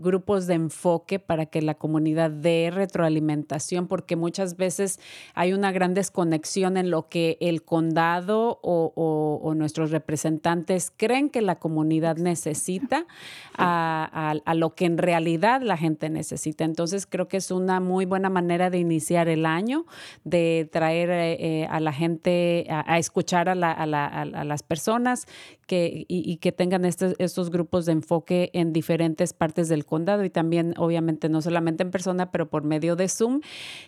grupos 0.00 0.46
de 0.46 0.54
enfoque 0.54 1.18
para 1.18 1.46
que 1.46 1.62
la 1.62 1.74
comunidad 1.74 2.30
dé 2.30 2.70
retroalimentación, 2.72 3.86
porque 3.86 4.16
muchas 4.16 4.56
veces 4.56 5.00
hay 5.34 5.52
una 5.52 5.72
gran 5.72 5.94
desconexión 5.94 6.76
en 6.76 6.90
lo 6.90 7.08
que 7.08 7.38
el 7.40 7.62
condado 7.62 8.58
o, 8.62 9.52
nuestros 9.56 9.90
representantes 9.90 10.92
creen 10.94 11.30
que 11.30 11.40
la 11.40 11.58
comunidad 11.58 12.16
necesita 12.16 13.06
a, 13.56 14.54
lo 14.54 14.74
que 14.74 14.84
en 14.84 14.98
realidad 14.98 15.62
la 15.62 15.76
gente 15.76 16.10
necesita. 16.10 16.64
Entonces 16.64 17.06
creo 17.06 17.28
que 17.28 17.38
es 17.38 17.50
una 17.50 17.80
muy 17.80 18.04
buena 18.04 18.28
manera 18.28 18.70
de 18.70 18.78
iniciar 18.78 19.28
el 19.28 19.46
año, 19.46 19.86
de 20.24 20.68
traer 20.70 21.10
eh, 21.10 21.36
eh, 21.40 21.66
a 21.70 21.80
la 21.80 21.92
gente 21.92 22.66
a, 22.68 22.98
escuchar 22.98 23.48
a, 23.48 23.52
a 23.52 24.44
las 24.44 24.62
personas 24.62 25.26
que, 25.66 26.04
y, 26.08 26.36
que 26.36 26.52
tengan 26.52 26.84
estos, 26.84 27.14
estos 27.36 27.50
grupos 27.50 27.84
de 27.84 27.92
enfoque 27.92 28.48
en 28.54 28.72
diferentes 28.72 29.34
partes 29.34 29.68
del 29.68 29.84
condado 29.84 30.24
y 30.24 30.30
también 30.30 30.72
obviamente 30.78 31.28
no 31.28 31.42
solamente 31.42 31.82
en 31.82 31.90
persona, 31.90 32.30
pero 32.30 32.48
por 32.48 32.64
medio 32.64 32.96
de 32.96 33.10
Zoom. 33.10 33.42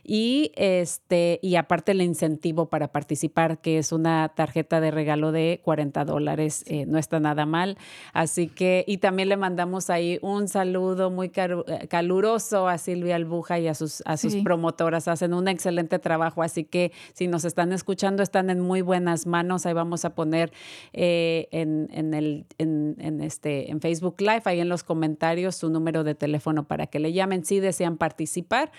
Y, 0.05 0.53
este, 0.55 1.41
y 1.43 1.57
aparte 1.57 1.93
el 1.93 2.03
incentivo 2.03 2.69
para 2.69 2.89
participar, 2.89 3.63
que 3.63 3.79
es 3.79 3.91
una 3.91 4.29
tarjeta 4.37 4.83
de 4.83 4.91
regalo 4.91 5.33
de 5.33 5.63
40 5.65 6.05
dólares, 6.05 6.63
eh, 6.67 6.85
no 6.85 6.99
está 6.99 7.21
nada 7.21 7.47
mal. 7.47 7.79
Así 8.13 8.49
que, 8.49 8.85
y 8.87 8.99
también 8.99 9.31
le 9.31 9.39
mandamos 9.39 9.89
ahí 9.89 10.19
un 10.21 10.47
saludo 10.49 11.11
muy 11.11 11.33
eh, 11.35 11.89
caluroso 11.89 12.69
a 12.69 12.77
Silvia 12.77 13.17
Albuja 13.17 13.59
y 13.61 13.69
a 13.69 13.73
sus, 13.73 14.03
a 14.05 14.19
sus 14.19 14.37
promotoras. 14.37 15.09
Hacen 15.09 15.33
un 15.33 15.49
excelente 15.49 15.99
trabajo, 15.99 16.43
así 16.43 16.65
que 16.65 16.93
si 17.15 17.29
nos 17.29 17.47
están 17.47 17.73
escuchando, 17.73 18.23
están 18.23 18.51
en 18.51 18.61
muy 18.61 18.83
buenas 18.83 19.27
manos. 19.27 19.65
Ahí 19.65 19.73
vamos 19.73 20.05
a 20.05 20.15
poner 20.15 20.53
eh, 20.93 21.49
en, 21.51 22.13
el, 22.13 22.45
en, 22.59 23.23
este, 23.29 23.71
en 23.71 23.81
Facebook 23.81 24.17
Live, 24.21 24.43
ahí 24.47 24.61
en 24.61 24.71
los 24.71 24.83
comentarios, 24.83 25.55
su 25.55 25.69
número 25.69 26.03
de 26.03 26.15
teléfono 26.15 26.67
para 26.67 26.87
que 26.87 26.99
le 26.99 27.13
llamen 27.13 27.45
si 27.45 27.61
desean 27.61 27.99
participar. 27.99 28.73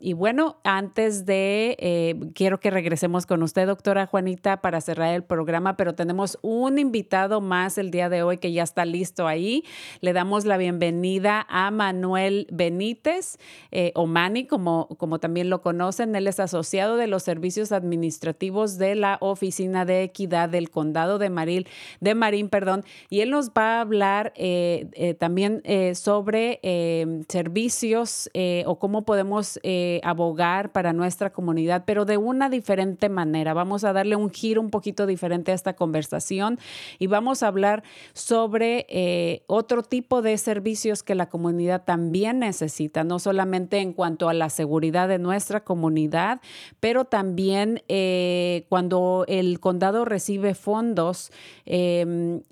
y 0.00 0.12
bueno, 0.12 0.56
antes 0.64 1.24
de, 1.24 1.76
eh, 1.78 2.16
quiero 2.34 2.58
que 2.58 2.70
regresemos 2.70 3.26
con 3.26 3.42
usted, 3.42 3.66
doctora 3.66 4.06
Juanita, 4.06 4.60
para 4.60 4.80
cerrar 4.80 5.14
el 5.14 5.22
programa, 5.22 5.76
pero 5.76 5.94
tenemos 5.94 6.36
un 6.42 6.78
invitado 6.78 7.40
más 7.40 7.78
el 7.78 7.92
día 7.92 8.08
de 8.08 8.24
hoy 8.24 8.38
que 8.38 8.52
ya 8.52 8.64
está 8.64 8.84
listo 8.84 9.28
ahí. 9.28 9.64
Le 10.00 10.12
damos 10.12 10.44
la 10.44 10.56
bienvenida 10.56 11.46
a 11.48 11.70
Manuel 11.70 12.48
Benítez, 12.50 13.38
eh, 13.70 13.92
o 13.94 14.06
Mani, 14.06 14.46
como, 14.46 14.88
como 14.98 15.20
también 15.20 15.48
lo 15.48 15.62
conocen. 15.62 16.16
Él 16.16 16.26
es 16.26 16.40
asociado 16.40 16.96
de 16.96 17.06
los 17.06 17.22
servicios 17.22 17.70
administrativos 17.70 18.78
de 18.78 18.96
la 18.96 19.18
Oficina 19.20 19.84
de 19.84 20.02
Equidad 20.02 20.48
del 20.48 20.70
Condado 20.70 21.18
de 21.18 21.30
Maril, 21.30 21.68
de 22.00 22.14
Marín, 22.14 22.48
perdón, 22.48 22.84
y 23.10 23.20
él 23.20 23.30
nos 23.30 23.43
va 23.50 23.78
a 23.78 23.80
hablar 23.80 24.32
eh, 24.36 24.88
eh, 24.92 25.14
también 25.14 25.60
eh, 25.64 25.94
sobre 25.94 26.60
servicios 27.28 28.30
o 28.66 28.78
cómo 28.78 29.04
podemos 29.04 29.58
abogar 30.02 30.72
para 30.72 30.92
nuestra 30.92 31.32
comunidad, 31.32 31.84
pero 31.86 32.04
de 32.04 32.16
una 32.16 32.48
diferente 32.48 33.08
manera. 33.08 33.54
Vamos 33.54 33.84
a 33.84 33.92
darle 33.92 34.16
un 34.16 34.30
giro 34.30 34.60
un 34.60 34.70
poquito 34.70 35.06
diferente 35.06 35.52
a 35.52 35.54
esta 35.54 35.74
conversación 35.74 36.58
y 36.98 37.06
vamos 37.06 37.42
a 37.42 37.48
hablar 37.48 37.82
sobre 38.12 39.42
otro 39.46 39.82
tipo 39.82 40.22
de 40.22 40.36
servicios 40.38 41.02
que 41.02 41.14
la 41.14 41.28
comunidad 41.28 41.84
también 41.84 42.38
necesita, 42.38 43.04
no 43.04 43.18
solamente 43.18 43.78
en 43.78 43.92
cuanto 43.92 44.28
a 44.28 44.34
la 44.34 44.50
seguridad 44.50 45.08
de 45.08 45.18
nuestra 45.18 45.64
comunidad, 45.64 46.40
pero 46.80 47.04
también 47.04 47.82
cuando 48.68 49.24
el 49.28 49.60
condado 49.60 50.04
recibe 50.04 50.54
fondos, 50.54 51.30
em, 51.66 52.42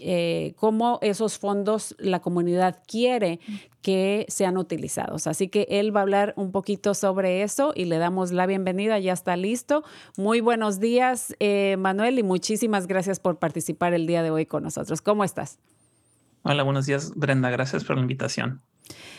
cómo 0.56 0.81
esos 1.00 1.38
fondos 1.38 1.94
la 1.98 2.20
comunidad 2.20 2.78
quiere 2.86 3.40
que 3.82 4.26
sean 4.28 4.56
utilizados. 4.56 5.26
Así 5.26 5.48
que 5.48 5.66
él 5.68 5.94
va 5.94 6.00
a 6.00 6.02
hablar 6.02 6.34
un 6.36 6.52
poquito 6.52 6.94
sobre 6.94 7.42
eso 7.42 7.72
y 7.74 7.84
le 7.86 7.98
damos 7.98 8.32
la 8.32 8.46
bienvenida, 8.46 8.98
ya 8.98 9.12
está 9.12 9.36
listo. 9.36 9.84
Muy 10.16 10.40
buenos 10.40 10.80
días, 10.80 11.34
eh, 11.40 11.76
Manuel, 11.78 12.18
y 12.18 12.22
muchísimas 12.22 12.86
gracias 12.86 13.20
por 13.20 13.38
participar 13.38 13.92
el 13.94 14.06
día 14.06 14.22
de 14.22 14.30
hoy 14.30 14.46
con 14.46 14.62
nosotros. 14.62 15.02
¿Cómo 15.02 15.24
estás? 15.24 15.58
Hola, 16.42 16.62
buenos 16.62 16.86
días, 16.86 17.12
Brenda. 17.14 17.50
Gracias 17.50 17.84
por 17.84 17.96
la 17.96 18.02
invitación. 18.02 18.60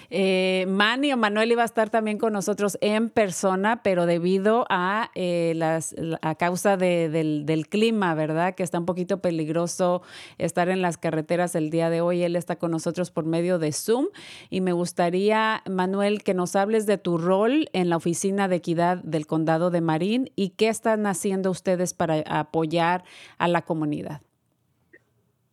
Eh, 0.09 0.65
Manny 0.67 1.13
o 1.13 1.17
Manuel 1.17 1.51
iba 1.51 1.63
a 1.63 1.65
estar 1.65 1.89
también 1.89 2.17
con 2.17 2.33
nosotros 2.33 2.77
en 2.81 3.09
persona, 3.09 3.81
pero 3.83 4.05
debido 4.05 4.65
a, 4.69 5.11
eh, 5.15 5.53
las, 5.55 5.95
a 6.21 6.35
causa 6.35 6.77
del, 6.77 7.45
del, 7.45 7.67
clima, 7.67 8.13
¿verdad? 8.13 8.55
Que 8.55 8.63
está 8.63 8.79
un 8.79 8.85
poquito 8.85 9.21
peligroso 9.21 10.01
estar 10.37 10.69
en 10.69 10.81
las 10.81 10.97
carreteras 10.97 11.55
el 11.55 11.69
día 11.69 11.89
de 11.89 12.01
hoy. 12.01 12.23
Él 12.23 12.35
está 12.35 12.57
con 12.57 12.71
nosotros 12.71 13.11
por 13.11 13.25
medio 13.25 13.59
de 13.59 13.71
Zoom 13.71 14.07
y 14.49 14.61
me 14.61 14.73
gustaría, 14.73 15.63
Manuel, 15.69 16.23
que 16.23 16.33
nos 16.33 16.55
hables 16.55 16.85
de 16.85 16.97
tu 16.97 17.17
rol 17.17 17.69
en 17.73 17.89
la 17.89 17.97
Oficina 17.97 18.47
de 18.47 18.57
Equidad 18.57 18.97
del 18.97 19.27
Condado 19.27 19.71
de 19.71 19.81
Marín 19.81 20.31
y 20.35 20.49
qué 20.49 20.67
están 20.69 21.05
haciendo 21.05 21.49
ustedes 21.51 21.93
para 21.93 22.19
apoyar 22.27 23.03
a 23.37 23.47
la 23.47 23.63
comunidad. 23.63 24.21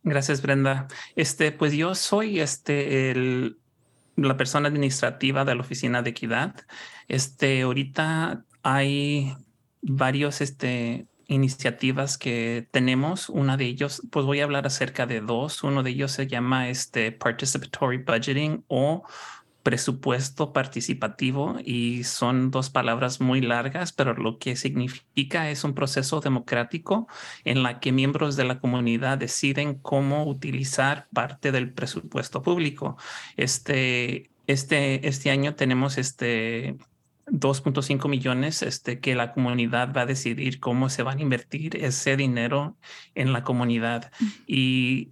Gracias, 0.03 0.41
Brenda. 0.41 0.87
Este, 1.15 1.51
pues 1.51 1.73
yo 1.73 1.93
soy 1.93 2.39
este 2.39 3.11
el 3.11 3.60
la 4.15 4.37
persona 4.37 4.67
administrativa 4.67 5.45
de 5.45 5.55
la 5.55 5.61
Oficina 5.61 6.01
de 6.01 6.11
Equidad. 6.11 6.55
Este, 7.07 7.61
ahorita 7.61 8.45
hay 8.63 9.35
varios 9.81 10.41
este, 10.41 11.07
iniciativas 11.27 12.17
que 12.17 12.67
tenemos. 12.71 13.29
Una 13.29 13.57
de 13.57 13.65
ellos, 13.65 14.01
pues 14.11 14.25
voy 14.25 14.41
a 14.41 14.43
hablar 14.43 14.67
acerca 14.67 15.05
de 15.05 15.21
dos. 15.21 15.63
Uno 15.63 15.83
de 15.83 15.91
ellos 15.91 16.11
se 16.11 16.27
llama 16.27 16.69
este 16.69 17.11
Participatory 17.11 17.97
Budgeting 17.99 18.65
o 18.67 19.03
presupuesto 19.63 20.53
participativo 20.53 21.57
y 21.63 22.03
son 22.03 22.51
dos 22.51 22.69
palabras 22.69 23.21
muy 23.21 23.41
largas, 23.41 23.93
pero 23.93 24.13
lo 24.13 24.39
que 24.39 24.55
significa 24.55 25.49
es 25.49 25.63
un 25.63 25.73
proceso 25.73 26.19
democrático 26.19 27.07
en 27.43 27.63
la 27.63 27.79
que 27.79 27.91
miembros 27.91 28.35
de 28.35 28.45
la 28.45 28.59
comunidad 28.59 29.17
deciden 29.17 29.75
cómo 29.75 30.25
utilizar 30.25 31.07
parte 31.13 31.51
del 31.51 31.71
presupuesto 31.71 32.41
público. 32.41 32.97
Este, 33.37 34.31
este, 34.47 35.07
este 35.07 35.29
año 35.29 35.55
tenemos 35.55 35.97
este 35.97 36.77
2.5 37.27 38.09
millones 38.09 38.61
este, 38.61 38.99
que 38.99 39.15
la 39.15 39.33
comunidad 39.33 39.93
va 39.95 40.01
a 40.01 40.05
decidir 40.05 40.59
cómo 40.59 40.89
se 40.89 41.03
van 41.03 41.19
a 41.19 41.21
invertir 41.21 41.77
ese 41.77 42.17
dinero 42.17 42.75
en 43.15 43.31
la 43.31 43.43
comunidad. 43.43 44.11
Y 44.47 45.11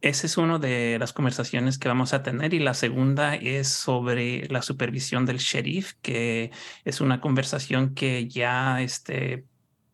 esa 0.00 0.26
es 0.26 0.38
una 0.38 0.58
de 0.58 0.98
las 0.98 1.12
conversaciones 1.12 1.78
que 1.78 1.88
vamos 1.88 2.14
a 2.14 2.22
tener 2.22 2.54
y 2.54 2.58
la 2.58 2.74
segunda 2.74 3.34
es 3.34 3.68
sobre 3.68 4.48
la 4.48 4.62
supervisión 4.62 5.26
del 5.26 5.38
sheriff, 5.38 5.94
que 6.00 6.50
es 6.84 7.00
una 7.00 7.20
conversación 7.20 7.94
que 7.94 8.26
ya 8.26 8.80
este, 8.80 9.44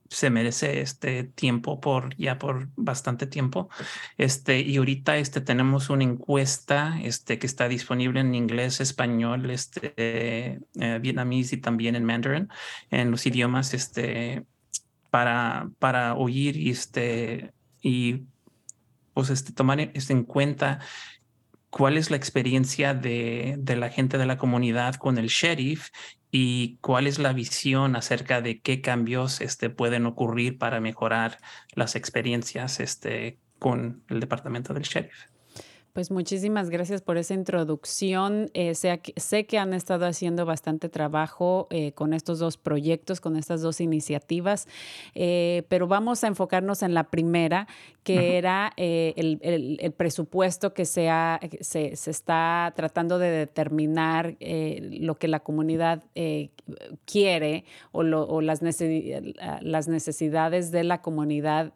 se 0.09 0.31
merece 0.31 0.81
este 0.81 1.25
tiempo 1.25 1.81
por 1.81 2.17
ya 2.17 2.39
por 2.39 2.69
bastante 2.77 3.27
tiempo. 3.27 3.69
Este, 4.17 4.61
y 4.61 4.77
ahorita 4.77 5.17
este, 5.19 5.41
tenemos 5.41 5.91
una 5.91 6.05
encuesta 6.05 6.99
este, 7.03 7.39
que 7.39 7.47
está 7.47 7.69
disponible 7.69 8.21
en 8.21 8.35
inglés, 8.35 8.81
español, 8.81 9.51
este, 9.51 9.95
eh, 9.97 10.61
y 11.03 11.57
también 11.59 11.97
en 11.97 12.05
mandarin, 12.05 12.49
en 12.91 13.11
los 13.11 13.27
idiomas 13.27 13.75
este, 13.75 14.45
para, 15.11 15.69
para 15.79 16.15
oír 16.15 16.57
y, 16.57 16.71
este, 16.71 17.53
y 17.83 18.23
pues 19.17 19.31
este, 19.31 19.55
tomar 19.55 19.81
este, 19.81 20.13
en 20.13 20.25
cuenta 20.25 20.79
cuál 21.71 21.97
es 21.97 22.11
la 22.11 22.19
experiencia 22.19 22.93
de, 22.93 23.55
de, 23.59 23.77
la 23.77 23.89
gente 23.89 24.19
de 24.19 24.27
la 24.27 24.37
comunidad 24.37 24.97
con 24.97 25.17
el 25.17 25.29
sheriff 25.29 25.89
y 26.31 26.77
cuál 26.83 27.07
es 27.07 27.19
la 27.19 27.33
visión 27.33 27.97
acerca 27.97 28.43
de 28.43 28.61
qué 28.61 28.83
cambios 28.83 29.41
este, 29.41 29.71
pueden 29.71 30.05
ocurrir 30.05 30.59
para 30.59 30.83
mejorar 30.83 31.39
las 31.73 31.97
experiencias 31.97 32.79
este, 32.79 33.39
con 33.59 34.05
el 34.11 34.21
departamento 34.21 34.75
del 34.75 34.83
sheriff. 34.83 35.17
Pues 35.97 36.11
muchísimas 36.11 36.69
gracias 36.69 37.01
por 37.01 37.17
esa 37.17 37.33
introducción. 37.33 38.51
Eh, 38.53 38.75
sé, 38.75 39.01
sé, 39.17 39.47
que 39.47 39.57
han 39.57 39.73
estado 39.73 40.05
haciendo 40.05 40.45
bastante 40.45 40.91
trabajo 40.91 41.69
eh, 41.71 41.93
con 41.93 42.13
estos 42.13 42.39
dos 42.39 42.59
proyectos, 42.59 43.23
con 43.23 43.35
estas 43.35 43.63
dos 43.63 43.81
iniciativas, 43.81 44.69
eh, 45.15 45.63
pero 45.71 45.89
vamos 45.89 46.23
a 46.23 46.27
enfocarnos 46.27 46.83
en 46.83 46.93
la 46.93 47.05
primera, 47.05 47.67
que 48.03 48.37
era 48.37 48.75
el, 48.77 49.41
el, 49.43 49.93
presupuesto 49.93 50.75
que 50.75 50.85
se, 50.85 51.09
se, 51.63 51.97
se, 51.97 52.11
está 52.11 52.73
tratando 52.77 53.19
de 53.19 53.31
determinar 53.31 54.37
lo 54.39 55.17
que 55.17 55.27
la 55.27 55.41
comunidad 55.41 56.05
quiere 57.05 57.65
o, 57.91 58.05
lo, 58.05 58.23
o 58.29 58.43
las, 58.43 58.61
las, 58.63 59.89
necesidades 59.89 60.71
de 60.71 60.85
la 60.85 61.03
comunidad 61.03 61.73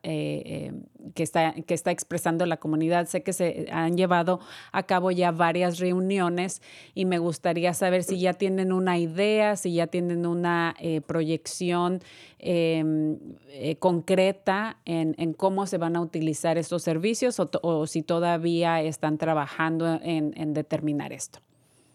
que, 1.15 1.23
está, 1.23 1.53
que 1.53 1.75
está 1.75 1.91
expresando 1.91 2.47
la 2.47 2.59
comunidad. 2.59 3.07
Sé 3.07 3.23
que 3.23 3.33
se 3.33 3.67
han 3.73 3.97
llevado 3.97 4.41
a 4.73 4.83
cabo 4.85 5.11
ya 5.11 5.31
varias 5.31 5.79
reuniones 5.79 6.63
y 6.95 7.05
me 7.05 7.19
gustaría 7.19 7.75
saber 7.75 8.03
si 8.03 8.21
ya 8.21 8.35
tienen 8.35 8.73
una 8.73 8.99
idea, 8.99 9.57
si 9.57 9.75
ya 9.75 9.87
tienen 9.87 10.27
una 10.27 10.75
eh, 10.79 11.01
proyección 11.01 12.01
em, 12.39 13.19
eh, 13.49 13.77
concreta 13.77 14.79
en, 14.85 15.15
cómo 15.35 15.67
se 15.67 15.79
van 15.79 15.97
a 15.97 16.01
utilizar 16.01 16.59
estos 16.59 16.83
servicios 16.83 17.41
o, 17.41 17.87
si 17.87 18.03
todavía 18.03 18.81
están 18.83 19.19
trabajando 19.19 20.01
en, 20.03 20.33
en 20.37 20.55
determinar 20.55 21.13
esto. 21.13 21.41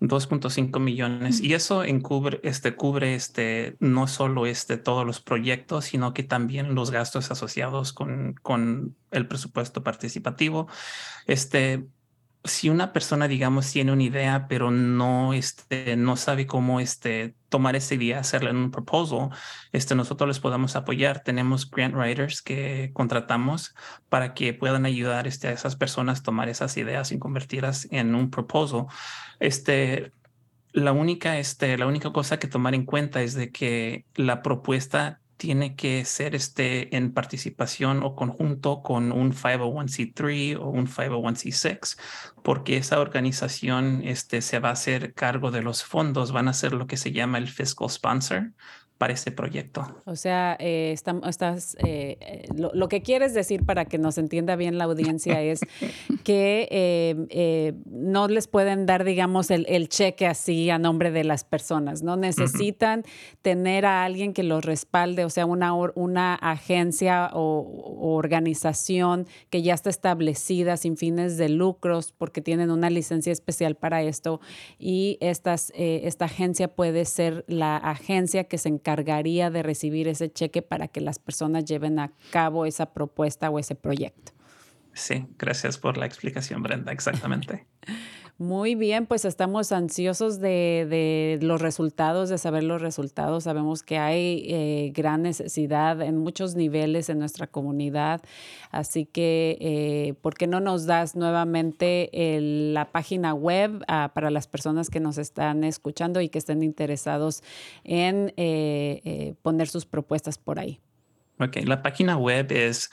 2.5 0.03 0.79
millones 0.81 1.39
y 1.39 1.53
eso 1.53 1.83
encubre, 1.85 2.41
este, 2.43 2.75
cubre 2.75 3.15
este, 3.15 3.77
no 3.79 4.07
solo 4.07 4.45
este, 4.45 4.75
todos 4.77 5.05
los 5.05 5.21
proyectos, 5.21 5.85
sino 5.85 6.13
que 6.13 6.23
también 6.23 6.75
los 6.75 6.91
gastos 6.91 7.31
asociados 7.31 7.93
con, 7.93 8.35
con 8.41 8.97
el 9.11 9.27
presupuesto 9.27 9.81
participativo. 9.81 10.67
Este, 11.25 11.87
si 12.45 12.69
una 12.69 12.91
persona, 12.91 13.27
digamos, 13.27 13.71
tiene 13.71 13.93
una 13.93 14.03
idea, 14.03 14.47
pero 14.49 14.69
no, 14.69 15.33
este, 15.33 15.95
no 15.95 16.17
sabe 16.17 16.45
cómo 16.45 16.81
este, 16.81 17.35
tomar 17.47 17.75
esa 17.75 17.95
idea, 17.95 18.19
hacerla 18.19 18.49
en 18.49 18.57
un 18.57 18.71
proposal, 18.71 19.29
este, 19.71 19.95
nosotros 19.95 20.27
les 20.27 20.39
podemos 20.39 20.75
apoyar. 20.75 21.23
Tenemos 21.23 21.69
grant 21.69 21.95
writers 21.95 22.41
que 22.41 22.91
contratamos 22.93 23.73
para 24.09 24.33
que 24.33 24.53
puedan 24.53 24.85
ayudar 24.85 25.25
este, 25.25 25.47
a 25.47 25.51
esas 25.51 25.77
personas 25.77 26.19
a 26.19 26.23
tomar 26.23 26.49
esas 26.49 26.75
ideas 26.75 27.11
y 27.11 27.19
convertirlas 27.19 27.87
en 27.91 28.13
un 28.13 28.29
proposal. 28.29 28.87
Este, 29.39 30.11
la 30.73 30.91
única, 30.91 31.37
este, 31.37 31.77
la 31.77 31.87
única 31.87 32.11
cosa 32.11 32.39
que 32.39 32.47
tomar 32.47 32.75
en 32.75 32.85
cuenta 32.85 33.21
es 33.21 33.35
de 33.35 33.51
que 33.51 34.05
la 34.15 34.41
propuesta 34.41 35.21
tiene 35.43 35.75
que 35.75 36.05
ser 36.05 36.35
este 36.35 36.95
en 36.95 37.13
participación 37.13 38.01
o 38.01 38.15
conjunto 38.15 38.81
con 38.81 39.11
un 39.11 39.33
501c3 39.33 40.57
o 40.57 40.69
un 40.69 40.87
501c6, 40.87 41.99
porque 42.45 42.77
esa 42.77 43.01
organización 43.01 44.03
este, 44.05 44.41
se 44.41 44.59
va 44.59 44.69
a 44.69 44.71
hacer 44.71 45.13
cargo 45.13 45.51
de 45.51 45.61
los 45.61 45.83
fondos, 45.83 46.31
van 46.31 46.47
a 46.47 46.53
ser 46.53 46.71
lo 46.71 46.87
que 46.87 46.95
se 46.95 47.11
llama 47.11 47.39
el 47.39 47.49
fiscal 47.49 47.89
sponsor 47.89 48.53
para 49.03 49.15
ese 49.15 49.31
proyecto. 49.31 49.85
O 50.05 50.15
sea, 50.15 50.55
eh, 50.61 50.93
estás, 50.93 51.75
eh, 51.83 52.17
eh, 52.21 52.45
lo, 52.55 52.87
que 52.87 53.01
quieres 53.01 53.33
decir 53.33 53.65
para 53.65 53.83
que 53.83 53.97
nos 53.97 54.17
entienda 54.17 54.55
bien 54.55 54.77
la 54.77 54.85
audiencia 54.85 55.41
es 55.41 55.59
que 56.23 57.75
no 57.85 58.29
les 58.29 58.47
pueden 58.47 58.85
dar, 58.85 59.03
digamos, 59.03 59.51
el, 59.51 59.65
el, 59.67 59.89
cheque 59.89 60.25
así 60.25 60.69
a 60.69 60.79
nombre 60.79 61.11
de 61.11 61.25
las 61.25 61.43
personas, 61.43 62.01
¿no? 62.01 62.15
Necesitan 62.15 63.03
tener 63.41 63.85
a 63.85 64.05
alguien 64.05 64.31
que 64.31 64.43
los 64.43 64.63
respalde, 64.63 65.25
o 65.25 65.29
sea, 65.29 65.45
una, 65.45 65.73
una 65.73 66.35
agencia 66.35 67.29
o, 67.33 68.15
organización 68.15 69.27
que 69.49 69.63
ya 69.63 69.73
está 69.73 69.89
establecida 69.89 70.77
sin 70.77 70.95
fines 70.95 71.35
de 71.35 71.49
lucros 71.49 72.13
porque 72.17 72.39
tienen 72.39 72.71
una 72.71 72.89
licencia 72.89 73.33
especial 73.33 73.75
para 73.75 74.01
esto 74.01 74.39
y 74.79 75.17
estas, 75.19 75.73
esta 75.75 76.25
agencia 76.25 76.69
puede 76.69 77.03
ser 77.03 77.43
la 77.49 77.75
agencia 77.75 78.45
que 78.45 78.57
se 78.57 78.69
encargaría 78.93 79.49
de 79.49 79.63
recibir 79.63 80.07
ese 80.07 80.31
cheque 80.31 80.61
para 80.61 80.87
que 80.87 81.01
las 81.01 81.19
personas 81.19 81.65
lleven 81.65 81.99
a 81.99 82.11
cabo 82.31 82.65
esa 82.65 82.93
propuesta 82.93 83.49
o 83.49 83.59
ese 83.59 83.75
proyecto. 83.75 84.31
Sí, 84.93 85.25
gracias 85.39 85.77
por 85.79 85.97
la 85.97 86.05
explicación, 86.05 86.61
Brenda, 86.61 86.91
exactamente. 86.91 87.65
Muy 88.39 88.73
bien, 88.73 89.05
pues 89.05 89.25
estamos 89.25 89.71
ansiosos 89.71 90.39
de, 90.39 91.37
los 91.41 91.61
resultados, 91.61 92.29
de 92.29 92.39
saber 92.39 92.63
los 92.63 92.81
resultados. 92.81 93.43
Sabemos 93.43 93.83
que 93.83 93.99
hay 93.99 94.45
eh, 94.49 94.91
gran 94.93 95.21
necesidad 95.21 96.01
en 96.01 96.17
muchos 96.17 96.55
niveles 96.55 97.09
en 97.09 97.19
nuestra 97.19 97.45
comunidad, 97.45 98.21
así 98.71 99.05
que 99.05 99.57
eh, 99.61 100.15
¿por 100.21 100.33
qué 100.33 100.47
no 100.47 100.59
nos 100.59 100.87
das 100.87 101.15
nuevamente 101.15 102.09
la 102.41 102.91
página 102.91 103.35
web 103.35 103.83
ah, 103.87 104.11
para 104.15 104.31
las 104.31 104.47
personas 104.47 104.89
que 104.89 104.99
nos 104.99 105.19
están 105.19 105.63
escuchando 105.63 106.19
y 106.19 106.29
que 106.29 106.39
estén 106.39 106.63
interesados 106.63 107.43
en 107.83 108.33
eh, 108.37 109.35
poner 109.43 109.67
sus 109.67 109.85
propuestas 109.85 110.39
por 110.39 110.57
ahí? 110.57 110.79
Ok, 111.39 111.57
la 111.65 111.83
página 111.83 112.17
web 112.17 112.51
es 112.51 112.89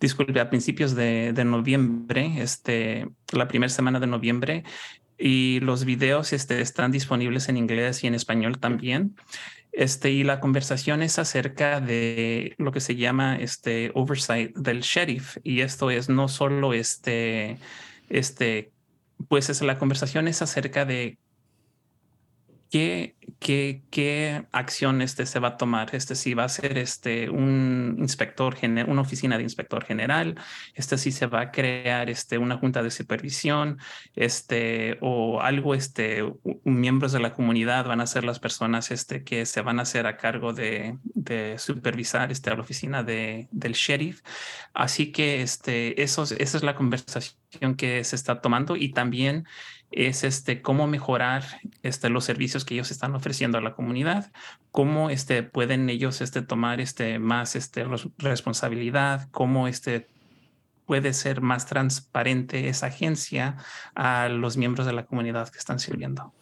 disculpe, 0.00 0.40
a 0.40 0.50
principios 0.50 0.94
de, 0.94 1.32
de 1.32 1.44
noviembre, 1.44 2.34
este, 2.38 3.08
la 3.32 3.48
primera 3.48 3.70
semana 3.70 4.00
de 4.00 4.06
noviembre. 4.06 4.64
Y 5.18 5.60
los 5.60 5.84
videos 5.84 6.32
este, 6.32 6.60
están 6.60 6.92
disponibles 6.92 7.48
en 7.48 7.56
inglés 7.56 8.04
y 8.04 8.06
en 8.06 8.14
español 8.14 8.58
también. 8.58 9.16
Este, 9.72 10.10
y 10.10 10.24
la 10.24 10.40
conversación 10.40 11.02
es 11.02 11.18
acerca 11.18 11.80
de 11.82 12.54
lo 12.56 12.72
que 12.72 12.80
se 12.80 12.96
llama 12.96 13.36
este 13.36 13.90
oversight 13.94 14.56
del 14.56 14.80
sheriff. 14.80 15.36
Y 15.42 15.60
esto 15.60 15.90
es 15.90 16.08
no 16.08 16.28
solo 16.28 16.72
este, 16.72 17.58
este, 18.08 18.72
pues 19.28 19.50
es, 19.50 19.60
la 19.62 19.78
conversación 19.78 20.28
es 20.28 20.40
acerca 20.42 20.84
de 20.86 21.18
qué 22.70 23.15
qué, 23.38 23.82
qué 23.90 24.46
acción 24.52 25.02
este 25.02 25.26
se 25.26 25.38
va 25.38 25.48
a 25.48 25.56
tomar, 25.56 25.94
este 25.94 26.14
si 26.14 26.34
va 26.34 26.44
a 26.44 26.48
ser 26.48 26.78
este 26.78 27.30
un 27.30 27.96
inspector 27.98 28.54
general, 28.54 28.90
una 28.90 29.02
oficina 29.02 29.36
de 29.36 29.44
inspector 29.44 29.84
general, 29.84 30.36
este 30.74 30.98
si 30.98 31.12
se 31.12 31.26
va 31.26 31.40
a 31.40 31.50
crear 31.50 32.10
este 32.10 32.38
una 32.38 32.56
junta 32.56 32.82
de 32.82 32.90
supervisión, 32.90 33.78
este 34.14 34.98
o 35.00 35.40
algo 35.40 35.74
este 35.74 36.24
miembros 36.64 37.12
de 37.12 37.20
la 37.20 37.32
comunidad 37.32 37.86
van 37.86 38.00
a 38.00 38.06
ser 38.06 38.24
las 38.24 38.38
personas 38.38 38.90
este 38.90 39.24
que 39.24 39.46
se 39.46 39.60
van 39.62 39.78
a 39.78 39.82
hacer 39.82 40.06
a 40.06 40.16
cargo 40.16 40.52
de, 40.52 40.98
de 41.02 41.58
supervisar 41.58 42.32
este 42.32 42.50
a 42.50 42.54
la 42.54 42.62
oficina 42.62 43.02
de, 43.02 43.48
del 43.50 43.72
sheriff, 43.72 44.22
así 44.74 45.12
que 45.12 45.42
este 45.42 46.02
eso 46.02 46.24
esa 46.24 46.56
es 46.56 46.62
la 46.62 46.74
conversación 46.74 47.45
que 47.76 48.04
se 48.04 48.16
está 48.16 48.40
tomando 48.40 48.76
y 48.76 48.92
también 48.92 49.46
es 49.90 50.24
este, 50.24 50.62
cómo 50.62 50.86
mejorar 50.86 51.44
este, 51.82 52.10
los 52.10 52.24
servicios 52.24 52.64
que 52.64 52.74
ellos 52.74 52.90
están 52.90 53.14
ofreciendo 53.14 53.58
a 53.58 53.60
la 53.60 53.74
comunidad, 53.74 54.32
cómo 54.72 55.10
este, 55.10 55.42
pueden 55.42 55.88
ellos 55.88 56.20
este, 56.20 56.42
tomar 56.42 56.80
este, 56.80 57.18
más 57.18 57.56
este, 57.56 57.84
responsabilidad, 58.18 59.28
cómo 59.30 59.68
este, 59.68 60.08
puede 60.86 61.12
ser 61.12 61.40
más 61.40 61.66
transparente 61.66 62.68
esa 62.68 62.86
agencia 62.86 63.56
a 63.94 64.28
los 64.28 64.56
miembros 64.56 64.86
de 64.86 64.92
la 64.92 65.06
comunidad 65.06 65.48
que 65.48 65.58
están 65.58 65.78
sirviendo. 65.78 66.32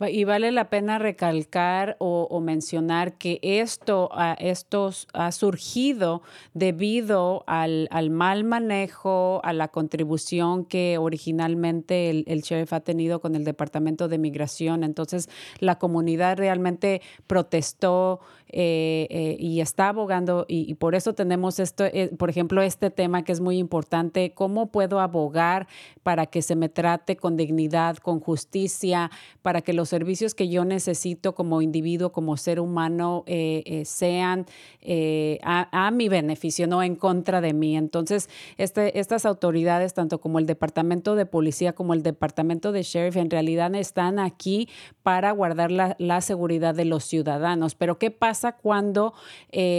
Y 0.00 0.22
vale 0.22 0.52
la 0.52 0.70
pena 0.70 1.00
recalcar 1.00 1.96
o, 1.98 2.40
mencionar 2.40 3.14
que 3.14 3.40
esto, 3.42 4.08
uh, 4.14 4.34
esto 4.38 4.90
ha 5.12 5.32
surgido 5.32 6.22
debido 6.54 7.42
al, 7.48 7.88
al, 7.90 8.10
mal 8.10 8.44
manejo, 8.44 9.40
a 9.42 9.52
la 9.52 9.68
contribución 9.68 10.64
que 10.64 10.98
originalmente 10.98 12.10
el, 12.10 12.24
el, 12.28 12.42
sheriff 12.42 12.72
ha 12.74 12.80
tenido 12.80 13.20
con 13.20 13.34
el 13.34 13.44
Departamento 13.44 14.06
de 14.06 14.18
Migración. 14.18 14.84
Entonces, 14.84 15.28
la 15.58 15.78
comunidad 15.78 16.36
realmente 16.36 17.02
protestó 17.26 18.20
eh, 18.50 19.06
eh, 19.10 19.36
y 19.38 19.60
está 19.60 19.88
abogando 19.90 20.46
y, 20.48 20.70
y, 20.70 20.74
por 20.74 20.94
eso 20.94 21.12
tenemos 21.12 21.60
esto, 21.60 21.84
eh, 21.84 22.10
por 22.18 22.30
ejemplo, 22.30 22.62
este 22.62 22.90
tema 22.90 23.22
que 23.22 23.32
es 23.32 23.40
muy 23.40 23.58
importante, 23.58 24.32
¿cómo 24.32 24.72
puedo 24.72 25.00
abogar 25.00 25.68
para 26.02 26.24
que 26.24 26.40
se 26.40 26.56
me 26.56 26.70
trate 26.70 27.16
con 27.16 27.36
dignidad, 27.36 27.98
con 27.98 28.20
justicia, 28.20 29.10
para 29.42 29.60
que 29.60 29.74
los 29.74 29.87
servicios 29.88 30.34
que 30.34 30.48
yo 30.48 30.64
necesito 30.64 31.34
como 31.34 31.62
individuo, 31.62 32.12
como 32.12 32.36
ser 32.36 32.60
humano, 32.60 33.24
eh, 33.26 33.62
eh, 33.66 33.84
sean 33.84 34.46
eh, 34.80 35.38
a, 35.42 35.90
mi 35.90 36.08
beneficio, 36.08 36.66
no 36.66 36.82
en 36.82 36.96
contra 36.96 37.40
de 37.40 37.52
mí. 37.52 37.76
Entonces, 37.76 38.28
este, 38.56 38.98
estas 38.98 39.26
autoridades, 39.26 39.94
tanto 39.94 40.20
como 40.20 40.38
el 40.38 40.46
Departamento 40.46 41.14
de 41.14 41.26
Policía 41.26 41.72
como 41.72 41.94
el 41.94 42.02
Departamento 42.02 42.72
de 42.72 42.82
Sheriff, 42.82 43.16
en 43.16 43.30
realidad 43.30 43.74
están 43.74 44.18
aquí 44.18 44.68
para 45.02 45.32
guardar 45.32 45.70
la 45.70 46.20
seguridad 46.20 46.74
de 46.74 46.84
los 46.84 47.04
ciudadanos. 47.04 47.74
Pero, 47.74 47.98
¿qué 47.98 48.10
pasa 48.10 48.52
cuando 48.52 49.14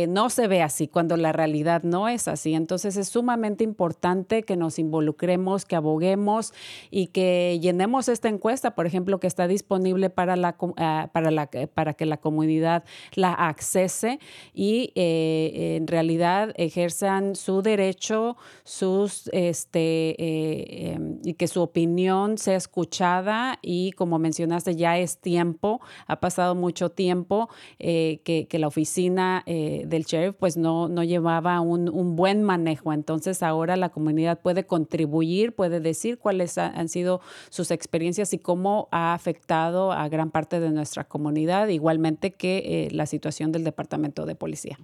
no 0.08 0.30
se 0.30 0.48
ve 0.48 0.62
así, 0.62 0.88
cuando 0.88 1.18
la 1.18 1.32
realidad 1.32 1.84
no 1.84 2.08
es 2.08 2.28
así? 2.28 2.54
Entonces, 2.54 2.98
es 2.98 3.10
sumamente 3.10 3.64
importante 3.64 4.44
que 4.44 4.56
nos 4.56 4.80
involucremos, 4.80 5.66
que 5.66 5.76
aboguemos 5.76 6.54
y 6.92 7.08
que 7.08 7.60
llenemos 7.62 8.10
esta 8.10 8.30
encuesta, 8.30 8.76
por 8.76 8.86
ejemplo, 8.86 9.20
que 9.20 9.28
está 9.28 9.48
disponible 9.48 9.99
para, 10.10 10.38
la, 10.38 10.56
uh, 10.60 10.74
para, 11.12 11.32
la, 11.32 11.50
para 11.74 11.94
que 11.96 12.06
la 12.06 12.16
comunidad 12.18 12.84
la 13.16 13.34
accese 13.34 14.20
y 14.54 14.92
eh, 14.96 15.76
en 15.78 15.88
realidad 15.88 16.54
ejerzan 16.56 17.36
su 17.36 17.62
derecho, 17.62 18.38
sus, 18.64 19.30
este, 19.34 20.12
eh, 20.12 20.16
eh, 20.20 21.20
y 21.24 21.34
que 21.34 21.48
su 21.48 21.62
opinión 21.62 22.38
sea 22.38 22.56
escuchada 22.56 23.60
y 23.62 23.92
como 23.94 24.20
mencionaste, 24.20 24.76
ya 24.76 24.98
es 24.98 25.20
tiempo, 25.20 25.82
ha 26.08 26.20
pasado 26.20 26.56
mucho 26.56 26.90
tiempo 26.90 27.50
que, 27.78 28.48
que, 28.50 28.60
la 28.60 28.68
oficina 28.68 29.44
del 29.46 30.04
sheriff 30.04 30.36
pues 30.38 30.58
no, 30.58 30.90
no 30.90 31.04
llevaba 31.04 31.62
un, 31.62 31.88
un, 31.90 32.18
buen 32.18 32.44
manejo. 32.44 32.92
Entonces 32.92 33.42
ahora 33.42 33.78
la 33.78 33.90
comunidad 33.90 34.42
puede 34.42 34.66
contribuir, 34.66 35.56
puede 35.56 35.80
decir 35.80 36.20
cuáles 36.20 36.58
han 36.58 36.90
sido 36.90 37.22
sus 37.50 37.72
experiencias 37.72 38.34
y 38.34 38.38
cómo 38.40 38.90
ha 38.92 39.14
afectado 39.14 39.89
a 39.92 40.08
gran 40.10 40.32
parte 40.32 40.60
de 40.60 40.72
nuestra 40.72 41.04
comunidad, 41.04 41.68
igualmente 41.68 42.32
que 42.32 42.58
eh, 42.66 42.88
la 42.92 43.06
situación 43.06 43.52
del 43.52 43.64
Departamento 43.64 44.26
de 44.26 44.36
Policía. 44.36 44.78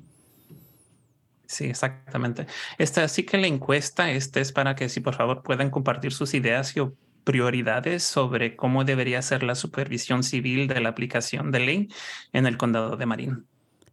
Sí, 1.47 1.65
exactamente. 1.65 2.47
Esta, 2.77 3.03
así 3.03 3.23
que 3.23 3.37
la 3.37 3.47
encuesta 3.47 4.11
este 4.11 4.41
es 4.41 4.51
para 4.51 4.75
que 4.75 4.89
si 4.89 4.99
por 4.99 5.15
favor 5.15 5.43
puedan 5.43 5.69
compartir 5.69 6.11
sus 6.11 6.33
ideas 6.33 6.75
y 6.75 6.81
prioridades 7.23 8.03
sobre 8.03 8.55
cómo 8.55 8.83
debería 8.83 9.21
ser 9.21 9.43
la 9.43 9.55
supervisión 9.55 10.23
civil 10.23 10.67
de 10.67 10.79
la 10.79 10.89
aplicación 10.89 11.51
de 11.51 11.59
ley 11.59 11.89
en 12.33 12.45
el 12.45 12.57
condado 12.57 12.97
de 12.97 13.05
Marín. 13.05 13.47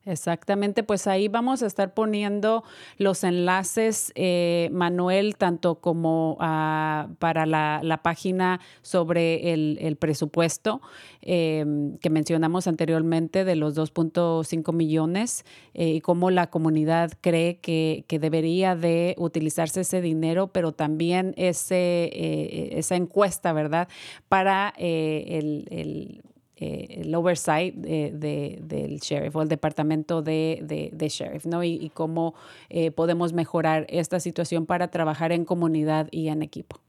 Exactamente, 0.04 0.82
pues 0.82 1.06
ahí 1.06 1.28
vamos 1.28 1.62
a 1.62 1.66
estar 1.66 1.94
poniendo 1.94 2.64
los 2.98 3.22
enlaces, 3.22 4.10
eh, 4.16 4.68
Manuel, 4.72 5.36
tanto 5.36 5.76
como 5.76 6.32
uh, 6.32 7.14
para 7.20 7.46
la, 7.46 7.80
la, 7.84 8.02
página 8.02 8.60
sobre 8.82 9.52
el, 9.52 9.78
el 9.80 9.94
presupuesto 9.94 10.80
eh, 11.24 11.64
que 12.00 12.10
mencionamos 12.10 12.66
anteriormente 12.66 13.44
de 13.44 13.54
los 13.54 13.76
2.5 13.76 14.72
millones 14.72 15.44
eh, 15.72 15.90
y 15.90 16.00
cómo 16.00 16.32
la 16.32 16.48
comunidad 16.50 17.12
cree 17.20 17.58
que, 17.58 18.04
que, 18.08 18.18
debería 18.18 18.74
de 18.74 19.14
utilizarse 19.18 19.82
ese 19.82 20.00
dinero, 20.00 20.48
pero 20.48 20.72
también 20.72 21.32
ese, 21.36 22.10
eh, 22.12 22.70
esa 22.72 22.96
encuesta, 22.96 23.52
¿verdad? 23.52 23.86
Para 24.28 24.74
el, 24.76 25.68
el 25.70 26.22
eh, 26.62 27.02
el 27.02 27.12
oversight 27.12 27.74
de, 27.74 28.12
de, 28.14 28.60
del 28.62 29.00
sheriff 29.00 29.34
o 29.34 29.42
el 29.42 29.48
departamento 29.48 30.22
de, 30.22 30.90
de 30.92 31.08
sheriff, 31.08 31.44
¿no? 31.44 31.64
Y, 31.64 31.72
y 31.72 31.90
cómo 31.90 32.34
eh, 32.68 32.92
podemos 32.92 33.32
mejorar 33.32 33.84
esta 33.88 34.20
situación 34.20 34.64
para 34.64 34.88
trabajar 34.88 35.32
en 35.32 35.44
comunidad 35.44 36.06
y 36.12 36.28
en 36.28 36.40
equipo. 36.40 36.80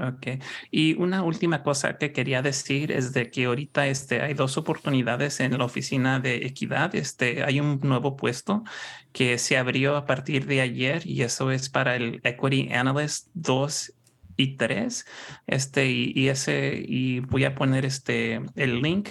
Ok. 0.00 0.42
Y 0.72 0.94
una 1.00 1.22
última 1.22 1.62
cosa 1.62 1.98
que 1.98 2.12
quería 2.12 2.42
decir 2.42 2.90
es 2.90 3.12
de 3.12 3.30
que 3.30 3.44
ahorita 3.44 3.86
este, 3.86 4.22
hay 4.22 4.34
dos 4.34 4.58
oportunidades 4.58 5.38
en 5.38 5.56
la 5.56 5.64
oficina 5.64 6.18
de 6.18 6.46
equidad. 6.46 6.96
Este, 6.96 7.44
hay 7.44 7.60
un 7.60 7.78
nuevo 7.80 8.16
puesto 8.16 8.64
que 9.12 9.38
se 9.38 9.56
abrió 9.56 9.96
a 9.96 10.04
partir 10.04 10.46
de 10.46 10.62
ayer 10.62 11.06
y 11.06 11.22
eso 11.22 11.52
es 11.52 11.68
para 11.68 11.94
el 11.94 12.20
Equity 12.24 12.72
Analyst 12.72 13.28
2 13.34 13.94
y 14.36 14.56
tres, 14.56 15.06
este, 15.46 15.90
y, 15.90 16.12
y, 16.14 16.28
ese, 16.28 16.82
y 16.86 17.20
voy 17.20 17.44
a 17.44 17.54
poner 17.54 17.84
este, 17.84 18.40
el 18.56 18.80
link 18.82 19.10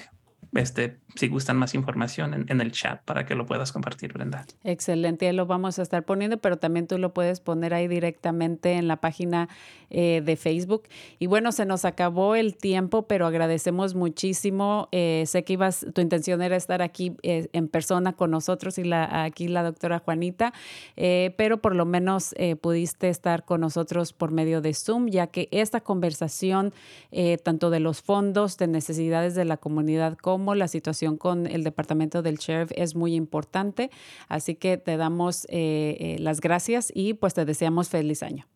este, 0.53 0.99
si 1.15 1.27
gustan 1.27 1.57
más 1.57 1.75
información 1.75 2.45
en, 2.47 2.61
el 2.61 2.71
chat 2.71 3.01
para 3.03 3.25
que 3.25 3.35
lo 3.35 3.45
puedas 3.45 3.71
compartir, 3.71 4.13
Brenda. 4.13 4.45
Excelente, 4.63 5.31
lo 5.33 5.45
vamos 5.45 5.77
a 5.77 5.81
estar 5.81 6.03
poniendo, 6.03 6.37
pero 6.37 6.57
también 6.57 6.87
tú 6.87 6.97
lo 6.97 7.13
puedes 7.13 7.39
poner 7.39 7.73
ahí 7.73 7.87
directamente 7.87 8.73
en 8.73 8.87
la 8.87 8.97
página 8.97 9.49
eh, 9.89 10.21
de 10.25 10.35
Facebook. 10.35 10.83
Y 11.19 11.27
bueno, 11.27 11.51
se 11.51 11.65
nos 11.65 11.85
acabó 11.85 12.35
el 12.35 12.55
tiempo, 12.55 13.03
pero 13.03 13.27
agradecemos 13.27 13.93
muchísimo. 13.93 14.87
Eh, 14.91 15.23
sé 15.27 15.43
que 15.43 15.53
ibas, 15.53 15.85
tu 15.93 16.01
intención 16.01 16.41
era 16.41 16.55
estar 16.55 16.81
aquí 16.81 17.15
eh, 17.21 17.49
en 17.53 17.67
persona 17.67 18.13
con 18.13 18.31
nosotros 18.31 18.79
y 18.79 18.83
la, 18.83 19.23
aquí 19.23 19.47
la 19.47 19.63
doctora 19.63 19.99
Juanita, 19.99 20.53
pero 20.95 21.61
por 21.61 21.75
lo 21.75 21.85
menos 21.85 22.33
pudiste 22.61 23.09
estar 23.09 23.45
con 23.45 23.61
nosotros 23.61 24.13
por 24.13 24.31
medio 24.31 24.61
de 24.61 24.73
Zoom, 24.73 25.07
ya 25.07 25.27
que 25.27 25.47
esta 25.51 25.81
conversación, 25.81 26.73
tanto 27.43 27.69
de 27.69 27.79
los 27.79 28.01
fondos, 28.01 28.57
de 28.57 28.67
necesidades 28.67 29.35
de 29.35 29.45
la 29.45 29.57
comunidad, 29.57 30.17
como 30.17 30.55
la 30.55 30.67
situación 30.67 31.02
con 31.17 31.47
el 31.47 31.63
departamento 31.63 32.21
del 32.21 32.37
sheriff 32.37 32.71
es 32.75 32.95
muy 32.95 33.15
importante. 33.15 33.89
Así 34.27 34.55
que 34.55 34.77
te 34.77 34.97
damos 34.97 35.47
las 35.49 36.41
gracias 36.41 36.91
y 36.93 37.13
pues 37.13 37.33
te 37.33 37.45
deseamos 37.45 37.89
feliz 37.89 38.23
año. 38.23 38.52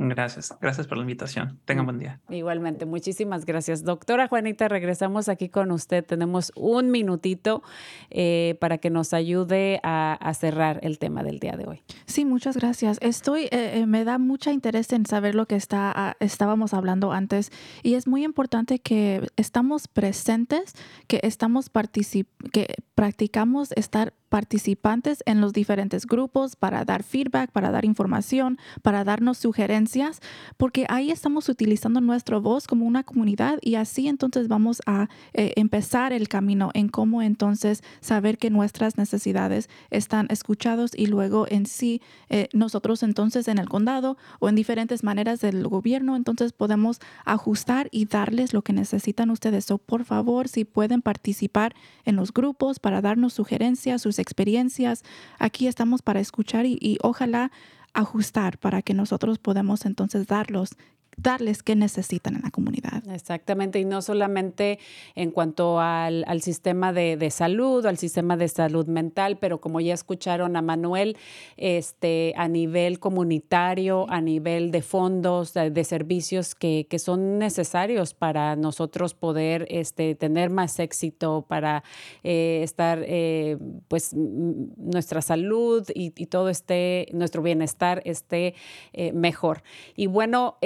Gracias, 0.00 0.56
gracias 0.60 0.86
por 0.86 0.96
la 0.96 1.02
invitación. 1.02 1.58
Tengan 1.64 1.84
buen 1.84 1.98
día. 1.98 2.20
Igualmente, 2.30 2.86
muchísimas 2.86 3.44
gracias. 3.44 3.82
Doctora 3.82 4.28
Juanita, 4.28 4.68
regresamos 4.68 5.28
aquí 5.28 5.48
con 5.48 5.72
usted. 5.72 6.04
Tenemos 6.04 6.52
un 6.54 6.92
minutito 6.92 7.64
eh, 8.10 8.56
para 8.60 8.78
que 8.78 8.90
nos 8.90 9.12
ayude 9.12 9.80
a, 9.82 10.14
a, 10.20 10.34
cerrar 10.34 10.78
el 10.84 11.00
tema 11.00 11.24
del 11.24 11.40
día 11.40 11.56
de 11.56 11.66
hoy. 11.66 11.82
Sí, 12.06 12.24
muchas 12.24 12.56
gracias. 12.56 12.98
Estoy, 13.00 13.48
eh, 13.50 13.86
me 13.88 14.04
da 14.04 14.18
mucha 14.18 14.52
interés 14.52 14.92
en 14.92 15.04
saber 15.04 15.34
lo 15.34 15.46
que 15.46 15.56
está, 15.56 16.16
estábamos 16.20 16.74
hablando 16.74 17.10
antes 17.10 17.50
y 17.82 17.94
es 17.94 18.06
muy 18.06 18.22
importante 18.22 18.78
que 18.78 19.26
estamos 19.36 19.88
presentes, 19.88 20.74
que 21.08 21.18
estamos 21.24 21.70
particip 21.70 22.28
que 22.52 22.76
practicamos 22.94 23.72
estar 23.72 24.12
participantes 24.28 25.22
en 25.26 25.40
los 25.40 25.52
diferentes 25.52 26.06
grupos 26.06 26.56
para 26.56 26.84
dar 26.84 27.02
feedback, 27.02 27.50
para 27.50 27.70
dar 27.70 27.84
información, 27.84 28.58
para 28.82 29.04
darnos 29.04 29.38
sugerencias, 29.38 30.20
porque 30.56 30.86
ahí 30.88 31.10
estamos 31.10 31.48
utilizando 31.48 32.00
nuestra 32.00 32.38
voz 32.38 32.66
como 32.66 32.86
una 32.86 33.04
comunidad 33.04 33.58
y 33.62 33.76
así 33.76 34.08
entonces 34.08 34.48
vamos 34.48 34.82
a 34.86 35.08
eh, 35.32 35.52
empezar 35.56 36.12
el 36.12 36.28
camino 36.28 36.70
en 36.74 36.88
cómo 36.88 37.22
entonces 37.22 37.82
saber 38.00 38.38
que 38.38 38.50
nuestras 38.50 38.98
necesidades 38.98 39.68
están 39.90 40.26
escuchados 40.30 40.92
y 40.94 41.06
luego 41.06 41.46
en 41.48 41.66
sí 41.66 42.02
eh, 42.28 42.48
nosotros 42.52 43.02
entonces 43.02 43.48
en 43.48 43.58
el 43.58 43.68
condado 43.68 44.16
o 44.40 44.48
en 44.48 44.54
diferentes 44.54 45.02
maneras 45.02 45.40
del 45.40 45.66
gobierno 45.66 46.16
entonces 46.16 46.52
podemos 46.52 47.00
ajustar 47.24 47.88
y 47.90 48.06
darles 48.06 48.52
lo 48.52 48.62
que 48.62 48.72
necesitan 48.72 49.30
ustedes. 49.30 49.64
So, 49.64 49.78
por 49.78 50.04
favor, 50.04 50.48
si 50.48 50.64
pueden 50.64 51.02
participar 51.02 51.74
en 52.04 52.16
los 52.16 52.32
grupos 52.32 52.78
para 52.78 53.00
darnos 53.00 53.32
sugerencias, 53.32 54.02
sus 54.02 54.17
experiencias. 54.18 55.04
Aquí 55.38 55.66
estamos 55.66 56.02
para 56.02 56.20
escuchar 56.20 56.66
y, 56.66 56.98
ojalá 57.02 57.50
ajustar 57.94 58.58
para 58.58 58.82
que 58.82 58.94
nosotros 58.94 59.38
podamos 59.38 59.86
entonces 59.86 60.26
darlos 60.26 60.76
darles 61.18 61.62
qué 61.62 61.74
necesitan 61.74 62.36
en 62.36 62.42
la 62.42 62.50
comunidad. 62.50 63.02
Exactamente, 63.10 63.80
y 63.80 63.84
no 63.84 64.02
solamente 64.02 64.78
en 65.14 65.30
cuanto 65.30 65.80
al, 65.80 66.24
al 66.26 66.42
sistema 66.42 66.92
de, 66.92 67.16
de, 67.16 67.30
salud, 67.30 67.84
al 67.86 67.98
sistema 67.98 68.36
de 68.36 68.48
salud 68.48 68.86
mental, 68.86 69.38
pero 69.38 69.60
como 69.60 69.80
ya 69.80 69.94
escucharon 69.94 70.56
a 70.56 70.62
Manuel, 70.62 71.16
este, 71.56 72.34
a 72.36 72.48
nivel 72.48 73.00
comunitario, 73.00 74.06
a 74.08 74.20
nivel 74.20 74.70
de 74.70 74.82
fondos, 74.82 75.54
de, 75.54 75.70
de 75.70 75.84
servicios 75.84 76.54
que, 76.54 76.86
que, 76.88 76.98
son 76.98 77.38
necesarios 77.38 78.14
para 78.14 78.56
nosotros 78.56 79.14
poder 79.14 79.66
este, 79.70 80.14
tener 80.14 80.50
más 80.50 80.78
éxito, 80.78 81.44
para 81.48 81.82
eh, 82.22 82.60
estar, 82.62 83.02
eh, 83.06 83.56
pues, 83.88 84.14
nuestra 84.14 85.22
salud 85.22 85.86
y, 85.94 86.12
y, 86.16 86.26
todo 86.26 86.48
este, 86.48 87.08
nuestro 87.12 87.42
bienestar 87.42 88.02
esté 88.04 88.54
eh, 88.92 89.12
mejor. 89.12 89.62
Y 89.96 90.06
bueno, 90.06 90.58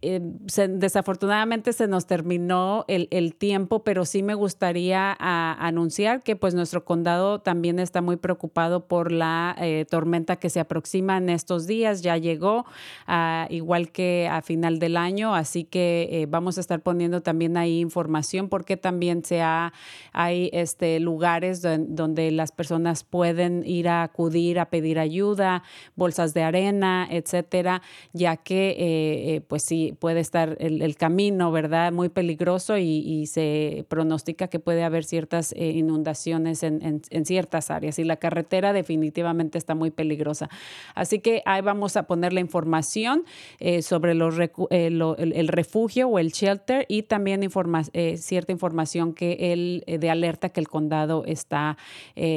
eh, 0.00 0.20
desafortunadamente 0.68 1.72
se 1.72 1.86
nos 1.86 2.06
terminó 2.06 2.84
el, 2.88 3.34
tiempo, 3.34 3.84
pero 3.84 4.04
sí 4.04 4.22
me 4.22 4.34
gustaría 4.34 5.16
anunciar 5.18 6.22
que 6.22 6.36
pues 6.36 6.54
nuestro 6.54 6.84
condado 6.84 7.40
también 7.40 7.78
está 7.78 8.00
muy 8.00 8.16
preocupado 8.16 8.86
por 8.86 9.12
la 9.12 9.56
eh, 9.60 9.84
tormenta 9.88 10.36
que 10.36 10.50
se 10.50 10.60
aproxima 10.60 11.16
en 11.16 11.28
estos 11.28 11.66
días. 11.66 12.02
Ya 12.02 12.16
llegó, 12.16 12.66
uh, 13.08 13.50
igual 13.50 13.90
que 13.90 14.28
a 14.30 14.42
final 14.42 14.78
del 14.78 14.96
año, 14.96 15.34
así 15.34 15.64
que 15.64 16.08
eh, 16.10 16.26
vamos 16.28 16.58
a 16.58 16.60
estar 16.60 16.80
poniendo 16.80 17.22
también 17.22 17.56
ahí 17.56 17.80
información 17.80 18.48
porque 18.48 18.76
también 18.76 19.24
se 19.24 19.42
ha, 19.42 19.72
hay 20.12 20.50
este, 20.52 21.00
lugares 21.00 21.62
donde, 21.62 22.30
las 22.32 22.52
personas 22.52 23.04
pueden 23.04 23.62
ir 23.66 23.88
a 23.88 24.04
acudir 24.04 24.58
a 24.58 24.66
pedir 24.70 24.98
ayuda, 24.98 25.64
bolsas 25.96 26.34
de 26.34 26.42
arena, 26.42 27.08
etcétera, 27.10 27.82
ya 28.12 28.36
que 28.36 29.44
pues 29.48 29.62
sí 29.64 29.81
puede 29.98 30.20
estar 30.20 30.56
el, 30.60 30.82
el, 30.82 30.96
camino, 30.96 31.50
¿verdad? 31.50 31.92
Muy 31.92 32.08
peligroso 32.08 32.78
y, 32.78 32.98
y, 32.98 33.26
se 33.26 33.84
pronostica 33.88 34.48
que 34.48 34.58
puede 34.58 34.84
haber 34.84 35.04
ciertas 35.04 35.52
eh, 35.52 35.70
inundaciones 35.70 36.62
en, 36.62 37.02
en, 37.08 37.24
ciertas 37.24 37.70
áreas 37.70 37.98
y 37.98 38.04
la 38.04 38.16
carretera 38.16 38.72
definitivamente 38.72 39.58
está 39.58 39.74
muy 39.74 39.90
peligrosa. 39.90 40.48
Así 40.94 41.18
que 41.18 41.42
ahí 41.44 41.62
vamos 41.62 41.96
a 41.96 42.04
poner 42.04 42.32
la 42.32 42.40
información 42.40 43.24
eh, 43.58 43.82
sobre 43.82 44.14
los 44.14 44.34
eh, 44.70 44.90
lo, 44.90 45.16
el, 45.16 45.32
el, 45.32 45.48
refugio 45.48 46.08
o 46.08 46.18
el 46.18 46.30
shelter 46.30 46.84
y 46.88 47.02
también 47.02 47.42
informa 47.42 47.82
eh, 47.92 48.16
cierta 48.16 48.52
información 48.52 49.14
que 49.14 49.52
el, 49.52 49.84
de 49.86 50.10
alerta 50.10 50.48
que 50.50 50.60
el 50.60 50.68
condado 50.68 51.24
está 51.26 51.76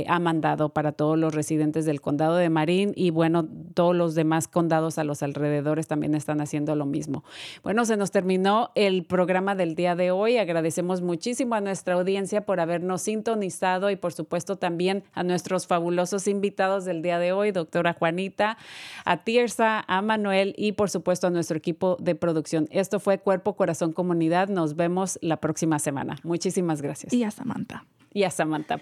ha 0.08 0.20
mandado 0.20 0.70
para 0.70 0.92
todos 0.92 1.18
los 1.18 1.34
residentes 1.34 1.86
del 1.86 2.02
condado 2.02 2.36
de 2.36 2.50
Marín 2.50 2.94
y 2.96 3.10
bueno, 3.10 3.48
todos 3.74 3.96
los 3.96 4.16
demás 4.16 4.48
condados 4.48 4.98
a 4.98 5.04
los 5.04 5.24
alrededores 5.24 5.88
también 5.88 6.16
están 6.16 6.42
haciendo 6.42 6.76
lo 6.76 6.86
mismo. 6.86 7.24
Bueno, 7.64 7.86
se 7.86 7.98
nos 7.98 8.12
terminó 8.12 8.72
el 8.76 9.06
programa 9.06 9.56
del 9.56 9.76
día 9.76 9.96
de 9.96 10.12
hoy. 10.12 10.38
Agradecemos 10.38 11.02
muchísimo 11.02 11.56
a 11.56 11.62
nuestra 11.62 11.96
audiencia 11.96 12.46
por 12.46 12.60
habernos 12.60 13.02
sintonizado 13.04 13.90
y 13.90 13.96
por 13.96 14.14
supuesto 14.14 14.58
también 14.58 15.04
a 15.14 15.24
nuestros 15.24 15.68
fabulosos 15.68 16.28
invitados 16.28 16.86
del 16.86 17.02
día 17.02 17.20
de 17.20 17.32
hoy, 17.32 17.52
doctora 17.52 17.94
Juanita, 17.94 18.58
a 19.06 19.24
Tirsa, 19.24 19.84
a 19.88 20.02
Manuel 20.02 20.54
y 20.58 20.74
por 20.74 20.90
supuesto 20.90 21.28
a 21.28 21.30
nuestro 21.30 21.58
equipo 21.58 21.98
de 22.00 22.16
producción. 22.16 22.68
Esto 22.72 23.00
fue 23.00 23.20
Cuerpo, 23.20 23.56
Corazón, 23.56 23.94
Comunidad. 23.94 24.50
Nos 24.50 24.76
vemos 24.76 25.20
la 25.22 25.38
próxima 25.38 25.80
semana. 25.80 26.18
Muchísimas 26.24 26.82
gracias. 26.82 27.14
Y 27.14 27.24
a 27.24 27.32
Samantha. 27.32 27.86
Y 28.14 28.24
a 28.24 28.32
Samantha. 28.32 28.80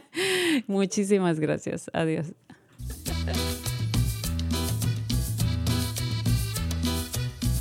Muchísimas 0.66 1.40
gracias. 1.40 1.90
Adiós. 1.92 2.32